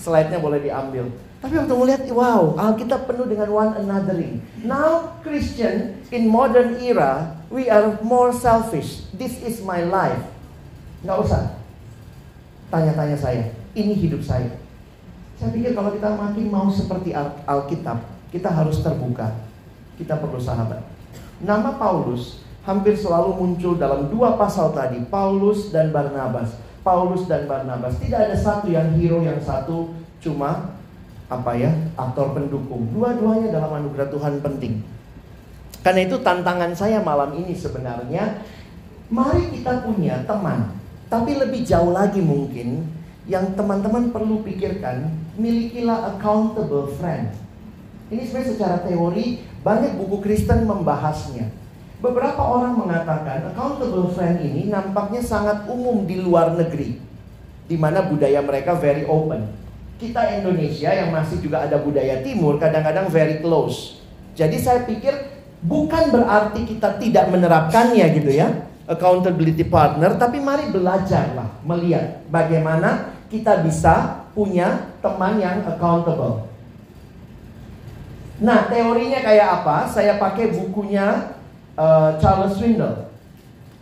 Slide-nya 0.00 0.40
boleh 0.40 0.64
diambil. 0.64 1.12
Tapi 1.42 1.58
untuk 1.58 1.82
melihat, 1.82 2.06
wow, 2.14 2.54
Alkitab 2.54 3.10
penuh 3.10 3.26
dengan 3.26 3.50
one 3.50 3.74
anothering. 3.74 4.38
Now 4.62 5.18
Christian 5.26 5.98
in 6.14 6.30
modern 6.30 6.78
era, 6.78 7.34
we 7.50 7.66
are 7.66 7.98
more 8.06 8.30
selfish. 8.30 9.10
This 9.10 9.42
is 9.42 9.58
my 9.66 9.82
life. 9.82 10.22
Nggak 11.02 11.18
usah. 11.18 11.58
Tanya-tanya 12.70 13.18
saya, 13.18 13.50
ini 13.74 13.92
hidup 13.98 14.22
saya. 14.22 14.54
Saya 15.34 15.50
pikir 15.50 15.74
kalau 15.74 15.90
kita 15.90 16.14
makin 16.14 16.46
mau 16.46 16.70
seperti 16.70 17.10
Alkitab, 17.44 18.06
kita 18.30 18.46
harus 18.46 18.78
terbuka. 18.78 19.34
Kita 19.98 20.22
perlu 20.22 20.38
sahabat. 20.38 20.78
Nama 21.42 21.74
Paulus 21.74 22.40
hampir 22.62 22.94
selalu 22.94 23.34
muncul 23.34 23.74
dalam 23.74 24.06
dua 24.08 24.38
pasal 24.38 24.70
tadi, 24.70 25.02
Paulus 25.10 25.74
dan 25.74 25.90
Barnabas. 25.90 26.54
Paulus 26.86 27.26
dan 27.26 27.50
Barnabas. 27.50 27.98
Tidak 27.98 28.14
ada 28.14 28.34
satu 28.38 28.70
yang 28.70 28.94
hero, 28.94 29.22
yang 29.26 29.42
satu 29.42 29.90
cuma 30.22 30.71
apa 31.40 31.56
ya, 31.56 31.72
aktor 31.96 32.36
pendukung. 32.36 32.92
Dua-duanya 32.92 33.54
dalam 33.56 33.72
anugerah 33.80 34.12
Tuhan 34.12 34.44
penting. 34.44 34.84
Karena 35.82 36.06
itu 36.06 36.20
tantangan 36.20 36.76
saya 36.76 37.02
malam 37.02 37.34
ini 37.34 37.56
sebenarnya, 37.56 38.44
mari 39.10 39.50
kita 39.50 39.82
punya 39.82 40.22
teman, 40.28 40.78
tapi 41.10 41.34
lebih 41.34 41.66
jauh 41.66 41.90
lagi 41.90 42.22
mungkin 42.22 42.86
yang 43.26 43.54
teman-teman 43.58 44.14
perlu 44.14 44.46
pikirkan, 44.46 45.10
milikilah 45.34 46.14
accountable 46.14 46.90
friend. 46.98 47.34
Ini 48.12 48.22
sebenarnya 48.28 48.50
secara 48.54 48.76
teori 48.86 49.42
banyak 49.64 49.98
buku 49.98 50.22
Kristen 50.22 50.68
membahasnya. 50.70 51.50
Beberapa 52.02 52.42
orang 52.42 52.78
mengatakan 52.78 53.46
accountable 53.50 54.10
friend 54.10 54.42
ini 54.42 54.66
nampaknya 54.66 55.22
sangat 55.22 55.70
umum 55.70 56.02
di 56.02 56.18
luar 56.18 56.54
negeri, 56.54 56.98
di 57.66 57.76
mana 57.78 58.02
budaya 58.06 58.42
mereka 58.42 58.74
very 58.74 59.06
open. 59.06 59.61
Kita 60.02 60.34
Indonesia 60.34 60.90
yang 60.90 61.14
masih 61.14 61.38
juga 61.38 61.62
ada 61.62 61.78
budaya 61.78 62.26
timur 62.26 62.58
kadang-kadang 62.58 63.06
very 63.06 63.38
close. 63.38 64.02
Jadi 64.34 64.58
saya 64.58 64.82
pikir 64.82 65.14
bukan 65.62 66.10
berarti 66.10 66.66
kita 66.66 66.98
tidak 66.98 67.30
menerapkannya 67.30 68.02
gitu 68.18 68.34
ya 68.34 68.66
accountability 68.90 69.62
partner, 69.62 70.18
tapi 70.18 70.42
mari 70.42 70.66
belajarlah 70.74 71.62
melihat 71.62 72.26
bagaimana 72.26 73.14
kita 73.30 73.62
bisa 73.62 74.26
punya 74.34 74.90
teman 74.98 75.38
yang 75.38 75.62
accountable. 75.70 76.50
Nah, 78.42 78.66
teorinya 78.66 79.22
kayak 79.22 79.62
apa? 79.62 79.86
Saya 79.86 80.18
pakai 80.18 80.50
bukunya 80.50 81.38
uh, 81.78 82.18
Charles 82.18 82.58
Swindle. 82.58 83.06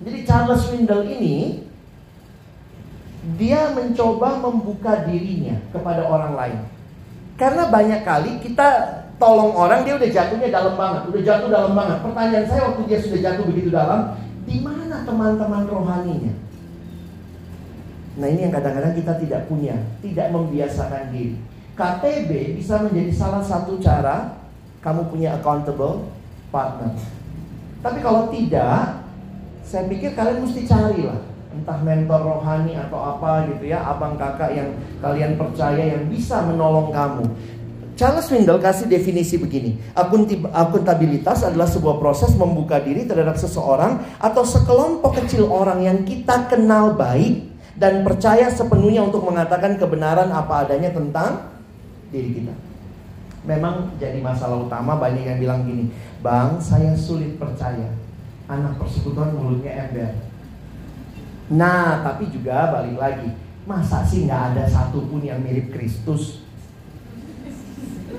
Jadi 0.04 0.18
Charles 0.28 0.68
Swindle 0.68 1.08
ini 1.08 1.64
dia 3.36 3.72
mencoba 3.76 4.40
membuka 4.40 5.04
dirinya 5.04 5.60
kepada 5.72 6.08
orang 6.08 6.32
lain. 6.36 6.60
Karena 7.36 7.68
banyak 7.68 8.00
kali 8.04 8.40
kita 8.40 8.68
tolong 9.20 9.52
orang 9.52 9.84
dia 9.84 9.96
udah 9.96 10.08
jatuhnya 10.08 10.48
dalam 10.48 10.74
banget, 10.76 11.02
udah 11.12 11.22
jatuh 11.24 11.48
dalam 11.52 11.72
banget. 11.76 11.98
Pertanyaan 12.00 12.46
saya 12.48 12.60
waktu 12.72 12.82
dia 12.88 12.98
sudah 13.00 13.20
jatuh 13.20 13.44
begitu 13.44 13.68
dalam, 13.68 14.16
di 14.48 14.56
mana 14.64 15.04
teman-teman 15.04 15.64
rohaninya? 15.68 16.32
Nah 18.20 18.26
ini 18.28 18.48
yang 18.48 18.52
kadang-kadang 18.52 18.96
kita 18.96 19.12
tidak 19.20 19.40
punya, 19.48 19.76
tidak 20.00 20.28
membiasakan 20.32 21.12
diri. 21.12 21.36
KTB 21.76 22.60
bisa 22.60 22.84
menjadi 22.84 23.12
salah 23.12 23.44
satu 23.44 23.80
cara 23.80 24.36
kamu 24.80 25.08
punya 25.12 25.36
accountable 25.36 26.08
partner. 26.52 26.92
Tapi 27.80 28.04
kalau 28.04 28.28
tidak, 28.28 29.00
saya 29.64 29.88
pikir 29.88 30.12
kalian 30.12 30.44
mesti 30.44 30.68
carilah 30.68 31.29
entah 31.50 31.78
mentor 31.82 32.20
rohani 32.22 32.78
atau 32.78 32.98
apa 32.98 33.50
gitu 33.50 33.70
ya, 33.74 33.82
abang 33.82 34.14
kakak 34.14 34.54
yang 34.54 34.70
kalian 35.02 35.34
percaya 35.34 35.98
yang 35.98 36.06
bisa 36.06 36.46
menolong 36.46 36.94
kamu. 36.94 37.26
Charles 38.00 38.32
Swindle 38.32 38.62
kasih 38.64 38.88
definisi 38.88 39.36
begini. 39.36 39.76
Akuntabilitas 40.56 41.44
adalah 41.44 41.68
sebuah 41.68 42.00
proses 42.00 42.32
membuka 42.32 42.80
diri 42.80 43.04
terhadap 43.04 43.36
seseorang 43.36 44.00
atau 44.16 44.40
sekelompok 44.40 45.20
kecil 45.20 45.52
orang 45.52 45.84
yang 45.84 45.98
kita 46.08 46.48
kenal 46.48 46.96
baik 46.96 47.44
dan 47.76 48.00
percaya 48.00 48.48
sepenuhnya 48.48 49.04
untuk 49.04 49.28
mengatakan 49.28 49.76
kebenaran 49.76 50.32
apa 50.32 50.64
adanya 50.64 50.96
tentang 50.96 51.60
diri 52.08 52.40
kita. 52.40 52.54
Memang 53.44 53.92
jadi 54.00 54.20
masalah 54.24 54.64
utama 54.64 54.96
banyak 54.96 55.24
yang 55.24 55.36
bilang 55.40 55.60
gini, 55.68 55.92
"Bang, 56.24 56.56
saya 56.56 56.96
sulit 56.96 57.36
percaya. 57.36 57.88
Anak 58.48 58.80
persekutuan 58.80 59.36
mulutnya 59.36 59.88
ember." 59.88 60.29
Nah, 61.50 62.06
tapi 62.06 62.30
juga 62.30 62.70
balik 62.70 62.94
lagi, 62.94 63.34
masa 63.66 64.06
sih 64.06 64.30
nggak 64.30 64.54
ada 64.54 64.64
satupun 64.70 65.18
yang 65.18 65.42
mirip 65.42 65.74
Kristus? 65.74 66.46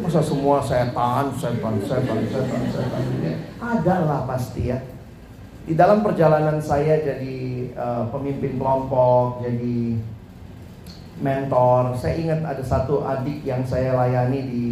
Masa 0.04 0.20
semua 0.20 0.60
setan, 0.60 1.32
setan, 1.40 1.80
setan, 1.80 2.20
setan, 2.28 2.62
setan. 2.76 3.04
Ada 3.62 3.96
lah 4.04 4.22
pasti 4.28 4.68
ya. 4.68 4.84
Di 5.64 5.78
dalam 5.78 6.04
perjalanan 6.04 6.60
saya 6.60 7.00
jadi 7.00 7.70
uh, 7.78 8.04
pemimpin 8.12 8.60
kelompok, 8.60 9.46
jadi 9.46 9.96
mentor, 11.22 11.96
saya 11.96 12.18
ingat 12.18 12.42
ada 12.44 12.64
satu 12.66 13.06
adik 13.06 13.46
yang 13.46 13.62
saya 13.64 13.94
layani 13.96 14.40
di 14.42 14.68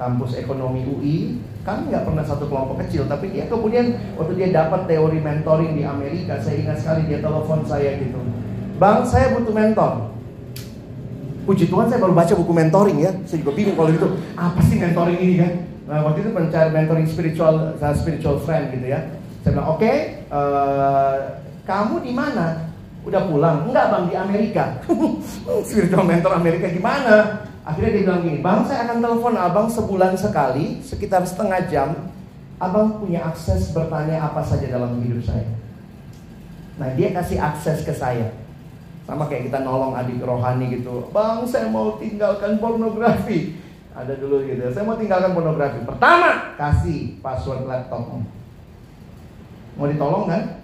kampus 0.00 0.38
ekonomi 0.40 0.86
UI. 0.86 1.18
Kami 1.64 1.88
nggak 1.88 2.04
pernah 2.04 2.24
satu 2.28 2.44
kelompok 2.44 2.84
kecil, 2.84 3.08
tapi 3.08 3.32
dia 3.32 3.48
kemudian 3.48 3.96
waktu 4.20 4.36
dia 4.36 4.48
dapat 4.52 4.84
teori 4.84 5.16
mentoring 5.16 5.72
di 5.72 5.82
Amerika, 5.88 6.36
saya 6.36 6.60
ingat 6.60 6.84
sekali 6.84 7.08
dia 7.08 7.24
telepon 7.24 7.64
saya 7.64 7.96
gitu. 7.96 8.20
Bang, 8.76 9.08
saya 9.08 9.32
butuh 9.32 9.54
mentor. 9.56 10.12
Puji 11.48 11.64
Tuhan 11.72 11.88
saya 11.88 12.04
baru 12.04 12.12
baca 12.12 12.32
buku 12.36 12.52
mentoring 12.52 12.98
ya. 13.00 13.12
Saya 13.24 13.40
juga 13.40 13.56
bingung 13.56 13.80
kalau 13.80 13.88
gitu, 13.96 14.08
apa 14.36 14.60
sih 14.68 14.76
mentoring 14.76 15.16
ini 15.16 15.34
kan? 15.40 15.52
Nah, 15.88 15.98
waktu 16.04 16.18
itu 16.24 16.30
mencari 16.36 16.68
mentoring 16.68 17.08
spiritual, 17.08 17.76
saya 17.80 17.96
spiritual 17.96 18.36
friend 18.44 18.72
gitu 18.76 18.86
ya. 18.92 19.00
Saya 19.40 19.56
bilang, 19.56 19.68
oke, 19.72 19.80
okay, 19.80 19.96
uh, 20.28 21.16
kamu 21.64 22.04
di 22.04 22.12
mana? 22.12 22.72
Udah 23.08 23.24
pulang? 23.24 23.68
Enggak 23.68 23.88
bang, 23.88 24.04
di 24.12 24.14
Amerika. 24.16 24.64
spiritual 25.68 26.04
mentor 26.04 26.36
Amerika 26.36 26.68
gimana? 26.68 27.44
Akhirnya 27.64 27.96
dia 27.96 28.02
bilang 28.04 28.20
gini, 28.20 28.38
bang 28.44 28.60
saya 28.68 28.84
akan 28.84 29.00
telepon 29.00 29.34
abang 29.40 29.68
sebulan 29.72 30.12
sekali, 30.20 30.84
sekitar 30.84 31.24
setengah 31.24 31.64
jam. 31.72 31.96
Abang 32.60 33.00
punya 33.00 33.24
akses 33.24 33.72
bertanya 33.72 34.20
apa 34.20 34.44
saja 34.44 34.68
dalam 34.68 35.00
hidup 35.00 35.24
saya. 35.24 35.48
Nah 36.76 36.92
dia 36.92 37.16
kasih 37.16 37.40
akses 37.40 37.82
ke 37.88 37.90
saya. 37.96 38.36
Sama 39.08 39.28
kayak 39.28 39.48
kita 39.48 39.64
nolong 39.64 39.96
adik 39.96 40.20
rohani 40.20 40.76
gitu. 40.76 41.08
Bang 41.08 41.48
saya 41.48 41.72
mau 41.72 41.96
tinggalkan 41.96 42.60
pornografi. 42.60 43.56
Ada 43.96 44.20
dulu 44.20 44.44
gitu. 44.44 44.68
Saya 44.68 44.84
mau 44.84 45.00
tinggalkan 45.00 45.32
pornografi. 45.32 45.80
Pertama 45.88 46.56
kasih 46.60 47.16
password 47.24 47.64
laptop. 47.64 48.20
Mau 49.80 49.88
ditolong 49.88 50.28
kan? 50.28 50.60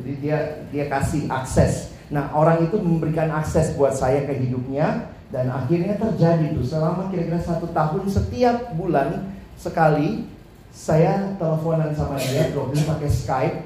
Jadi 0.00 0.12
dia 0.24 0.38
dia 0.72 0.84
kasih 0.88 1.28
akses. 1.28 1.92
Nah 2.08 2.32
orang 2.32 2.64
itu 2.64 2.80
memberikan 2.80 3.28
akses 3.36 3.76
buat 3.76 3.92
saya 3.92 4.24
ke 4.24 4.32
hidupnya 4.32 5.12
dan 5.28 5.52
akhirnya 5.52 6.00
terjadi 6.00 6.56
tuh 6.56 6.64
selama 6.64 7.12
kira-kira 7.12 7.36
satu 7.36 7.68
tahun 7.72 8.08
setiap 8.08 8.72
bulan 8.76 9.28
sekali 9.60 10.24
saya 10.72 11.34
teleponan 11.36 11.90
sama 11.92 12.16
dia, 12.16 12.54
Robin 12.54 12.78
pakai 12.78 13.10
Skype 13.10 13.56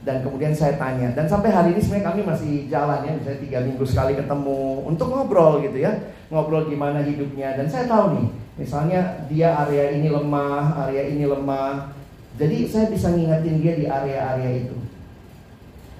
dan 0.00 0.24
kemudian 0.24 0.54
saya 0.56 0.80
tanya. 0.80 1.12
Dan 1.12 1.28
sampai 1.28 1.52
hari 1.52 1.76
ini 1.76 1.80
sebenarnya 1.82 2.08
kami 2.08 2.20
masih 2.24 2.52
jalan 2.72 3.04
ya 3.04 3.12
misalnya 3.16 3.40
tiga 3.42 3.58
minggu 3.64 3.84
sekali 3.84 4.16
ketemu 4.16 4.86
untuk 4.88 5.12
ngobrol 5.12 5.60
gitu 5.60 5.82
ya. 5.82 5.92
Ngobrol 6.32 6.70
gimana 6.72 7.04
hidupnya. 7.04 7.58
Dan 7.58 7.68
saya 7.68 7.84
tahu 7.84 8.16
nih 8.16 8.26
misalnya 8.56 9.00
dia 9.28 9.56
area 9.66 9.92
ini 9.92 10.08
lemah 10.08 10.88
area 10.88 11.02
ini 11.10 11.24
lemah. 11.28 11.92
Jadi 12.40 12.64
saya 12.64 12.86
bisa 12.88 13.12
ngingetin 13.12 13.60
dia 13.60 13.74
di 13.76 13.84
area-area 13.84 14.64
itu. 14.64 14.76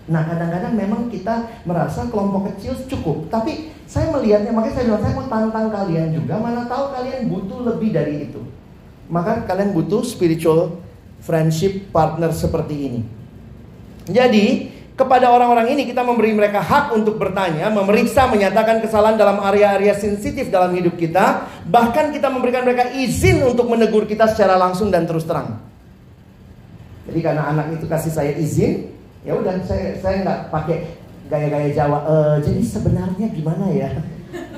Nah 0.08 0.24
kadang-kadang 0.24 0.72
memang 0.72 1.12
kita 1.12 1.60
merasa 1.68 2.08
kelompok 2.08 2.54
kecil 2.54 2.72
cukup. 2.88 3.28
Tapi 3.28 3.68
saya 3.90 4.06
melihatnya, 4.14 4.54
makanya 4.54 4.74
saya 4.78 4.84
bilang 4.86 5.02
saya 5.02 5.14
mau 5.18 5.26
tantang 5.26 5.66
kalian 5.74 6.14
juga 6.14 6.38
Mana 6.38 6.62
tahu 6.70 6.94
kalian 6.94 7.26
butuh 7.26 7.58
lebih 7.74 7.90
dari 7.90 8.30
itu. 8.30 8.38
Maka 9.10 9.42
kalian 9.50 9.74
butuh 9.74 10.06
spiritual 10.06 10.78
friendship 11.18 11.90
partner 11.90 12.30
seperti 12.30 12.74
ini. 12.86 13.00
Jadi 14.06 14.70
kepada 14.94 15.34
orang-orang 15.34 15.74
ini 15.74 15.90
kita 15.90 16.06
memberi 16.06 16.30
mereka 16.30 16.62
hak 16.62 16.94
untuk 16.94 17.18
bertanya, 17.18 17.66
memeriksa, 17.74 18.30
menyatakan 18.30 18.78
kesalahan 18.78 19.18
dalam 19.18 19.42
area-area 19.42 19.98
sensitif 19.98 20.54
dalam 20.54 20.70
hidup 20.76 20.94
kita, 20.94 21.50
bahkan 21.66 22.14
kita 22.14 22.30
memberikan 22.30 22.62
mereka 22.62 22.94
izin 22.94 23.42
untuk 23.42 23.66
menegur 23.66 24.06
kita 24.06 24.30
secara 24.30 24.54
langsung 24.54 24.92
dan 24.94 25.02
terus 25.02 25.26
terang. 25.26 25.58
Jadi 27.10 27.18
karena 27.26 27.50
anak 27.50 27.74
itu 27.74 27.90
kasih 27.90 28.12
saya 28.14 28.32
izin, 28.38 28.92
ya 29.26 29.34
udah 29.34 29.58
saya 29.66 29.98
saya 29.98 30.22
nggak 30.22 30.40
pakai 30.54 30.99
gaya-gaya 31.30 31.70
Jawa. 31.70 31.98
E, 32.02 32.16
jadi 32.42 32.60
sebenarnya 32.66 33.26
gimana 33.30 33.70
ya? 33.70 33.94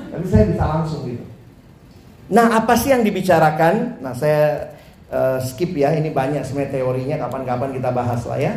Tapi 0.09 0.25
saya 0.25 0.49
bisa 0.49 0.65
langsung 0.65 1.05
gitu. 1.05 1.25
Nah 2.33 2.49
apa 2.57 2.73
sih 2.73 2.89
yang 2.89 3.05
dibicarakan? 3.05 4.01
Nah 4.01 4.13
saya 4.13 4.73
uh, 5.09 5.37
skip 5.41 5.73
ya. 5.77 5.93
Ini 5.93 6.09
banyak 6.13 6.45
sebenarnya 6.45 6.81
teorinya. 6.81 7.15
Kapan-kapan 7.25 7.73
kita 7.77 7.89
bahas 7.93 8.21
lah 8.25 8.39
ya. 8.39 8.53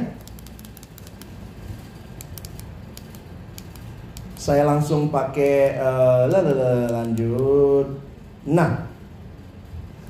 Saya 4.37 4.63
langsung 4.69 5.11
pakai 5.11 5.81
uh, 5.81 6.31
lanjut. 6.93 8.01
Nah 8.47 8.87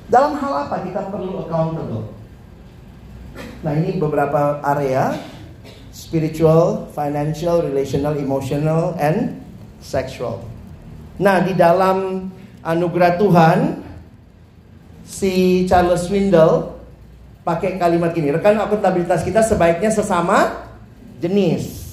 dalam 0.07 0.39
hal 0.39 0.53
apa 0.67 0.87
kita 0.87 1.11
perlu 1.11 1.47
accountable? 1.47 2.11
Nah 3.63 3.73
ini 3.73 3.97
beberapa 3.97 4.61
area 4.63 5.15
spiritual, 6.07 6.87
financial, 6.95 7.59
relational, 7.59 8.15
emotional, 8.15 8.95
and 8.95 9.43
sexual. 9.83 10.39
Nah, 11.19 11.43
di 11.43 11.51
dalam 11.51 12.31
anugerah 12.63 13.19
Tuhan, 13.19 13.83
si 15.03 15.67
Charles 15.67 16.07
Swindle 16.07 16.79
pakai 17.43 17.75
kalimat 17.75 18.15
gini, 18.15 18.31
rekan 18.31 18.55
akuntabilitas 18.55 19.27
kita 19.27 19.43
sebaiknya 19.43 19.91
sesama 19.91 20.63
jenis. 21.19 21.83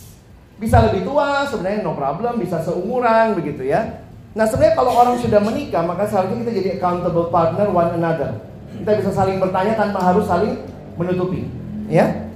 Bisa 0.62 0.78
lebih 0.86 1.02
tua, 1.02 1.50
sebenarnya 1.50 1.82
no 1.82 1.98
problem, 1.98 2.38
bisa 2.38 2.62
seumuran 2.62 3.34
begitu 3.34 3.66
ya. 3.66 3.98
Nah, 4.38 4.46
sebenarnya 4.46 4.78
kalau 4.78 4.94
orang 4.94 5.18
sudah 5.18 5.42
menikah, 5.42 5.82
maka 5.82 6.06
seharusnya 6.06 6.46
kita 6.46 6.52
jadi 6.54 6.68
accountable 6.78 7.34
partner 7.34 7.66
one 7.66 7.98
another. 7.98 8.38
Kita 8.78 8.94
bisa 8.94 9.10
saling 9.10 9.42
bertanya 9.42 9.74
tanpa 9.74 9.98
harus 10.02 10.26
saling 10.26 10.62
menutupi, 10.94 11.50
ya. 11.90 12.30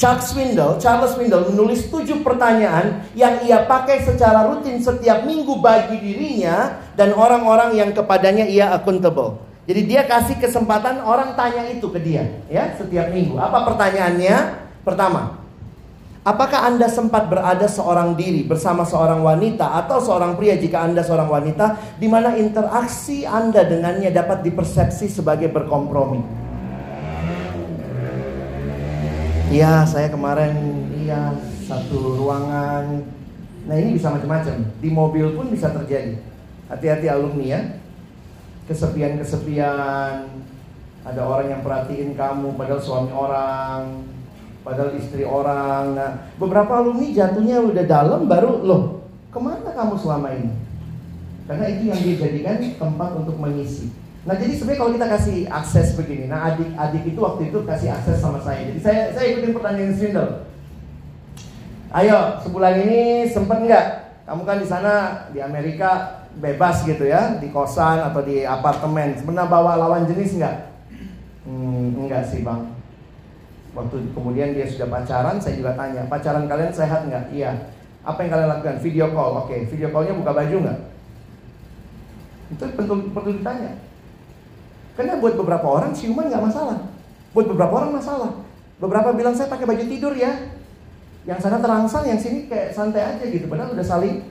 Chuck 0.00 0.24
Swindle, 0.24 0.80
Charles 0.80 1.12
Swindle 1.12 1.52
menulis 1.52 1.84
tujuh 1.92 2.24
pertanyaan 2.24 3.04
yang 3.12 3.44
ia 3.44 3.68
pakai 3.68 4.00
secara 4.00 4.48
rutin 4.48 4.80
setiap 4.80 5.28
minggu 5.28 5.60
bagi 5.60 6.00
dirinya 6.00 6.80
dan 6.96 7.12
orang-orang 7.12 7.76
yang 7.76 7.92
kepadanya 7.92 8.48
ia 8.48 8.72
accountable. 8.72 9.44
Jadi 9.68 9.84
dia 9.84 10.08
kasih 10.08 10.40
kesempatan 10.40 11.04
orang 11.04 11.36
tanya 11.36 11.68
itu 11.68 11.84
ke 11.92 12.00
dia 12.00 12.24
ya 12.48 12.72
setiap 12.80 13.12
minggu. 13.12 13.36
Apa 13.36 13.68
pertanyaannya? 13.68 14.36
Pertama, 14.88 15.36
apakah 16.24 16.72
Anda 16.72 16.88
sempat 16.88 17.28
berada 17.28 17.68
seorang 17.68 18.16
diri 18.16 18.48
bersama 18.48 18.88
seorang 18.88 19.20
wanita 19.20 19.84
atau 19.84 20.00
seorang 20.00 20.32
pria 20.40 20.56
jika 20.56 20.80
Anda 20.80 21.04
seorang 21.04 21.28
wanita 21.28 21.76
di 22.00 22.08
mana 22.08 22.40
interaksi 22.40 23.28
Anda 23.28 23.68
dengannya 23.68 24.08
dapat 24.08 24.48
dipersepsi 24.48 25.12
sebagai 25.12 25.52
berkompromi? 25.52 26.39
Iya, 29.50 29.82
saya 29.82 30.06
kemarin 30.14 30.54
iya 30.94 31.34
satu 31.66 32.22
ruangan. 32.22 33.02
Nah 33.66 33.74
ini 33.74 33.98
bisa 33.98 34.14
macam-macam. 34.14 34.62
Di 34.78 34.88
mobil 34.94 35.26
pun 35.34 35.50
bisa 35.50 35.74
terjadi. 35.74 36.22
Hati-hati 36.70 37.10
alumni 37.10 37.58
ya. 37.58 37.60
Kesepian-kesepian. 38.70 40.30
Ada 41.02 41.20
orang 41.26 41.50
yang 41.50 41.62
perhatiin 41.66 42.14
kamu, 42.14 42.54
padahal 42.54 42.78
suami 42.78 43.10
orang, 43.10 44.06
padahal 44.62 44.94
istri 44.94 45.26
orang. 45.26 45.96
Nah, 45.96 46.10
beberapa 46.36 46.76
alumni 46.76 47.08
jatuhnya 47.08 47.56
udah 47.58 47.84
dalam, 47.88 48.28
baru 48.28 48.60
loh, 48.60 49.08
ke 49.32 49.38
mana 49.40 49.72
kamu 49.72 49.96
selama 49.96 50.28
ini? 50.36 50.52
Karena 51.48 51.64
itu 51.72 51.88
yang 51.88 52.00
dijadikan 52.04 52.60
tempat 52.76 53.16
untuk 53.16 53.40
mengisi. 53.40 53.88
Nah 54.20 54.36
jadi 54.36 54.52
sebenarnya 54.52 54.80
kalau 54.84 54.92
kita 54.92 55.06
kasih 55.08 55.38
akses 55.48 55.88
begini, 55.96 56.28
nah 56.28 56.52
adik-adik 56.52 57.08
itu 57.08 57.20
waktu 57.24 57.48
itu 57.48 57.58
kasih 57.64 57.88
akses 57.88 58.20
sama 58.20 58.36
saya. 58.44 58.68
Jadi 58.68 58.80
saya 58.84 59.00
saya 59.16 59.26
ikutin 59.32 59.56
pertanyaan 59.56 59.96
Swindle. 59.96 60.32
Ayo 61.90 62.18
sebulan 62.44 62.74
ini 62.84 63.00
sempet 63.32 63.64
nggak? 63.64 63.86
Kamu 64.28 64.44
kan 64.44 64.60
di 64.60 64.68
sana 64.68 65.26
di 65.32 65.40
Amerika 65.40 66.20
bebas 66.36 66.84
gitu 66.84 67.08
ya, 67.08 67.40
di 67.40 67.48
kosan 67.48 67.98
atau 67.98 68.20
di 68.20 68.44
apartemen. 68.44 69.16
Pernah 69.24 69.48
bawa 69.48 69.80
lawan 69.80 70.04
jenis 70.04 70.36
nggak? 70.36 70.56
Hmm, 71.48 72.04
enggak 72.04 72.28
sih 72.28 72.44
bang. 72.44 72.76
Waktu 73.72 74.12
kemudian 74.12 74.52
dia 74.52 74.68
sudah 74.68 74.86
pacaran, 74.92 75.40
saya 75.40 75.56
juga 75.56 75.72
tanya, 75.74 76.04
pacaran 76.06 76.44
kalian 76.44 76.70
sehat 76.76 77.08
nggak? 77.08 77.32
Iya. 77.32 77.72
Apa 78.04 78.20
yang 78.20 78.30
kalian 78.36 78.50
lakukan? 78.52 78.76
Video 78.84 79.06
call, 79.16 79.48
oke. 79.48 79.56
Video 79.72 79.88
callnya 79.88 80.12
buka 80.12 80.32
baju 80.36 80.56
nggak? 80.60 80.78
Itu 82.52 82.64
perlu 83.16 83.30
ditanya. 83.40 83.89
Karena 85.00 85.16
buat 85.16 85.32
beberapa 85.32 85.64
orang 85.64 85.96
ciuman 85.96 86.28
nggak 86.28 86.44
masalah. 86.44 86.92
Buat 87.32 87.48
beberapa 87.48 87.72
orang 87.72 87.96
masalah. 87.96 88.36
Beberapa 88.76 89.16
bilang 89.16 89.32
saya 89.32 89.48
pakai 89.48 89.64
baju 89.64 89.84
tidur 89.88 90.12
ya. 90.12 90.52
Yang 91.24 91.40
sana 91.48 91.56
terangsang, 91.56 92.04
yang 92.04 92.20
sini 92.20 92.52
kayak 92.52 92.76
santai 92.76 93.16
aja 93.16 93.24
gitu. 93.24 93.48
Padahal 93.48 93.72
udah 93.72 93.86
saling 93.88 94.28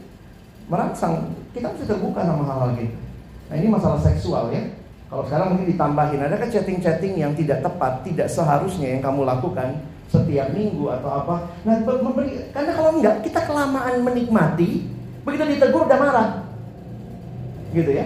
merangsang. 0.69 1.33
Kita 1.57 1.73
mesti 1.73 1.89
terbuka 1.89 2.21
sama 2.21 2.45
hal-hal 2.45 2.77
gitu. 2.77 2.93
Nah 3.49 3.55
ini 3.57 3.65
masalah 3.65 3.97
seksual 3.97 4.53
ya. 4.53 4.61
Kalau 5.09 5.25
sekarang 5.25 5.57
mungkin 5.57 5.73
ditambahin, 5.73 6.21
ada 6.21 6.37
kan 6.37 6.53
chatting-chatting 6.53 7.17
yang 7.17 7.33
tidak 7.33 7.65
tepat, 7.65 8.05
tidak 8.05 8.29
seharusnya 8.29 8.93
yang 8.93 9.01
kamu 9.01 9.25
lakukan 9.25 9.81
setiap 10.05 10.53
minggu 10.53 10.85
atau 10.85 11.09
apa. 11.09 11.49
Nah, 11.65 11.81
memberi, 11.81 12.45
karena 12.53 12.77
kalau 12.77 12.93
enggak, 12.93 13.25
kita 13.25 13.41
kelamaan 13.41 14.05
menikmati, 14.05 14.85
begitu 15.25 15.49
ditegur 15.49 15.89
udah 15.89 15.97
marah. 15.97 16.29
Gitu 17.73 17.89
ya. 17.89 18.05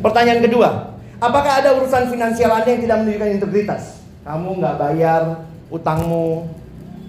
Pertanyaan 0.00 0.40
kedua, 0.40 0.87
Apakah 1.18 1.58
ada 1.58 1.74
urusan 1.74 2.14
finansial 2.14 2.54
Anda 2.54 2.78
yang 2.78 2.82
tidak 2.86 2.98
menunjukkan 3.02 3.30
integritas? 3.42 3.82
Kamu 4.22 4.62
nggak 4.62 4.78
bayar 4.78 5.22
utangmu, 5.66 6.46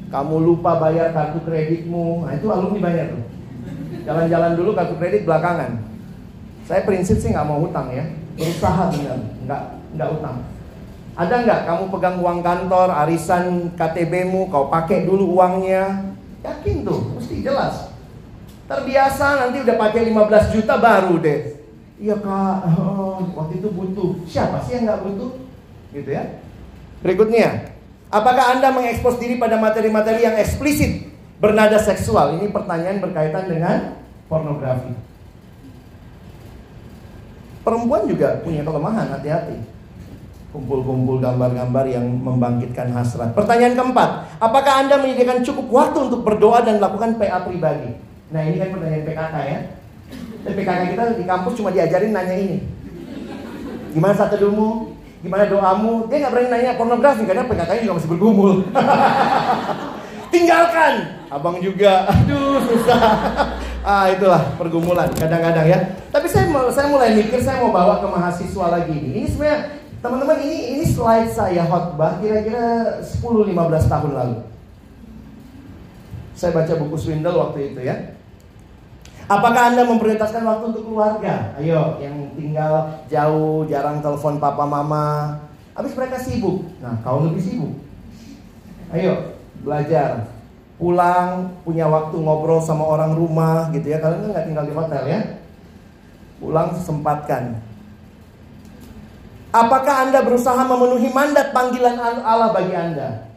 kamu 0.10 0.36
lupa 0.41 0.82
bayar 0.82 1.14
kartu 1.14 1.38
kreditmu, 1.45 2.26
nah 2.26 2.34
itu 2.34 2.49
alumni 2.49 2.89
banyak 2.89 3.05
tuh. 3.14 3.24
Jalan-jalan 4.10 4.57
dulu 4.57 4.74
kartu 4.74 4.97
kredit 4.97 5.30
belakangan. 5.30 5.86
Saya 6.66 6.89
prinsip 6.89 7.22
sih 7.22 7.30
nggak 7.30 7.45
mau 7.45 7.62
utang 7.62 7.93
ya, 7.93 8.10
berusaha 8.34 8.89
benar, 8.89 9.20
nggak 9.45 9.62
nggak 9.93 10.10
utang. 10.18 10.38
Ada 11.14 11.36
nggak 11.45 11.62
kamu 11.70 11.84
pegang 11.93 12.18
uang 12.18 12.39
kantor, 12.41 12.88
arisan 13.05 13.45
KTB-mu, 13.78 14.49
kau 14.49 14.74
pakai 14.74 15.05
dulu 15.05 15.38
uangnya? 15.38 16.10
Yakin 16.41 16.82
tuh, 16.82 17.14
mesti 17.14 17.45
jelas. 17.45 17.93
Terbiasa 18.66 19.45
nanti 19.45 19.62
udah 19.62 19.76
pakai 19.78 20.01
15 20.10 20.53
juta 20.57 20.82
baru 20.82 21.22
deh. 21.22 21.59
Iya 22.00 22.16
kak, 22.16 22.80
oh, 22.80 23.20
waktu 23.36 23.60
itu 23.60 23.68
butuh. 23.76 24.24
Siapa 24.24 24.64
sih 24.64 24.80
yang 24.80 24.88
nggak 24.88 25.04
butuh? 25.04 25.36
Gitu 25.91 26.08
ya. 26.16 26.39
Berikutnya, 27.04 27.76
apakah 28.08 28.56
anda 28.56 28.72
mengekspos 28.72 29.20
diri 29.20 29.36
pada 29.36 29.60
materi-materi 29.60 30.24
yang 30.24 30.39
eksplisit 30.39 31.12
bernada 31.43 31.76
seksual? 31.76 32.39
Ini 32.39 32.56
pertanyaan 32.56 33.04
berkaitan 33.04 33.52
dengan 33.52 34.00
pornografi. 34.32 34.95
Perempuan 37.68 38.08
juga 38.08 38.39
punya 38.47 38.64
kelemahan, 38.64 39.20
hati-hati. 39.20 39.60
Kumpul-kumpul 40.56 41.20
gambar-gambar 41.20 41.86
yang 41.91 42.08
membangkitkan 42.08 42.95
hasrat. 42.95 43.36
Pertanyaan 43.36 43.76
keempat, 43.76 44.39
apakah 44.39 44.88
Anda 44.88 45.04
menyediakan 45.04 45.43
cukup 45.43 45.68
waktu 45.68 46.08
untuk 46.08 46.24
berdoa 46.24 46.64
dan 46.64 46.80
melakukan 46.80 47.20
PA 47.20 47.43
pribadi? 47.43 47.91
Nah 48.32 48.41
ini 48.47 48.56
kan 48.56 48.72
pertanyaan 48.72 49.04
PKK 49.04 49.36
ya. 49.52 49.60
Dan 50.44 50.52
PKK 50.56 50.82
kita 50.96 51.04
di 51.20 51.26
kampus 51.28 51.54
cuma 51.60 51.70
diajarin 51.74 52.16
nanya 52.16 52.36
ini. 52.36 52.58
Gimana 53.92 54.14
saat 54.16 54.32
teduhmu? 54.32 54.96
Gimana 55.20 55.52
doamu? 55.52 56.08
Dia 56.08 56.24
nggak 56.24 56.32
berani 56.32 56.50
nanya 56.52 56.80
pornografi 56.80 57.28
karena 57.28 57.44
PKK 57.44 57.84
juga 57.84 57.98
masih 58.00 58.10
bergumul. 58.10 58.52
Tinggalkan. 60.34 60.94
Abang 61.28 61.60
juga. 61.60 62.08
Aduh 62.08 62.64
susah. 62.64 63.02
ah 63.90 64.06
itulah 64.08 64.56
pergumulan 64.56 65.12
kadang-kadang 65.12 65.68
ya. 65.68 65.80
Tapi 66.14 66.28
saya 66.32 66.48
saya 66.72 66.88
mulai 66.88 67.20
mikir 67.20 67.42
saya 67.44 67.60
mau 67.60 67.76
bawa 67.76 68.00
ke 68.00 68.08
mahasiswa 68.08 68.66
lagi 68.72 68.94
ini. 68.96 69.10
Ini 69.20 69.28
sebenarnya 69.28 69.60
teman-teman 70.00 70.40
ini 70.40 70.80
ini 70.80 70.84
slide 70.88 71.32
saya 71.36 71.68
khotbah 71.68 72.24
kira-kira 72.24 73.04
10-15 73.04 73.92
tahun 73.92 74.12
lalu. 74.16 74.38
Saya 76.40 76.56
baca 76.56 76.74
buku 76.80 76.96
Swindle 76.96 77.36
waktu 77.36 77.76
itu 77.76 77.84
ya. 77.84 78.18
Apakah 79.30 79.70
Anda 79.70 79.86
memprioritaskan 79.86 80.42
waktu 80.42 80.74
untuk 80.74 80.90
keluarga? 80.90 81.54
Ayo, 81.62 82.02
yang 82.02 82.34
tinggal 82.34 82.98
jauh, 83.06 83.62
jarang 83.70 84.02
telepon 84.02 84.42
papa 84.42 84.66
mama. 84.66 85.38
Habis 85.78 85.94
mereka 85.94 86.18
sibuk. 86.18 86.66
Nah, 86.82 86.98
kau 87.06 87.22
lebih 87.22 87.38
sibuk. 87.38 87.78
Ayo, 88.90 89.38
belajar. 89.62 90.34
Pulang, 90.82 91.54
punya 91.62 91.86
waktu 91.86 92.18
ngobrol 92.18 92.58
sama 92.58 92.90
orang 92.90 93.14
rumah 93.14 93.70
gitu 93.70 93.94
ya. 93.94 94.02
Kalian 94.02 94.26
kan 94.26 94.30
nggak 94.34 94.48
tinggal 94.50 94.66
di 94.66 94.74
hotel 94.74 95.04
ya. 95.06 95.20
Pulang 96.42 96.74
sempatkan. 96.82 97.62
Apakah 99.54 100.10
Anda 100.10 100.26
berusaha 100.26 100.58
memenuhi 100.66 101.14
mandat 101.14 101.54
panggilan 101.54 102.02
Allah 102.02 102.50
bagi 102.50 102.74
Anda? 102.74 103.29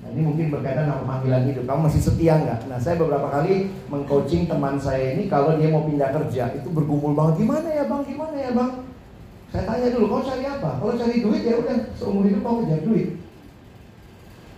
Nah, 0.00 0.08
ini 0.16 0.24
mungkin 0.24 0.48
berkaitan 0.48 0.88
sama 0.88 1.04
panggilan 1.04 1.44
hidup. 1.44 1.68
Kamu 1.68 1.80
masih 1.84 2.00
setia 2.00 2.40
nggak? 2.40 2.72
Nah, 2.72 2.78
saya 2.80 2.96
beberapa 2.96 3.28
kali 3.28 3.68
mengcoaching 3.92 4.48
teman 4.48 4.80
saya 4.80 5.12
ini 5.12 5.28
kalau 5.28 5.60
dia 5.60 5.68
mau 5.68 5.84
pindah 5.84 6.08
kerja 6.08 6.56
itu 6.56 6.68
bergumul 6.72 7.12
banget. 7.12 7.44
Gimana 7.44 7.68
ya 7.68 7.84
bang? 7.84 8.02
Gimana 8.08 8.36
ya 8.36 8.50
bang? 8.56 8.70
Saya 9.50 9.62
tanya 9.66 9.88
dulu, 9.92 10.04
kau 10.06 10.22
cari 10.22 10.44
apa? 10.46 10.70
Kalau 10.78 10.94
cari 10.94 11.16
duit 11.20 11.42
ya 11.42 11.58
udah 11.58 11.76
seumur 11.98 12.24
hidup 12.24 12.40
kau 12.46 12.62
kejar 12.64 12.80
duit. 12.86 13.08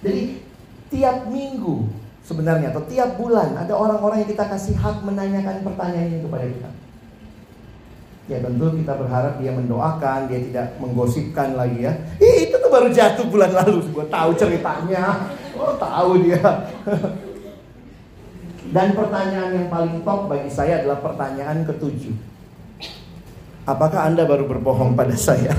Jadi 0.04 0.22
tiap 0.92 1.26
minggu 1.32 1.88
sebenarnya 2.22 2.70
atau 2.70 2.84
tiap 2.84 3.16
bulan 3.16 3.56
ada 3.56 3.72
orang-orang 3.72 4.22
yang 4.22 4.30
kita 4.30 4.44
kasih 4.46 4.76
hak 4.76 5.00
menanyakan 5.02 5.64
pertanyaan 5.64 6.12
ini 6.12 6.20
kepada 6.20 6.44
kita. 6.44 6.70
Ya 8.30 8.38
tentu 8.38 8.70
kita 8.78 8.94
berharap 8.94 9.42
dia 9.42 9.50
mendoakan, 9.50 10.30
dia 10.30 10.40
tidak 10.44 10.78
menggosipkan 10.78 11.58
lagi 11.58 11.88
ya. 11.88 11.92
Ih, 12.22 12.51
baru 12.72 12.88
jatuh 12.88 13.28
bulan 13.28 13.52
lalu, 13.52 13.84
gue 13.92 14.06
tahu 14.08 14.30
ceritanya. 14.32 15.28
Oh 15.52 15.76
tahu 15.76 16.24
dia. 16.24 16.40
Dan 18.72 18.96
pertanyaan 18.96 19.52
yang 19.52 19.68
paling 19.68 20.00
top 20.00 20.32
bagi 20.32 20.48
saya 20.48 20.80
adalah 20.80 21.04
pertanyaan 21.04 21.68
ketujuh. 21.68 22.16
Apakah 23.68 24.08
Anda 24.08 24.24
baru 24.24 24.48
berbohong 24.48 24.96
pada 24.96 25.12
saya? 25.12 25.52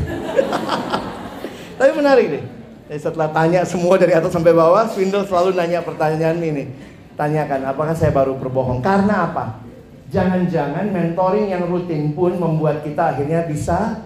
Tapi 1.77 1.91
menarik 1.93 2.25
deh. 2.33 2.43
Jadi 2.89 2.99
setelah 2.99 3.29
tanya 3.29 3.61
semua 3.63 4.01
dari 4.01 4.17
atas 4.17 4.33
sampai 4.33 4.51
bawah, 4.51 4.89
Swindle 4.89 5.29
selalu 5.29 5.53
nanya 5.53 5.85
pertanyaan 5.85 6.41
ini. 6.41 6.73
Tanyakan, 7.13 7.69
apakah 7.69 7.93
saya 7.93 8.09
baru 8.09 8.33
berbohong? 8.33 8.81
Karena 8.81 9.29
apa? 9.29 9.61
Jangan-jangan 10.09 10.89
mentoring 10.89 11.53
yang 11.53 11.69
rutin 11.69 12.17
pun 12.17 12.33
membuat 12.33 12.81
kita 12.81 13.13
akhirnya 13.13 13.45
bisa 13.45 14.01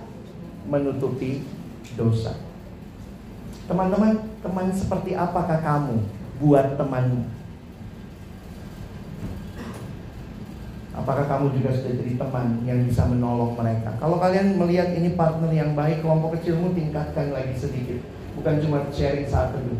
menutupi 0.67 1.47
dosa. 1.95 2.46
Teman-teman, 3.67 4.23
teman 4.39 4.71
seperti 4.71 5.11
apakah 5.11 5.59
kamu 5.59 5.99
buat 6.39 6.79
temanmu? 6.79 7.27
Apakah 10.97 11.29
kamu 11.29 11.53
juga 11.53 11.69
sudah 11.75 11.93
jadi 11.93 12.13
teman 12.17 12.63
yang 12.63 12.81
bisa 12.87 13.05
menolong 13.05 13.53
mereka? 13.53 13.93
Kalau 14.01 14.17
kalian 14.17 14.57
melihat 14.57 14.95
ini 14.97 15.13
partner 15.13 15.51
yang 15.53 15.75
baik, 15.77 16.01
kelompok 16.01 16.39
kecilmu 16.39 16.73
tingkatkan 16.73 17.35
lagi 17.35 17.53
sedikit. 17.53 18.01
Bukan 18.39 18.63
cuma 18.63 18.87
sharing 18.89 19.27
satu 19.27 19.61
dulu. 19.61 19.77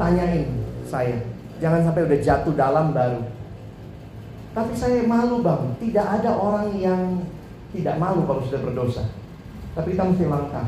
Tanyain 0.00 0.48
saya. 0.88 1.20
Jangan 1.62 1.86
sampai 1.86 2.08
udah 2.10 2.18
jatuh 2.18 2.54
dalam 2.58 2.90
baru. 2.90 3.22
Tapi 4.52 4.72
saya 4.74 5.04
malu 5.06 5.40
bang, 5.44 5.62
tidak 5.78 6.06
ada 6.20 6.30
orang 6.34 6.74
yang 6.80 7.22
tidak 7.72 7.96
malu 7.96 8.26
kalau 8.26 8.42
sudah 8.44 8.60
berdosa. 8.60 9.04
Tapi 9.72 9.96
kita 9.96 10.04
mesti 10.10 10.26
langkah. 10.28 10.66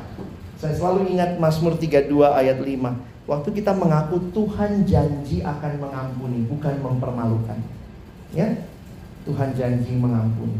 Saya 0.65 0.81
selalu 0.81 1.13
ingat 1.13 1.37
Mazmur 1.37 1.77
32 1.77 2.09
ayat 2.25 2.57
5. 2.57 3.29
Waktu 3.29 3.49
kita 3.53 3.77
mengaku 3.77 4.17
Tuhan 4.33 4.89
janji 4.89 5.45
akan 5.45 5.77
mengampuni, 5.77 6.49
bukan 6.49 6.81
mempermalukan. 6.81 7.61
Ya, 8.33 8.65
Tuhan 9.29 9.53
janji 9.53 9.93
mengampuni. 9.93 10.57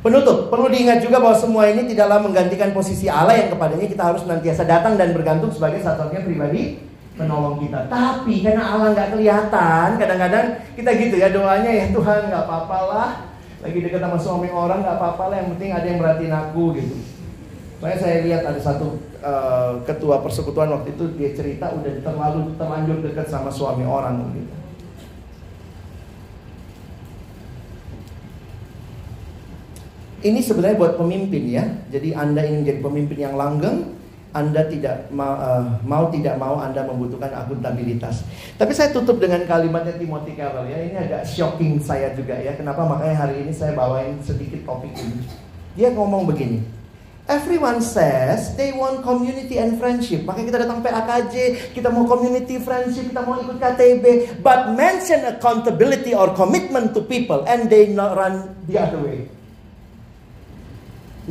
Penutup, 0.00 0.48
perlu 0.48 0.72
diingat 0.72 1.04
juga 1.04 1.20
bahwa 1.20 1.36
semua 1.36 1.68
ini 1.68 1.84
tidaklah 1.84 2.24
menggantikan 2.24 2.72
posisi 2.72 3.04
Allah 3.04 3.36
yang 3.36 3.52
kepadanya 3.52 3.84
kita 3.84 4.00
harus 4.00 4.24
nantiasa 4.24 4.64
datang 4.64 4.96
dan 4.96 5.12
bergantung 5.12 5.52
sebagai 5.52 5.84
satu-satunya 5.84 6.24
pribadi 6.24 6.80
menolong 7.20 7.60
kita. 7.60 7.92
Tapi 7.92 8.40
karena 8.40 8.64
Allah 8.64 8.96
nggak 8.96 9.12
kelihatan, 9.12 9.88
kadang-kadang 10.00 10.46
kita 10.72 10.88
gitu 10.96 11.20
ya 11.20 11.28
doanya 11.28 11.68
ya 11.68 11.84
Tuhan 11.92 12.32
nggak 12.32 12.48
apa-apa 12.48 12.78
lah. 12.88 13.10
Lagi 13.60 13.76
dekat 13.76 14.00
sama 14.00 14.16
suami 14.16 14.48
orang 14.48 14.80
nggak 14.80 14.96
apa-apa 14.96 15.24
lah, 15.28 15.36
yang 15.36 15.48
penting 15.52 15.70
ada 15.76 15.84
yang 15.84 16.00
merhatiin 16.00 16.32
aku 16.32 16.80
gitu. 16.80 17.11
Makanya 17.82 17.98
saya 17.98 18.16
lihat 18.22 18.46
ada 18.46 18.60
satu 18.62 18.94
uh, 19.26 19.82
ketua 19.82 20.22
persekutuan 20.22 20.70
waktu 20.70 20.94
itu 20.94 21.18
dia 21.18 21.34
cerita 21.34 21.74
udah 21.74 21.98
terlalu 21.98 22.54
terlanjur 22.54 23.02
dekat 23.02 23.26
sama 23.26 23.50
suami 23.50 23.82
orang 23.82 24.22
gitu. 24.38 24.54
Ini 30.22 30.38
sebenarnya 30.38 30.78
buat 30.78 30.94
pemimpin 30.94 31.50
ya. 31.50 31.66
Jadi 31.90 32.14
Anda 32.14 32.46
ingin 32.46 32.62
jadi 32.62 32.78
pemimpin 32.78 33.18
yang 33.18 33.34
langgeng, 33.34 33.98
anda 34.30 34.62
tidak 34.70 35.10
mau, 35.10 35.34
uh, 35.34 35.42
eh, 35.42 35.64
mau 35.82 36.06
tidak 36.14 36.38
mau 36.38 36.62
Anda 36.62 36.86
membutuhkan 36.86 37.34
akuntabilitas. 37.34 38.22
Tapi 38.54 38.70
saya 38.72 38.94
tutup 38.94 39.18
dengan 39.18 39.42
kalimatnya 39.42 39.98
Timothy 39.98 40.38
Carroll 40.38 40.70
ya. 40.70 40.78
Ini 40.78 40.96
agak 41.10 41.26
shocking 41.26 41.82
saya 41.82 42.14
juga 42.14 42.38
ya. 42.38 42.54
Kenapa 42.54 42.86
makanya 42.86 43.26
hari 43.26 43.42
ini 43.42 43.50
saya 43.50 43.74
bawain 43.74 44.22
sedikit 44.22 44.62
topik 44.62 44.94
ini. 44.94 45.26
Dia 45.74 45.90
ngomong 45.90 46.30
begini. 46.30 46.81
Everyone 47.30 47.78
says 47.78 48.58
they 48.58 48.74
want 48.74 49.06
community 49.06 49.54
and 49.62 49.78
friendship. 49.78 50.26
Makanya 50.26 50.46
kita 50.50 50.60
datang 50.66 50.82
PAKJ, 50.82 51.34
kita 51.70 51.88
mau 51.94 52.02
community 52.02 52.58
friendship, 52.58 53.14
kita 53.14 53.22
mau 53.22 53.38
ikut 53.38 53.62
KTB. 53.62 54.04
But 54.42 54.74
mention 54.74 55.22
accountability 55.30 56.18
or 56.18 56.34
commitment 56.34 56.98
to 56.98 57.06
people 57.06 57.46
and 57.46 57.70
they 57.70 57.94
not 57.94 58.18
run 58.18 58.50
the 58.66 58.74
other 58.74 58.98
way. 58.98 59.30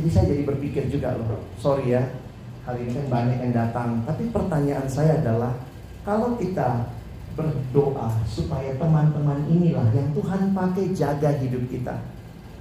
Jadi 0.00 0.08
saya 0.08 0.24
jadi 0.32 0.42
berpikir 0.48 0.88
juga 0.88 1.12
loh. 1.12 1.44
Sorry 1.60 1.92
ya, 1.92 2.00
hari 2.64 2.88
ini 2.88 2.96
kan 2.96 3.06
banyak 3.12 3.38
yang 3.44 3.52
datang. 3.52 3.88
Tapi 4.08 4.32
pertanyaan 4.32 4.88
saya 4.88 5.20
adalah, 5.20 5.52
kalau 6.08 6.40
kita 6.40 6.88
berdoa 7.36 8.16
supaya 8.24 8.72
teman-teman 8.80 9.44
inilah 9.48 9.88
yang 9.92 10.08
Tuhan 10.16 10.56
pakai 10.56 10.96
jaga 10.96 11.36
hidup 11.36 11.68
kita. 11.68 12.00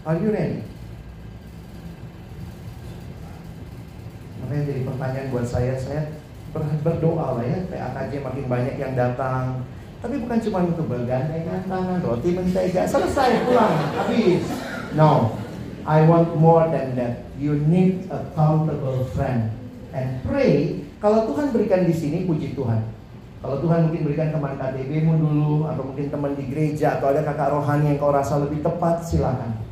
Are 0.03 0.19
you 0.19 0.35
ready? 0.35 0.63
Makanya 4.51 4.67
jadi 4.67 4.83
pertanyaan 4.83 5.27
buat 5.31 5.47
saya, 5.47 5.79
saya 5.79 6.11
berdoa 6.83 7.39
lah 7.39 7.45
ya, 7.47 7.71
PAKJ 7.71 8.19
makin 8.19 8.45
banyak 8.51 8.75
yang 8.83 8.99
datang. 8.99 9.63
Tapi 10.03 10.19
bukan 10.19 10.43
cuma 10.43 10.67
untuk 10.67 10.91
bergandengan 10.91 11.63
tangan, 11.71 12.03
roti 12.03 12.35
mentega, 12.35 12.83
selesai 12.83 13.47
pulang, 13.47 13.95
habis. 13.95 14.43
No, 14.91 15.39
I 15.87 16.03
want 16.03 16.35
more 16.35 16.67
than 16.67 16.99
that. 16.99 17.31
You 17.39 17.63
need 17.63 18.11
a 18.11 18.27
countable 18.35 19.07
friend 19.15 19.55
and 19.95 20.19
pray. 20.27 20.83
Kalau 20.99 21.31
Tuhan 21.31 21.55
berikan 21.55 21.87
di 21.87 21.95
sini, 21.95 22.27
puji 22.27 22.51
Tuhan. 22.51 22.91
Kalau 23.39 23.63
Tuhan 23.63 23.87
mungkin 23.87 24.03
berikan 24.03 24.35
teman 24.35 24.59
KTB-mu 24.59 25.15
dulu, 25.15 25.71
atau 25.71 25.95
mungkin 25.95 26.11
teman 26.11 26.35
di 26.35 26.43
gereja, 26.51 26.99
atau 26.99 27.15
ada 27.15 27.23
kakak 27.23 27.55
rohani 27.55 27.95
yang 27.95 28.03
kau 28.03 28.11
rasa 28.11 28.43
lebih 28.43 28.59
tepat, 28.59 28.99
silakan. 28.99 29.63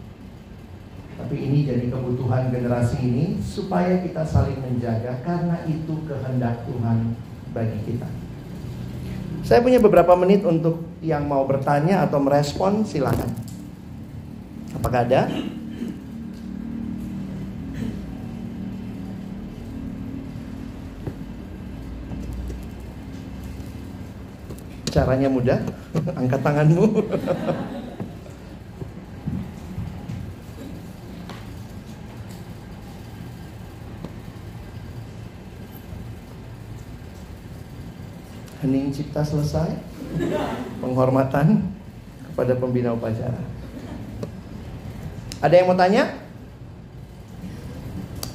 Tapi 1.30 1.46
ini 1.46 1.62
jadi 1.62 1.94
kebutuhan 1.94 2.50
generasi 2.50 3.06
ini 3.06 3.38
supaya 3.38 4.02
kita 4.02 4.26
saling 4.26 4.66
menjaga 4.66 5.22
karena 5.22 5.62
itu 5.70 5.94
kehendak 6.10 6.66
Tuhan 6.66 7.14
bagi 7.54 7.78
kita. 7.86 8.10
Saya 9.46 9.62
punya 9.62 9.78
beberapa 9.78 10.18
menit 10.18 10.42
untuk 10.42 10.82
yang 11.06 11.30
mau 11.30 11.46
bertanya 11.46 12.02
atau 12.02 12.18
merespon, 12.18 12.82
silakan. 12.82 13.30
Apakah 14.74 15.06
ada? 15.06 15.30
Caranya 24.90 25.30
mudah, 25.30 25.62
angkat 26.26 26.42
tanganmu. 26.42 26.86
Hening 38.60 38.92
cipta 38.92 39.24
selesai. 39.24 39.72
Penghormatan 40.84 41.64
kepada 42.32 42.54
pembina 42.60 42.92
upacara. 42.92 43.40
Ada 45.40 45.54
yang 45.56 45.72
mau 45.72 45.80
tanya? 45.80 46.20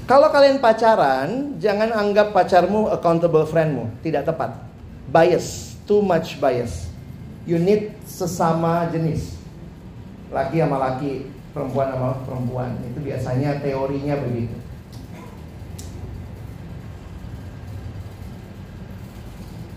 Kalau 0.05 0.29
kalian 0.29 0.61
pacaran, 0.61 1.57
jangan 1.57 1.89
anggap 1.93 2.37
pacarmu 2.37 2.93
accountable 2.93 3.49
friendmu. 3.49 3.89
Tidak 4.05 4.25
tepat. 4.25 4.57
Bias, 5.09 5.77
too 5.89 6.05
much 6.05 6.37
bias. 6.41 6.89
You 7.45 7.61
need 7.61 7.93
sesama 8.09 8.89
jenis. 8.89 9.37
Laki 10.33 10.61
sama 10.61 10.81
laki, 10.81 11.29
perempuan 11.53 11.93
sama 11.93 12.21
perempuan. 12.25 12.73
Itu 12.85 13.01
biasanya 13.05 13.61
teorinya 13.61 14.17
begitu. 14.25 14.64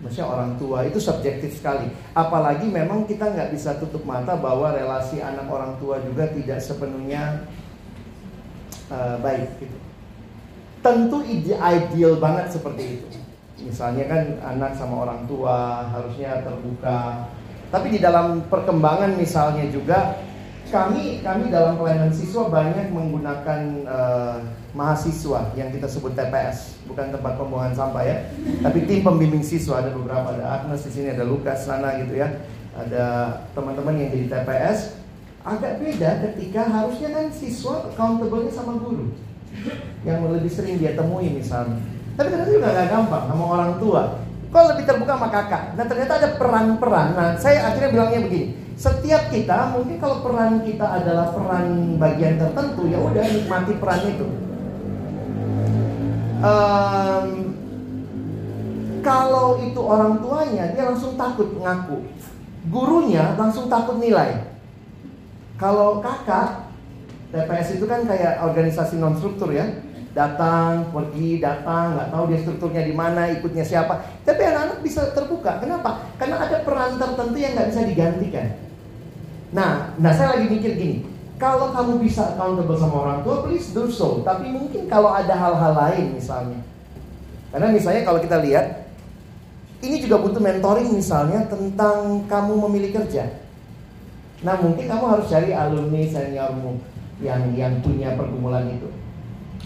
Maksudnya 0.00 0.28
orang 0.32 0.56
tua 0.56 0.88
itu 0.88 0.96
subjektif 0.96 1.60
sekali. 1.60 1.92
Apalagi 2.16 2.64
memang 2.64 3.04
kita 3.04 3.28
nggak 3.36 3.52
bisa 3.52 3.76
tutup 3.76 4.00
mata 4.08 4.32
bahwa 4.32 4.72
relasi 4.72 5.20
anak 5.20 5.44
orang 5.44 5.76
tua 5.76 6.00
juga 6.00 6.24
tidak 6.32 6.56
sepenuhnya 6.64 7.44
uh, 8.88 9.20
baik. 9.20 9.60
Gitu. 9.60 9.76
Tentu 10.80 11.20
ide 11.28 11.54
ideal 11.60 12.16
banget 12.16 12.48
seperti 12.56 12.96
itu. 12.96 13.08
Misalnya 13.60 14.08
kan 14.08 14.22
anak 14.56 14.72
sama 14.72 15.04
orang 15.04 15.28
tua 15.28 15.84
harusnya 15.92 16.40
terbuka. 16.40 17.28
Tapi 17.68 17.86
di 17.92 18.00
dalam 18.00 18.48
perkembangan 18.48 19.20
misalnya 19.20 19.68
juga 19.68 20.16
kami 20.72 21.20
kami 21.20 21.52
dalam 21.52 21.76
pelayanan 21.76 22.14
siswa 22.14 22.48
banyak 22.48 22.88
menggunakan 22.88 23.60
uh, 23.84 24.38
mahasiswa 24.70 25.50
yang 25.58 25.74
kita 25.74 25.90
sebut 25.90 26.14
TPS, 26.14 26.78
bukan 26.86 27.10
tempat 27.10 27.34
pembuangan 27.34 27.74
sampah 27.74 28.02
ya, 28.06 28.16
tapi 28.62 28.86
tim 28.86 29.02
pembimbing 29.02 29.42
siswa 29.42 29.82
ada 29.82 29.90
beberapa 29.90 30.30
ada 30.30 30.62
Agnes 30.62 30.86
di 30.86 30.90
sini 30.94 31.08
ada 31.10 31.26
Lukas 31.26 31.66
sana 31.66 31.98
gitu 31.98 32.14
ya, 32.14 32.42
ada 32.74 33.04
teman-teman 33.52 33.98
yang 33.98 34.08
jadi 34.14 34.26
TPS. 34.30 35.02
Agak 35.40 35.80
beda 35.80 36.20
ketika 36.20 36.68
harusnya 36.68 37.16
kan 37.16 37.32
siswa 37.32 37.88
accountable-nya 37.88 38.52
sama 38.52 38.76
guru 38.76 39.08
yang 40.04 40.20
lebih 40.28 40.52
sering 40.52 40.76
dia 40.76 40.92
temui 40.92 41.32
misalnya. 41.32 41.80
Tapi 42.14 42.28
ternyata 42.28 42.52
juga 42.52 42.68
gak 42.76 42.88
gampang 42.92 43.24
sama 43.24 43.44
orang 43.48 43.72
tua. 43.80 44.02
Kok 44.52 44.64
lebih 44.76 44.84
terbuka 44.84 45.16
sama 45.16 45.32
kakak? 45.32 45.80
Nah 45.80 45.86
ternyata 45.88 46.12
ada 46.20 46.28
peran-peran. 46.36 47.06
Nah 47.16 47.28
saya 47.40 47.72
akhirnya 47.72 47.88
bilangnya 47.88 48.20
begini, 48.28 48.46
setiap 48.76 49.32
kita 49.32 49.72
mungkin 49.72 49.96
kalau 49.96 50.20
peran 50.20 50.60
kita 50.60 50.84
adalah 50.84 51.32
peran 51.32 51.96
bagian 51.96 52.36
tertentu 52.36 52.82
ya 52.90 52.98
udah 53.00 53.24
nikmati 53.24 53.72
peran 53.80 54.02
itu. 54.12 54.49
Um, 56.40 57.26
kalau 59.04 59.60
itu 59.60 59.80
orang 59.80 60.24
tuanya 60.24 60.72
dia 60.72 60.88
langsung 60.88 61.16
takut 61.16 61.52
ngaku, 61.56 62.04
gurunya 62.72 63.36
langsung 63.36 63.68
takut 63.68 64.00
nilai. 64.00 64.48
Kalau 65.60 66.00
kakak 66.00 66.72
TPS 67.30 67.76
itu 67.76 67.84
kan 67.84 68.08
kayak 68.08 68.40
organisasi 68.40 68.96
non 68.96 69.20
struktur 69.20 69.52
ya, 69.52 69.68
datang, 70.16 70.88
pergi, 70.88 71.38
datang, 71.44 71.94
nggak 71.94 72.08
tahu 72.08 72.24
dia 72.32 72.40
strukturnya 72.40 72.82
di 72.88 72.94
mana, 72.96 73.28
ikutnya 73.36 73.60
siapa. 73.60 74.00
Tapi 74.24 74.40
anak-anak 74.40 74.80
bisa 74.80 75.12
terbuka. 75.12 75.60
Kenapa? 75.60 76.08
Karena 76.16 76.40
ada 76.40 76.64
peran 76.64 76.96
tertentu 76.96 77.36
yang 77.36 77.52
nggak 77.52 77.68
bisa 77.68 77.82
digantikan. 77.84 78.48
Nah, 79.52 79.92
nah 79.98 80.12
saya 80.14 80.38
lagi 80.38 80.46
mikir 80.48 80.78
gini, 80.78 81.04
kalau 81.40 81.72
kamu 81.72 82.04
bisa 82.04 82.36
accountable 82.36 82.76
sama 82.76 82.96
orang 83.00 83.18
tua, 83.24 83.40
please 83.48 83.72
do 83.72 83.88
so. 83.88 84.20
Tapi 84.20 84.52
mungkin 84.52 84.84
kalau 84.92 85.08
ada 85.08 85.32
hal-hal 85.32 85.72
lain 85.72 86.12
misalnya. 86.12 86.60
Karena 87.48 87.72
misalnya 87.72 88.04
kalau 88.04 88.20
kita 88.20 88.44
lihat, 88.44 88.92
ini 89.80 90.04
juga 90.04 90.20
butuh 90.20 90.38
mentoring 90.38 90.92
misalnya 90.92 91.48
tentang 91.48 92.28
kamu 92.28 92.52
memilih 92.68 93.00
kerja. 93.00 93.40
Nah 94.44 94.60
mungkin 94.60 94.84
kamu 94.84 95.04
harus 95.16 95.26
cari 95.32 95.56
alumni 95.56 96.04
seniormu 96.04 96.76
yang 97.24 97.56
yang 97.56 97.80
punya 97.80 98.12
pergumulan 98.20 98.68
itu. 98.68 98.92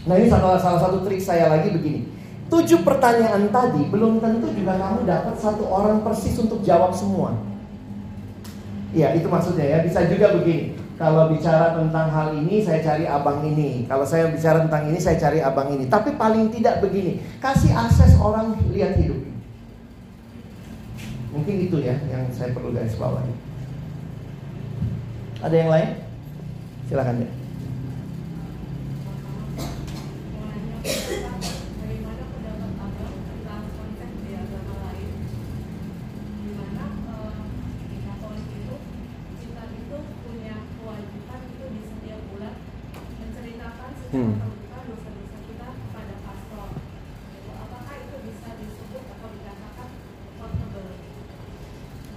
Nah 0.07 0.15
ini 0.15 0.31
salah, 0.31 0.63
salah 0.63 0.79
satu 0.79 1.03
trik 1.03 1.19
saya 1.19 1.51
lagi 1.51 1.75
begini. 1.75 2.07
Tujuh 2.55 2.87
pertanyaan 2.87 3.51
tadi 3.51 3.83
belum 3.91 4.23
tentu 4.23 4.47
juga 4.55 4.79
kamu 4.79 5.11
dapat 5.11 5.35
satu 5.43 5.67
orang 5.67 6.07
persis 6.07 6.39
untuk 6.39 6.63
jawab 6.63 6.95
semua. 6.95 7.35
Iya, 8.95 9.19
itu 9.19 9.27
maksudnya 9.27 9.67
ya. 9.67 9.79
Bisa 9.83 10.07
juga 10.07 10.39
begini. 10.39 10.84
Kalau 10.95 11.27
bicara 11.27 11.75
tentang 11.75 12.07
hal 12.07 12.39
ini, 12.39 12.63
saya 12.63 12.79
cari 12.79 13.03
abang 13.11 13.43
ini. 13.43 13.83
Kalau 13.91 14.07
saya 14.07 14.31
bicara 14.31 14.63
tentang 14.63 14.87
ini, 14.87 14.99
saya 15.03 15.19
cari 15.19 15.43
abang 15.43 15.75
ini. 15.75 15.91
Tapi 15.91 16.15
paling 16.15 16.55
tidak 16.55 16.79
begini, 16.79 17.19
kasih 17.43 17.75
akses 17.75 18.15
orang 18.23 18.55
lihat 18.71 18.95
hidup. 18.95 19.19
Mungkin 21.35 21.67
itu 21.67 21.83
ya 21.83 21.99
yang 22.07 22.31
saya 22.31 22.55
perlu 22.55 22.71
garis 22.71 22.95
bawahi. 22.95 23.35
Ada 25.43 25.57
yang 25.59 25.71
lain? 25.75 25.91
Silakan 26.87 27.27
ya. 27.27 27.44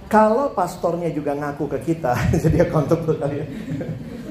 Kalau 0.08 0.56
pastornya 0.56 1.12
juga 1.12 1.36
ngaku 1.36 1.68
ke 1.76 1.92
kita, 1.92 2.16
jadi 2.42 2.64
accountable 2.64 3.20
kali 3.20 3.44
ya. 3.44 3.46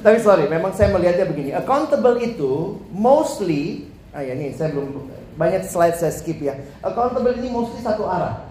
Tapi 0.02 0.18
sorry, 0.22 0.50
memang 0.50 0.74
saya 0.74 0.90
melihatnya 0.90 1.30
begini. 1.30 1.54
Accountable 1.54 2.18
itu 2.18 2.82
mostly, 2.90 3.86
ah 4.10 4.26
ya 4.26 4.34
nih 4.34 4.58
saya 4.58 4.74
belum 4.74 5.06
banyak 5.38 5.70
slide 5.70 6.02
saya 6.02 6.10
skip 6.10 6.42
ya. 6.42 6.58
Accountable 6.82 7.38
ini 7.38 7.54
mostly 7.54 7.78
satu 7.86 8.10
arah. 8.10 8.50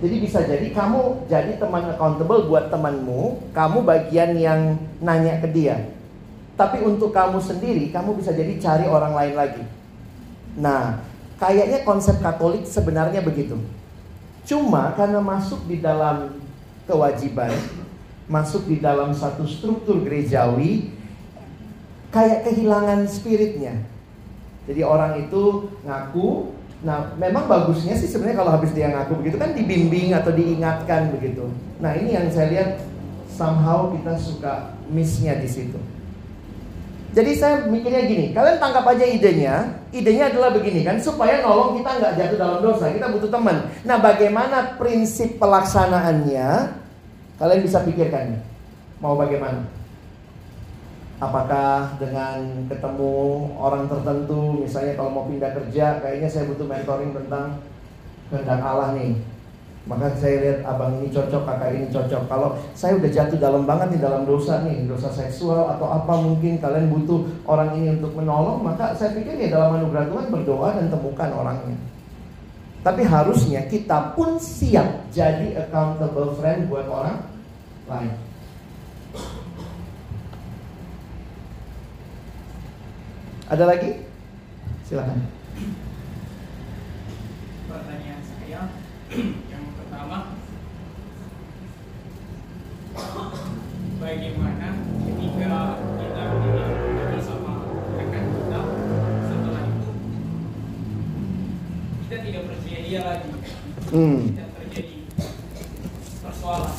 Jadi 0.00 0.16
bisa 0.22 0.40
jadi 0.46 0.64
kamu 0.72 1.28
jadi 1.28 1.60
teman 1.60 1.92
accountable 1.92 2.48
buat 2.48 2.72
temanmu, 2.72 3.52
kamu 3.52 3.78
bagian 3.84 4.32
yang 4.38 4.78
nanya 5.02 5.42
ke 5.42 5.50
dia. 5.50 5.90
Tapi 6.54 6.80
untuk 6.86 7.10
kamu 7.12 7.42
sendiri, 7.42 7.90
kamu 7.90 8.16
bisa 8.16 8.30
jadi 8.30 8.56
cari 8.62 8.86
orang 8.88 9.12
lain 9.12 9.34
lagi. 9.36 9.64
Nah, 10.56 11.02
kayaknya 11.36 11.82
konsep 11.84 12.16
Katolik 12.22 12.64
sebenarnya 12.64 13.20
begitu. 13.20 13.60
Cuma 14.44 14.96
karena 14.96 15.20
masuk 15.22 15.64
di 15.68 15.78
dalam 15.78 16.40
kewajiban, 16.88 17.52
masuk 18.26 18.66
di 18.66 18.82
dalam 18.82 19.14
satu 19.14 19.46
struktur 19.46 20.02
gerejawi, 20.02 20.90
kayak 22.10 22.46
kehilangan 22.46 23.06
spiritnya. 23.06 23.78
Jadi 24.66 24.80
orang 24.86 25.26
itu 25.26 25.70
ngaku, 25.86 26.54
nah 26.86 27.14
memang 27.18 27.46
bagusnya 27.50 27.96
sih 27.98 28.06
sebenarnya 28.06 28.44
kalau 28.44 28.52
habis 28.54 28.70
dia 28.70 28.90
ngaku 28.90 29.18
begitu 29.18 29.36
kan 29.38 29.50
dibimbing 29.56 30.14
atau 30.14 30.30
diingatkan 30.30 31.10
begitu. 31.14 31.48
Nah 31.82 31.96
ini 31.96 32.14
yang 32.14 32.30
saya 32.30 32.50
lihat 32.52 32.70
somehow 33.30 33.90
kita 33.94 34.14
suka 34.20 34.76
missnya 34.90 35.38
di 35.38 35.48
situ. 35.48 35.80
Jadi 37.10 37.30
saya 37.34 37.66
mikirnya 37.66 38.06
gini, 38.06 38.30
kalian 38.30 38.62
tangkap 38.62 38.86
aja 38.86 39.02
idenya. 39.02 39.82
Idenya 39.90 40.30
adalah 40.30 40.54
begini 40.54 40.86
kan, 40.86 40.94
supaya 41.02 41.42
nolong 41.42 41.82
kita 41.82 41.90
nggak 41.98 42.14
jatuh 42.14 42.38
dalam 42.38 42.58
dosa. 42.62 42.86
Kita 42.94 43.10
butuh 43.10 43.30
teman. 43.34 43.66
Nah, 43.82 43.98
bagaimana 43.98 44.78
prinsip 44.78 45.42
pelaksanaannya? 45.42 46.48
Kalian 47.42 47.60
bisa 47.66 47.82
pikirkan. 47.82 48.38
Mau 49.02 49.18
bagaimana? 49.18 49.66
Apakah 51.18 51.98
dengan 51.98 52.64
ketemu 52.70 53.16
orang 53.58 53.90
tertentu, 53.90 54.62
misalnya 54.62 54.94
kalau 54.94 55.10
mau 55.10 55.24
pindah 55.26 55.50
kerja, 55.50 55.98
kayaknya 55.98 56.28
saya 56.30 56.46
butuh 56.46 56.64
mentoring 56.64 57.10
tentang 57.10 57.58
kehendak 58.30 58.62
Allah 58.62 58.94
nih 58.94 59.18
maka 59.90 60.06
saya 60.14 60.38
lihat 60.38 60.58
abang 60.62 61.02
ini 61.02 61.10
cocok, 61.10 61.42
kakak 61.42 61.74
ini 61.74 61.90
cocok. 61.90 62.30
Kalau 62.30 62.54
saya 62.78 62.94
udah 62.94 63.10
jatuh 63.10 63.42
dalam 63.42 63.66
banget 63.66 63.98
nih 63.98 64.06
dalam 64.06 64.22
dosa 64.22 64.62
nih, 64.62 64.86
dosa 64.86 65.10
seksual 65.10 65.66
atau 65.66 65.90
apa 65.90 66.14
mungkin 66.14 66.62
kalian 66.62 66.94
butuh 66.94 67.26
orang 67.42 67.74
ini 67.74 67.98
untuk 67.98 68.14
menolong, 68.14 68.62
maka 68.62 68.94
saya 68.94 69.18
pikir 69.18 69.34
ya 69.34 69.50
dalam 69.50 69.82
anugerah 69.82 70.06
Tuhan 70.06 70.30
berdoa 70.30 70.78
dan 70.78 70.86
temukan 70.94 71.30
orangnya. 71.34 71.74
Tapi 72.86 73.02
harusnya 73.02 73.66
kita 73.66 74.14
pun 74.14 74.38
siap 74.38 75.10
jadi 75.10 75.58
accountable 75.66 76.38
friend 76.38 76.70
buat 76.70 76.86
orang 76.86 77.26
lain. 77.90 78.14
Ada 83.50 83.64
lagi? 83.66 84.06
Silakan. 84.86 85.18
Pertanyaan 87.66 88.22
saya 88.22 88.60
bagaimana 94.00 94.66
ketika 95.06 95.54
kita 95.80 96.24
bersama 97.14 97.52
rekan 97.94 98.24
kita 98.34 98.60
setelah 99.28 99.62
itu? 99.66 99.90
Kita 102.06 102.16
tidak 102.24 102.42
percaya 102.50 102.80
dia 102.82 103.00
lagi. 103.06 103.30
Hmm. 103.90 104.18
kita 104.30 104.44
terjadi 104.54 104.96
persoalan. 106.22 106.76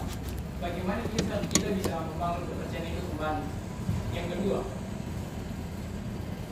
Bagaimana 0.61 1.01
kita 1.11 1.35
kita 1.51 1.67
bisa 1.75 1.93
membangun 2.07 2.43
kepercayaan 2.47 2.87
itu 2.87 3.01
kembali? 3.11 3.45
Yang 4.11 4.27
kedua 4.35 4.59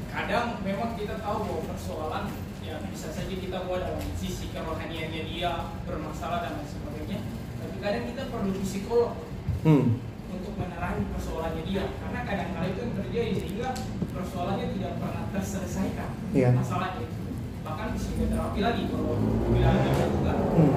kadang 0.09 0.59
memang 0.65 0.97
kita 0.97 1.21
tahu 1.21 1.47
bahwa 1.47 1.63
persoalan 1.69 2.25
ya 2.59 2.81
bisa 2.91 3.07
saja 3.13 3.33
kita 3.33 3.65
buat 3.69 3.87
dalam 3.87 4.03
sisi 4.17 4.51
kerohaniannya 4.51 5.21
dia 5.31 5.69
bermasalah 5.87 6.43
dan 6.43 6.59
lain 6.59 6.67
sebagainya 6.67 7.19
tapi 7.61 7.75
kadang 7.79 8.03
kita 8.09 8.23
perlu 8.27 8.51
psikolog 8.59 9.28
hmm. 9.65 9.83
untuk 10.31 10.53
menerangi 10.55 11.03
persoalannya 11.15 11.63
dia. 11.65 11.83
Karena 11.99 12.19
kadang-kala 12.23 12.65
itu 12.69 12.79
yang 12.83 12.95
terjadi 12.95 13.31
sehingga 13.35 13.69
persoalannya 14.13 14.67
tidak 14.77 14.93
pernah 15.01 15.23
terselesaikan 15.33 16.09
yeah. 16.35 16.51
masalahnya. 16.55 17.03
Itu 17.03 17.17
bahkan 17.59 17.87
bisa 17.93 18.09
terapi 18.15 18.59
lagi 18.63 18.83
kalau 18.87 19.13
bila 19.51 19.67
ada 19.67 19.89
juga. 20.07 20.33
Hmm. 20.35 20.71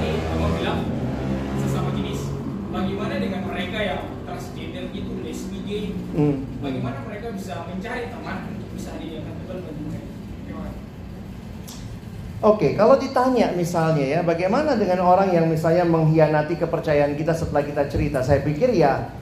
ini 0.00 0.10
kamu 0.22 0.48
bilang 0.60 0.80
sesama 1.60 1.90
jenis. 1.96 2.20
Bagaimana 2.70 3.14
dengan 3.18 3.42
mereka 3.50 3.78
yang 3.82 4.02
transgender 4.30 4.88
itu 4.94 5.12
lesbi 5.26 5.58
gay 5.66 5.84
hmm. 6.14 6.62
bagaimana 6.62 7.02
mereka 7.02 7.34
bisa 7.34 7.66
mencari 7.66 8.08
teman 8.08 8.46
untuk 8.54 8.70
bisa 8.78 8.94
dijadikan 8.96 9.34
teman 9.42 9.58
bagi 9.66 9.82
mereka 9.90 10.09
Oke, 12.40 12.72
kalau 12.72 12.96
ditanya 12.96 13.52
misalnya 13.52 14.00
ya, 14.00 14.20
bagaimana 14.24 14.72
dengan 14.72 15.04
orang 15.04 15.28
yang 15.28 15.44
misalnya 15.44 15.84
mengkhianati 15.84 16.56
kepercayaan 16.56 17.12
kita 17.12 17.36
setelah 17.36 17.60
kita 17.60 17.84
cerita? 17.84 18.24
Saya 18.24 18.40
pikir 18.40 18.72
ya 18.72 19.12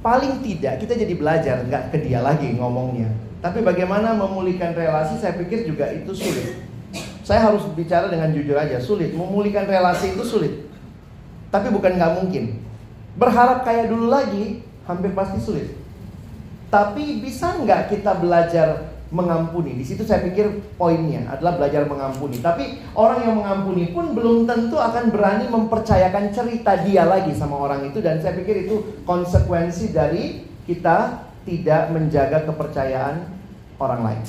paling 0.00 0.40
tidak 0.40 0.80
kita 0.80 0.96
jadi 0.96 1.12
belajar, 1.12 1.60
nggak 1.68 1.92
ke 1.92 2.08
dia 2.08 2.24
lagi 2.24 2.56
ngomongnya. 2.56 3.12
Tapi 3.44 3.60
bagaimana 3.60 4.16
memulihkan 4.16 4.72
relasi, 4.72 5.20
saya 5.20 5.36
pikir 5.36 5.68
juga 5.68 5.92
itu 5.92 6.08
sulit. 6.16 6.64
Saya 7.20 7.52
harus 7.52 7.68
bicara 7.76 8.08
dengan 8.08 8.32
jujur 8.32 8.56
aja, 8.56 8.80
sulit. 8.80 9.12
Memulihkan 9.12 9.68
relasi 9.68 10.16
itu 10.16 10.24
sulit. 10.24 10.64
Tapi 11.52 11.68
bukan 11.68 12.00
nggak 12.00 12.12
mungkin. 12.16 12.64
Berharap 13.20 13.68
kayak 13.68 13.92
dulu 13.92 14.08
lagi, 14.08 14.64
hampir 14.88 15.12
pasti 15.12 15.36
sulit. 15.36 15.76
Tapi 16.72 17.20
bisa 17.20 17.60
nggak 17.60 17.92
kita 17.92 18.16
belajar 18.16 18.93
mengampuni. 19.14 19.78
Di 19.78 19.86
situ 19.86 20.02
saya 20.02 20.26
pikir 20.26 20.74
poinnya 20.74 21.30
adalah 21.30 21.54
belajar 21.54 21.86
mengampuni. 21.86 22.42
Tapi 22.42 22.82
orang 22.98 23.22
yang 23.22 23.34
mengampuni 23.38 23.94
pun 23.94 24.10
belum 24.10 24.50
tentu 24.50 24.74
akan 24.74 25.14
berani 25.14 25.46
mempercayakan 25.46 26.34
cerita 26.34 26.82
dia 26.82 27.06
lagi 27.06 27.30
sama 27.30 27.54
orang 27.62 27.86
itu 27.86 28.02
dan 28.02 28.18
saya 28.18 28.34
pikir 28.34 28.66
itu 28.66 28.98
konsekuensi 29.06 29.94
dari 29.94 30.42
kita 30.66 31.30
tidak 31.46 31.94
menjaga 31.94 32.42
kepercayaan 32.50 33.30
orang 33.78 34.02
lain. 34.02 34.22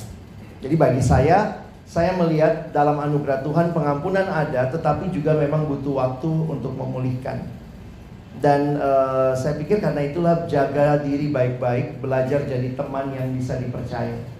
Jadi 0.62 0.74
bagi 0.78 1.02
saya 1.02 1.66
saya 1.86 2.14
melihat 2.14 2.70
dalam 2.70 2.98
anugerah 3.02 3.42
Tuhan 3.42 3.74
pengampunan 3.74 4.26
ada 4.26 4.70
tetapi 4.70 5.10
juga 5.10 5.34
memang 5.34 5.66
butuh 5.66 5.98
waktu 5.98 6.30
untuk 6.30 6.78
memulihkan. 6.78 7.42
Dan 8.36 8.76
uh, 8.76 9.32
saya 9.32 9.56
pikir 9.56 9.80
karena 9.80 10.12
itulah 10.12 10.44
jaga 10.44 11.00
diri 11.00 11.32
baik-baik, 11.32 12.04
belajar 12.04 12.44
jadi 12.44 12.76
teman 12.76 13.16
yang 13.16 13.32
bisa 13.32 13.56
dipercaya. 13.56 14.35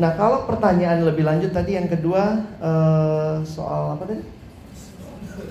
Nah 0.00 0.16
kalau 0.16 0.48
pertanyaan 0.48 1.04
lebih 1.04 1.28
lanjut 1.28 1.52
tadi 1.52 1.76
yang 1.76 1.84
kedua 1.84 2.40
uh, 2.64 3.44
soal 3.44 3.96
apa 3.98 4.08
tadi? 4.08 4.24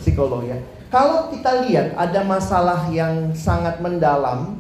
Psikolog 0.01 0.41
ya. 0.45 0.57
Kalau 0.89 1.29
kita 1.29 1.65
lihat 1.69 1.93
ada 1.93 2.25
masalah 2.25 2.89
yang 2.89 3.31
sangat 3.37 3.79
mendalam, 3.79 4.59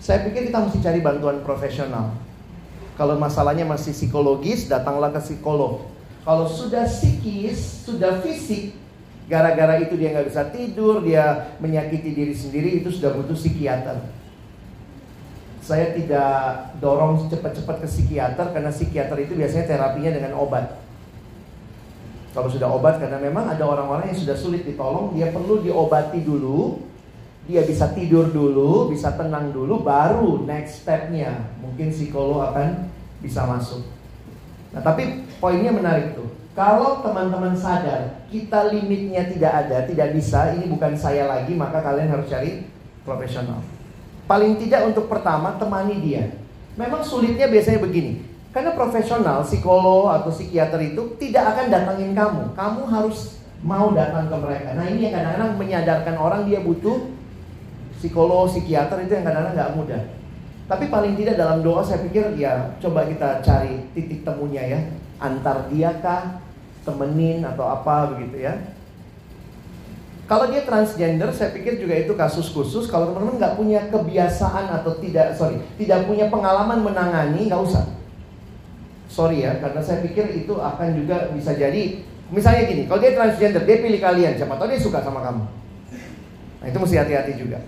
saya 0.00 0.24
pikir 0.24 0.50
kita 0.50 0.58
mesti 0.58 0.80
cari 0.82 0.98
bantuan 1.04 1.44
profesional. 1.44 2.16
Kalau 2.98 3.16
masalahnya 3.16 3.64
masih 3.64 3.94
psikologis, 3.94 4.66
datanglah 4.66 5.14
ke 5.14 5.20
psikolog. 5.22 5.86
Kalau 6.26 6.44
sudah 6.48 6.84
psikis, 6.84 7.86
sudah 7.86 8.18
fisik, 8.20 8.74
gara-gara 9.30 9.78
itu 9.80 9.94
dia 9.94 10.10
nggak 10.16 10.28
bisa 10.28 10.42
tidur, 10.50 11.06
dia 11.06 11.54
menyakiti 11.62 12.12
diri 12.12 12.34
sendiri, 12.34 12.82
itu 12.82 12.90
sudah 12.90 13.14
butuh 13.14 13.36
psikiater 13.36 14.21
saya 15.62 15.94
tidak 15.94 16.74
dorong 16.82 17.30
cepat-cepat 17.30 17.86
ke 17.86 17.88
psikiater 17.88 18.50
karena 18.50 18.74
psikiater 18.74 19.14
itu 19.22 19.38
biasanya 19.38 19.70
terapinya 19.70 20.10
dengan 20.10 20.34
obat. 20.42 20.82
Kalau 22.34 22.50
sudah 22.50 22.66
obat 22.66 22.98
karena 22.98 23.22
memang 23.22 23.46
ada 23.46 23.62
orang-orang 23.62 24.10
yang 24.10 24.18
sudah 24.18 24.34
sulit 24.34 24.66
ditolong, 24.66 25.14
dia 25.14 25.30
perlu 25.30 25.62
diobati 25.62 26.26
dulu, 26.26 26.82
dia 27.46 27.62
bisa 27.62 27.94
tidur 27.94 28.34
dulu, 28.34 28.90
bisa 28.90 29.14
tenang 29.14 29.54
dulu, 29.54 29.86
baru 29.86 30.42
next 30.42 30.82
stepnya 30.82 31.46
mungkin 31.62 31.94
psikolog 31.94 32.50
akan 32.50 32.90
bisa 33.22 33.46
masuk. 33.46 33.86
Nah 34.74 34.82
tapi 34.82 35.30
poinnya 35.38 35.70
menarik 35.70 36.18
tuh. 36.18 36.26
Kalau 36.52 37.00
teman-teman 37.06 37.56
sadar 37.56 38.26
kita 38.28 38.68
limitnya 38.74 39.24
tidak 39.30 39.52
ada, 39.66 39.86
tidak 39.86 40.12
bisa, 40.12 40.52
ini 40.58 40.68
bukan 40.68 40.98
saya 40.98 41.24
lagi, 41.24 41.54
maka 41.54 41.80
kalian 41.80 42.12
harus 42.12 42.28
cari 42.28 42.66
profesional. 43.06 43.71
Paling 44.26 44.56
tidak 44.56 44.88
untuk 44.88 45.10
pertama 45.10 45.58
temani 45.58 45.98
dia. 45.98 46.32
Memang 46.78 47.04
sulitnya 47.04 47.50
biasanya 47.50 47.82
begini. 47.82 48.24
Karena 48.52 48.76
profesional, 48.76 49.40
psikolog 49.44 50.12
atau 50.12 50.28
psikiater 50.28 50.80
itu 50.92 51.16
tidak 51.16 51.56
akan 51.56 51.72
datangin 51.72 52.12
kamu. 52.12 52.52
Kamu 52.52 52.82
harus 52.84 53.40
mau 53.64 53.94
datang 53.96 54.28
ke 54.28 54.36
mereka. 54.36 54.76
Nah 54.76 54.86
ini 54.90 55.08
yang 55.08 55.14
kadang-kadang 55.16 55.50
menyadarkan 55.56 56.16
orang 56.20 56.42
dia 56.44 56.60
butuh 56.60 57.08
psikolog, 57.96 58.50
psikiater 58.50 59.00
itu 59.06 59.12
yang 59.16 59.24
kadang-kadang 59.24 59.56
nggak 59.56 59.72
mudah. 59.78 60.02
Tapi 60.68 60.84
paling 60.88 61.14
tidak 61.16 61.36
dalam 61.40 61.60
doa 61.60 61.82
saya 61.84 62.00
pikir 62.00 62.38
ya 62.38 62.76
coba 62.80 63.04
kita 63.08 63.40
cari 63.40 63.88
titik 63.96 64.26
temunya 64.26 64.62
ya. 64.62 64.80
Antar 65.22 65.70
dia 65.70 65.94
kah, 66.02 66.42
temenin 66.82 67.46
atau 67.46 67.70
apa 67.70 68.12
begitu 68.12 68.42
ya. 68.42 68.58
Kalau 70.30 70.46
dia 70.48 70.62
transgender, 70.62 71.34
saya 71.34 71.50
pikir 71.50 71.82
juga 71.82 71.98
itu 71.98 72.14
kasus 72.14 72.46
khusus. 72.54 72.86
Kalau 72.86 73.10
teman-teman 73.10 73.42
nggak 73.42 73.54
punya 73.58 73.80
kebiasaan 73.90 74.70
atau 74.70 74.94
tidak, 75.02 75.34
sorry, 75.34 75.58
tidak 75.74 76.06
punya 76.06 76.30
pengalaman 76.30 76.78
menangani, 76.78 77.50
nggak 77.50 77.62
usah. 77.62 77.84
Sorry 79.10 79.44
ya, 79.44 79.58
karena 79.58 79.82
saya 79.82 80.00
pikir 80.00 80.30
itu 80.32 80.56
akan 80.56 80.88
juga 80.96 81.28
bisa 81.34 81.52
jadi, 81.52 82.00
misalnya 82.32 82.62
gini, 82.64 82.82
kalau 82.88 83.02
dia 83.02 83.12
transgender, 83.12 83.66
dia 83.66 83.76
pilih 83.82 84.00
kalian, 84.00 84.38
siapa 84.38 84.56
tahu 84.56 84.72
dia 84.72 84.80
suka 84.80 85.04
sama 85.04 85.20
kamu. 85.20 85.44
Nah 86.62 86.66
itu 86.70 86.78
mesti 86.80 86.96
hati-hati 86.96 87.32
juga. 87.36 87.58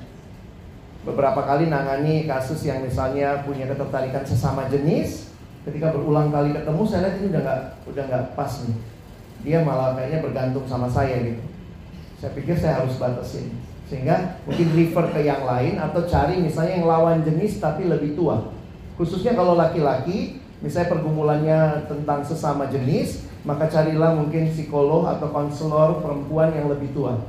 Beberapa 1.04 1.44
kali 1.44 1.68
nangani 1.68 2.24
kasus 2.24 2.64
yang 2.64 2.80
misalnya 2.80 3.44
punya 3.44 3.68
ketertarikan 3.68 4.24
sesama 4.24 4.64
jenis, 4.72 5.28
ketika 5.68 5.92
berulang 5.92 6.32
kali 6.32 6.56
ketemu, 6.56 6.82
saya 6.88 7.00
lihat 7.04 7.14
ini 7.20 7.26
udah 7.28 7.42
nggak 7.44 7.60
udah 7.92 8.04
nggak 8.08 8.24
pas 8.32 8.52
nih. 8.64 8.78
Dia 9.44 9.58
malah 9.60 9.92
kayaknya 10.00 10.24
bergantung 10.24 10.64
sama 10.64 10.88
saya 10.88 11.20
gitu 11.20 11.53
saya 12.18 12.30
pikir 12.34 12.56
saya 12.58 12.82
harus 12.82 12.96
batasin. 12.98 13.54
Sehingga 13.86 14.40
mungkin 14.48 14.72
refer 14.72 15.06
ke 15.12 15.20
yang 15.22 15.44
lain 15.44 15.76
atau 15.76 16.02
cari 16.08 16.40
misalnya 16.40 16.80
yang 16.80 16.88
lawan 16.88 17.20
jenis 17.22 17.60
tapi 17.60 17.84
lebih 17.84 18.16
tua. 18.16 18.50
Khususnya 18.96 19.36
kalau 19.36 19.58
laki-laki 19.58 20.40
misalnya 20.64 20.96
pergumulannya 20.96 21.60
tentang 21.90 22.24
sesama 22.24 22.70
jenis 22.72 23.26
maka 23.44 23.68
carilah 23.68 24.16
mungkin 24.16 24.48
psikolog 24.48 25.04
atau 25.04 25.28
konselor 25.28 26.00
perempuan 26.00 26.56
yang 26.56 26.72
lebih 26.72 26.96
tua. 26.96 27.20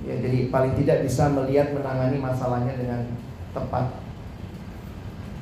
Ya 0.00 0.16
jadi 0.16 0.48
paling 0.48 0.72
tidak 0.80 1.04
bisa 1.04 1.28
melihat 1.28 1.76
menangani 1.76 2.16
masalahnya 2.16 2.72
dengan 2.72 3.04
tepat. 3.52 4.00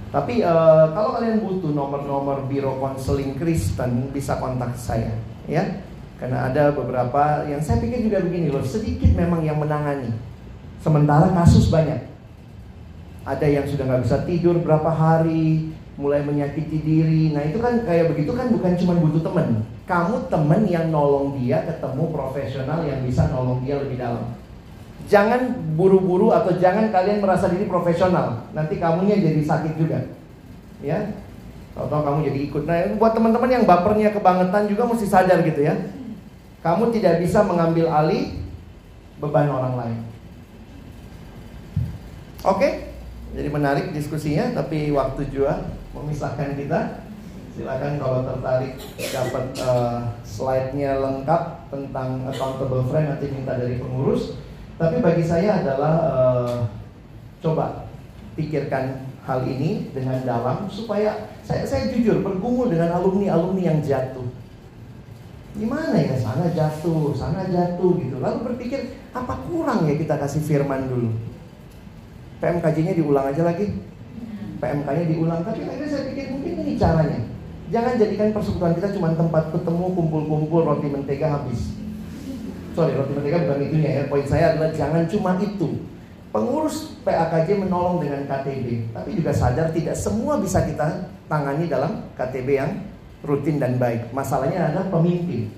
Tapi 0.09 0.41
uh, 0.41 0.91
kalau 0.97 1.21
kalian 1.21 1.45
butuh 1.45 1.71
nomor-nomor 1.71 2.49
biro 2.49 2.81
konseling 2.81 3.37
Kristen 3.37 4.09
bisa 4.11 4.41
kontak 4.41 4.73
saya, 4.75 5.13
ya. 5.45 5.85
Karena 6.19 6.51
ada 6.51 6.75
beberapa 6.75 7.47
yang 7.47 7.63
saya 7.63 7.79
pikir 7.79 8.11
juga 8.11 8.19
begini 8.27 8.51
loh, 8.51 8.63
sedikit 8.67 9.15
memang 9.15 9.47
yang 9.47 9.63
menangani. 9.63 10.11
Sementara 10.83 11.31
kasus 11.31 11.71
banyak. 11.71 12.11
Ada 13.23 13.47
yang 13.47 13.67
sudah 13.71 13.87
nggak 13.87 14.03
bisa 14.03 14.19
tidur 14.27 14.59
berapa 14.59 14.91
hari, 14.91 15.71
mulai 15.99 16.23
menyakiti 16.23 16.79
diri. 16.83 17.35
Nah 17.35 17.43
itu 17.47 17.59
kan 17.63 17.83
kayak 17.87 18.15
begitu 18.15 18.35
kan 18.35 18.51
bukan 18.51 18.73
cuma 18.79 18.95
butuh 18.99 19.23
temen. 19.23 19.63
Kamu 19.87 20.31
temen 20.31 20.63
yang 20.67 20.91
nolong 20.95 21.39
dia 21.39 21.67
ketemu 21.67 22.11
profesional 22.15 22.87
yang 22.87 23.03
bisa 23.07 23.31
nolong 23.31 23.63
dia 23.67 23.79
lebih 23.79 23.99
dalam. 23.99 24.35
Jangan 25.11 25.55
buru-buru 25.75 26.35
atau 26.35 26.55
jangan 26.59 26.91
kalian 26.91 27.23
merasa 27.23 27.51
diri 27.51 27.67
profesional. 27.67 28.47
Nanti 28.55 28.79
kamunya 28.79 29.19
jadi 29.19 29.43
sakit 29.43 29.75
juga. 29.79 30.03
Ya. 30.83 31.15
Atau 31.79 32.03
kamu 32.03 32.27
jadi 32.27 32.41
ikut. 32.51 32.63
Nah, 32.67 32.99
buat 32.99 33.15
teman-teman 33.15 33.51
yang 33.51 33.65
bapernya 33.65 34.11
kebangetan 34.11 34.67
juga 34.67 34.83
mesti 34.87 35.07
sadar 35.07 35.47
gitu 35.47 35.63
ya. 35.63 35.79
Kamu 36.59 36.91
tidak 36.91 37.23
bisa 37.23 37.47
mengambil 37.47 37.87
alih 37.91 38.43
beban 39.23 39.47
orang 39.51 39.75
lain. 39.79 39.99
Oke? 42.47 42.95
Jadi 43.35 43.49
menarik 43.53 43.93
diskusinya, 43.93 44.57
tapi 44.57 44.91
waktu 44.91 45.29
juga 45.31 45.75
memisahkan 45.93 46.57
kita. 46.57 47.05
Silakan 47.59 47.99
kalau 47.99 48.23
tertarik 48.23 48.79
dapat 49.11 49.45
uh, 49.67 50.15
slide-nya 50.23 51.03
lengkap 51.03 51.67
tentang 51.75 52.23
accountable 52.31 52.87
friend 52.87 53.11
nanti 53.11 53.35
minta 53.35 53.59
dari 53.59 53.83
pengurus. 53.83 54.39
Tapi 54.79 55.03
bagi 55.03 55.27
saya 55.27 55.59
adalah 55.59 55.95
uh, 56.07 56.57
coba 57.43 57.91
pikirkan 58.39 59.11
hal 59.27 59.43
ini 59.43 59.91
dengan 59.91 60.23
dalam 60.23 60.71
supaya 60.71 61.35
saya, 61.43 61.67
saya 61.67 61.91
jujur 61.91 62.23
bergumul 62.23 62.71
dengan 62.71 62.95
alumni-alumni 63.03 63.75
yang 63.75 63.83
jatuh. 63.83 64.28
Gimana 65.59 65.97
ya 65.99 66.15
sana 66.15 66.47
jatuh, 66.55 67.11
sana 67.19 67.51
jatuh 67.51 67.99
gitu. 67.99 68.23
Lalu 68.23 68.55
berpikir 68.55 68.95
apa 69.11 69.43
kurang 69.51 69.91
ya 69.91 69.99
kita 69.99 70.15
kasih 70.15 70.43
firman 70.47 70.87
dulu. 70.87 71.11
PMKJ-nya 72.39 72.95
diulang 72.95 73.35
aja 73.35 73.43
lagi. 73.43 73.75
PMK-nya 74.63 75.05
diulang. 75.11 75.43
Tapi 75.43 75.67
akhirnya 75.67 75.91
saya 75.91 76.03
pikir 76.15 76.31
mungkin 76.31 76.53
ini 76.63 76.73
caranya. 76.79 77.21
Jangan 77.69 77.99
jadikan 77.99 78.31
persekutuan 78.33 78.79
kita 78.79 78.95
cuma 78.95 79.13
tempat 79.13 79.51
ketemu, 79.51 79.87
kumpul-kumpul, 79.93 80.63
roti 80.63 80.89
mentega 80.89 81.37
habis 81.37 81.79
sorry 82.79 82.95
roti 82.95 83.11
merdeka 83.11 83.43
bukan 83.43 83.59
itunya 83.67 83.91
ya 83.91 84.03
poin 84.07 84.23
saya 84.23 84.55
adalah 84.55 84.71
jangan 84.71 85.03
cuma 85.11 85.35
itu 85.43 85.83
pengurus 86.31 86.95
PAKJ 87.03 87.67
menolong 87.67 87.99
dengan 87.99 88.23
KTB 88.31 88.95
tapi 88.95 89.19
juga 89.19 89.35
sadar 89.35 89.75
tidak 89.75 89.99
semua 89.99 90.39
bisa 90.39 90.63
kita 90.63 91.11
tangani 91.27 91.67
dalam 91.67 92.07
KTB 92.15 92.49
yang 92.55 92.71
rutin 93.25 93.57
dan 93.59 93.77
baik 93.77 94.11
masalahnya 94.15 94.71
adalah 94.71 94.87
pemimpin 94.93 95.51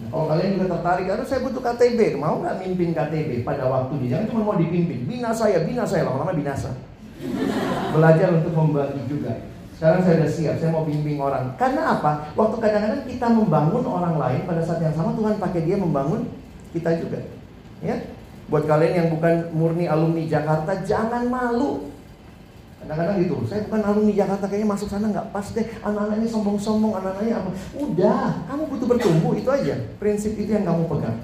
nah, 0.00 0.08
kalau 0.12 0.26
kalian 0.34 0.58
juga 0.58 0.66
tertarik, 0.76 1.06
aduh 1.14 1.26
saya 1.28 1.40
butuh 1.46 1.62
KTB, 1.62 2.18
mau 2.18 2.42
nggak 2.42 2.58
mimpin 2.64 2.90
KTB 2.90 3.46
pada 3.46 3.70
waktunya? 3.70 4.18
Jangan 4.18 4.26
cuma 4.34 4.40
mau 4.50 4.56
dipimpin, 4.58 5.06
bina 5.06 5.30
saya, 5.30 5.62
bina 5.62 5.86
saya, 5.86 6.08
lama-lama 6.10 6.34
binasa. 6.34 6.74
Belajar 7.94 8.28
untuk 8.34 8.50
membagi 8.50 8.98
juga. 9.06 9.46
Sekarang 9.82 10.02
saya 10.06 10.14
sudah 10.22 10.30
siap, 10.30 10.54
saya 10.62 10.70
mau 10.70 10.86
bimbing 10.86 11.18
orang. 11.18 11.58
Karena 11.58 11.98
apa? 11.98 12.30
Waktu 12.38 12.56
kadang-kadang 12.62 13.02
kita 13.02 13.26
membangun 13.30 13.84
orang 13.86 14.14
lain, 14.14 14.40
pada 14.46 14.62
saat 14.62 14.78
yang 14.78 14.94
sama 14.94 15.10
Tuhan 15.14 15.42
pakai 15.42 15.60
dia 15.66 15.74
membangun 15.74 16.30
kita 16.70 17.02
juga. 17.02 17.18
Ya. 17.82 17.98
Buat 18.46 18.70
kalian 18.70 18.94
yang 18.94 19.08
bukan 19.10 19.50
murni 19.50 19.90
alumni 19.90 20.22
Jakarta, 20.26 20.86
jangan 20.86 21.26
malu. 21.26 21.91
Kadang-kadang 22.82 23.16
gitu, 23.22 23.36
saya 23.46 23.62
bukan 23.70 23.80
alumni 23.86 24.12
Jakarta, 24.12 24.44
kayaknya 24.50 24.68
masuk 24.74 24.88
sana 24.90 25.06
nggak 25.14 25.30
pas 25.30 25.46
deh. 25.54 25.66
Anak-anaknya 25.86 26.28
sombong-sombong, 26.28 26.92
anak-anaknya 26.98 27.34
apa? 27.38 27.50
Udah, 27.78 28.26
kamu 28.50 28.62
butuh 28.74 28.86
bertumbuh, 28.90 29.32
itu 29.38 29.50
aja. 29.54 29.74
Prinsip 30.02 30.34
itu 30.34 30.50
yang 30.50 30.66
kamu 30.66 30.90
pegang. 30.90 31.22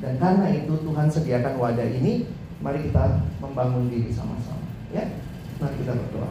Dan 0.00 0.16
karena 0.16 0.48
itu 0.48 0.72
Tuhan 0.80 1.06
sediakan 1.12 1.60
wadah 1.60 1.88
ini, 1.92 2.24
mari 2.64 2.88
kita 2.88 3.20
membangun 3.44 3.92
diri 3.92 4.08
sama-sama. 4.08 4.64
Ya, 4.90 5.12
mari 5.60 5.76
kita 5.76 5.92
berdoa. 5.92 6.30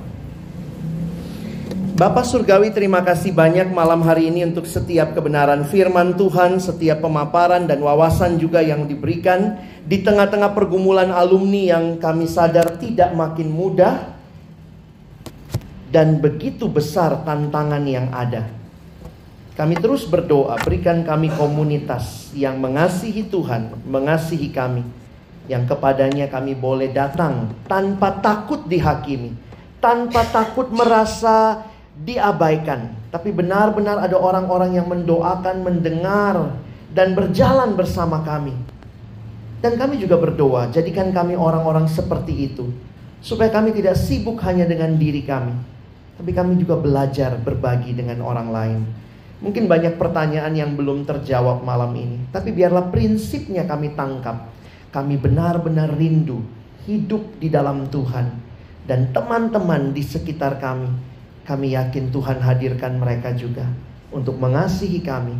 Bapak 2.02 2.26
Surgawi 2.26 2.74
terima 2.74 3.06
kasih 3.06 3.30
banyak 3.30 3.70
malam 3.70 4.02
hari 4.02 4.34
ini 4.34 4.42
untuk 4.50 4.66
setiap 4.66 5.14
kebenaran 5.14 5.70
firman 5.70 6.18
Tuhan, 6.18 6.58
setiap 6.58 7.06
pemaparan 7.06 7.70
dan 7.70 7.78
wawasan 7.78 8.42
juga 8.42 8.58
yang 8.60 8.90
diberikan 8.90 9.62
di 9.86 10.02
tengah-tengah 10.02 10.58
pergumulan 10.58 11.14
alumni 11.14 11.78
yang 11.78 11.86
kami 12.02 12.26
sadar 12.26 12.82
tidak 12.82 13.14
makin 13.14 13.54
mudah 13.54 14.21
dan 15.92 16.24
begitu 16.24 16.72
besar 16.72 17.28
tantangan 17.28 17.84
yang 17.84 18.08
ada. 18.16 18.48
Kami 19.52 19.76
terus 19.78 20.08
berdoa, 20.08 20.56
berikan 20.64 21.04
kami 21.04 21.28
komunitas 21.36 22.32
yang 22.32 22.58
mengasihi 22.58 23.28
Tuhan, 23.28 23.76
mengasihi 23.84 24.48
kami, 24.50 24.82
yang 25.52 25.68
kepadanya 25.68 26.32
kami 26.32 26.56
boleh 26.56 26.96
datang 26.96 27.52
tanpa 27.68 28.24
takut 28.24 28.64
dihakimi, 28.66 29.36
tanpa 29.84 30.24
takut 30.32 30.72
merasa 30.72 31.68
diabaikan, 32.00 32.96
tapi 33.12 33.36
benar-benar 33.36 34.00
ada 34.00 34.16
orang-orang 34.16 34.80
yang 34.80 34.88
mendoakan, 34.88 35.68
mendengar, 35.68 36.56
dan 36.96 37.12
berjalan 37.12 37.76
bersama 37.76 38.24
kami. 38.24 38.56
Dan 39.62 39.78
kami 39.78 40.00
juga 40.02 40.18
berdoa, 40.18 40.72
jadikan 40.74 41.12
kami 41.14 41.38
orang-orang 41.38 41.86
seperti 41.86 42.50
itu, 42.50 42.72
supaya 43.20 43.52
kami 43.52 43.76
tidak 43.76 44.00
sibuk 44.00 44.42
hanya 44.42 44.66
dengan 44.66 44.98
diri 44.98 45.22
kami, 45.22 45.54
tapi 46.22 46.38
kami 46.38 46.62
juga 46.62 46.78
belajar 46.78 47.34
berbagi 47.42 47.98
dengan 47.98 48.22
orang 48.22 48.54
lain. 48.54 48.80
Mungkin 49.42 49.66
banyak 49.66 49.98
pertanyaan 49.98 50.54
yang 50.54 50.78
belum 50.78 51.02
terjawab 51.02 51.66
malam 51.66 51.98
ini, 51.98 52.30
tapi 52.30 52.54
biarlah 52.54 52.94
prinsipnya 52.94 53.66
kami 53.66 53.98
tangkap. 53.98 54.54
Kami 54.94 55.18
benar-benar 55.18 55.98
rindu 55.98 56.46
hidup 56.86 57.42
di 57.42 57.50
dalam 57.50 57.90
Tuhan, 57.90 58.38
dan 58.86 59.10
teman-teman 59.10 59.98
di 59.98 60.06
sekitar 60.06 60.62
kami 60.62 60.94
kami 61.42 61.74
yakin 61.74 62.14
Tuhan 62.14 62.38
hadirkan 62.38 63.02
mereka 63.02 63.34
juga 63.34 63.66
untuk 64.14 64.38
mengasihi 64.38 65.02
kami 65.02 65.34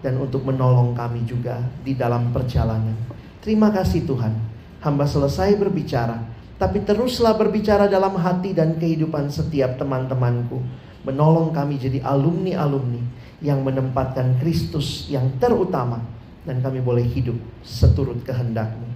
dan 0.00 0.16
untuk 0.16 0.48
menolong 0.48 0.96
kami 0.96 1.28
juga 1.28 1.60
di 1.84 1.92
dalam 1.92 2.32
perjalanan. 2.32 2.96
Terima 3.44 3.68
kasih 3.68 4.08
Tuhan. 4.08 4.32
Hamba 4.80 5.04
selesai 5.04 5.60
berbicara, 5.60 6.24
tapi 6.62 6.86
teruslah 6.86 7.34
berbicara 7.34 7.90
dalam 7.90 8.14
hati 8.14 8.54
dan 8.54 8.78
kehidupan 8.78 9.26
setiap 9.34 9.82
teman-temanku. 9.82 10.62
Menolong 11.02 11.50
kami 11.50 11.74
jadi 11.74 11.98
alumni-alumni 12.06 13.02
yang 13.42 13.66
menempatkan 13.66 14.38
Kristus 14.38 15.10
yang 15.10 15.26
terutama 15.42 15.98
dan 16.46 16.62
kami 16.62 16.78
boleh 16.78 17.02
hidup 17.02 17.34
seturut 17.66 18.22
kehendakmu. 18.22 18.86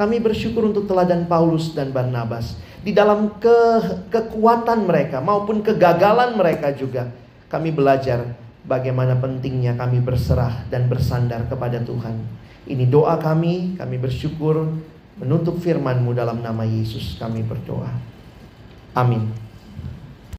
Kami 0.00 0.16
bersyukur 0.16 0.64
untuk 0.64 0.88
teladan 0.88 1.28
Paulus 1.28 1.76
dan 1.76 1.92
Barnabas 1.92 2.56
di 2.80 2.96
dalam 2.96 3.36
ke, 3.36 3.60
kekuatan 4.08 4.88
mereka 4.88 5.20
maupun 5.20 5.60
kegagalan 5.60 6.40
mereka 6.40 6.72
juga 6.72 7.12
kami 7.52 7.68
belajar 7.68 8.32
bagaimana 8.64 9.20
pentingnya 9.20 9.76
kami 9.76 10.00
berserah 10.00 10.64
dan 10.72 10.88
bersandar 10.88 11.44
kepada 11.52 11.84
Tuhan. 11.84 12.16
Ini 12.64 12.88
doa 12.88 13.20
kami, 13.20 13.76
kami 13.76 14.00
bersyukur 14.00 14.72
menutup 15.20 15.60
firman-Mu 15.60 16.16
dalam 16.16 16.40
nama 16.40 16.64
Yesus 16.64 17.20
kami 17.20 17.44
berdoa. 17.44 17.92
Amin. 18.96 19.49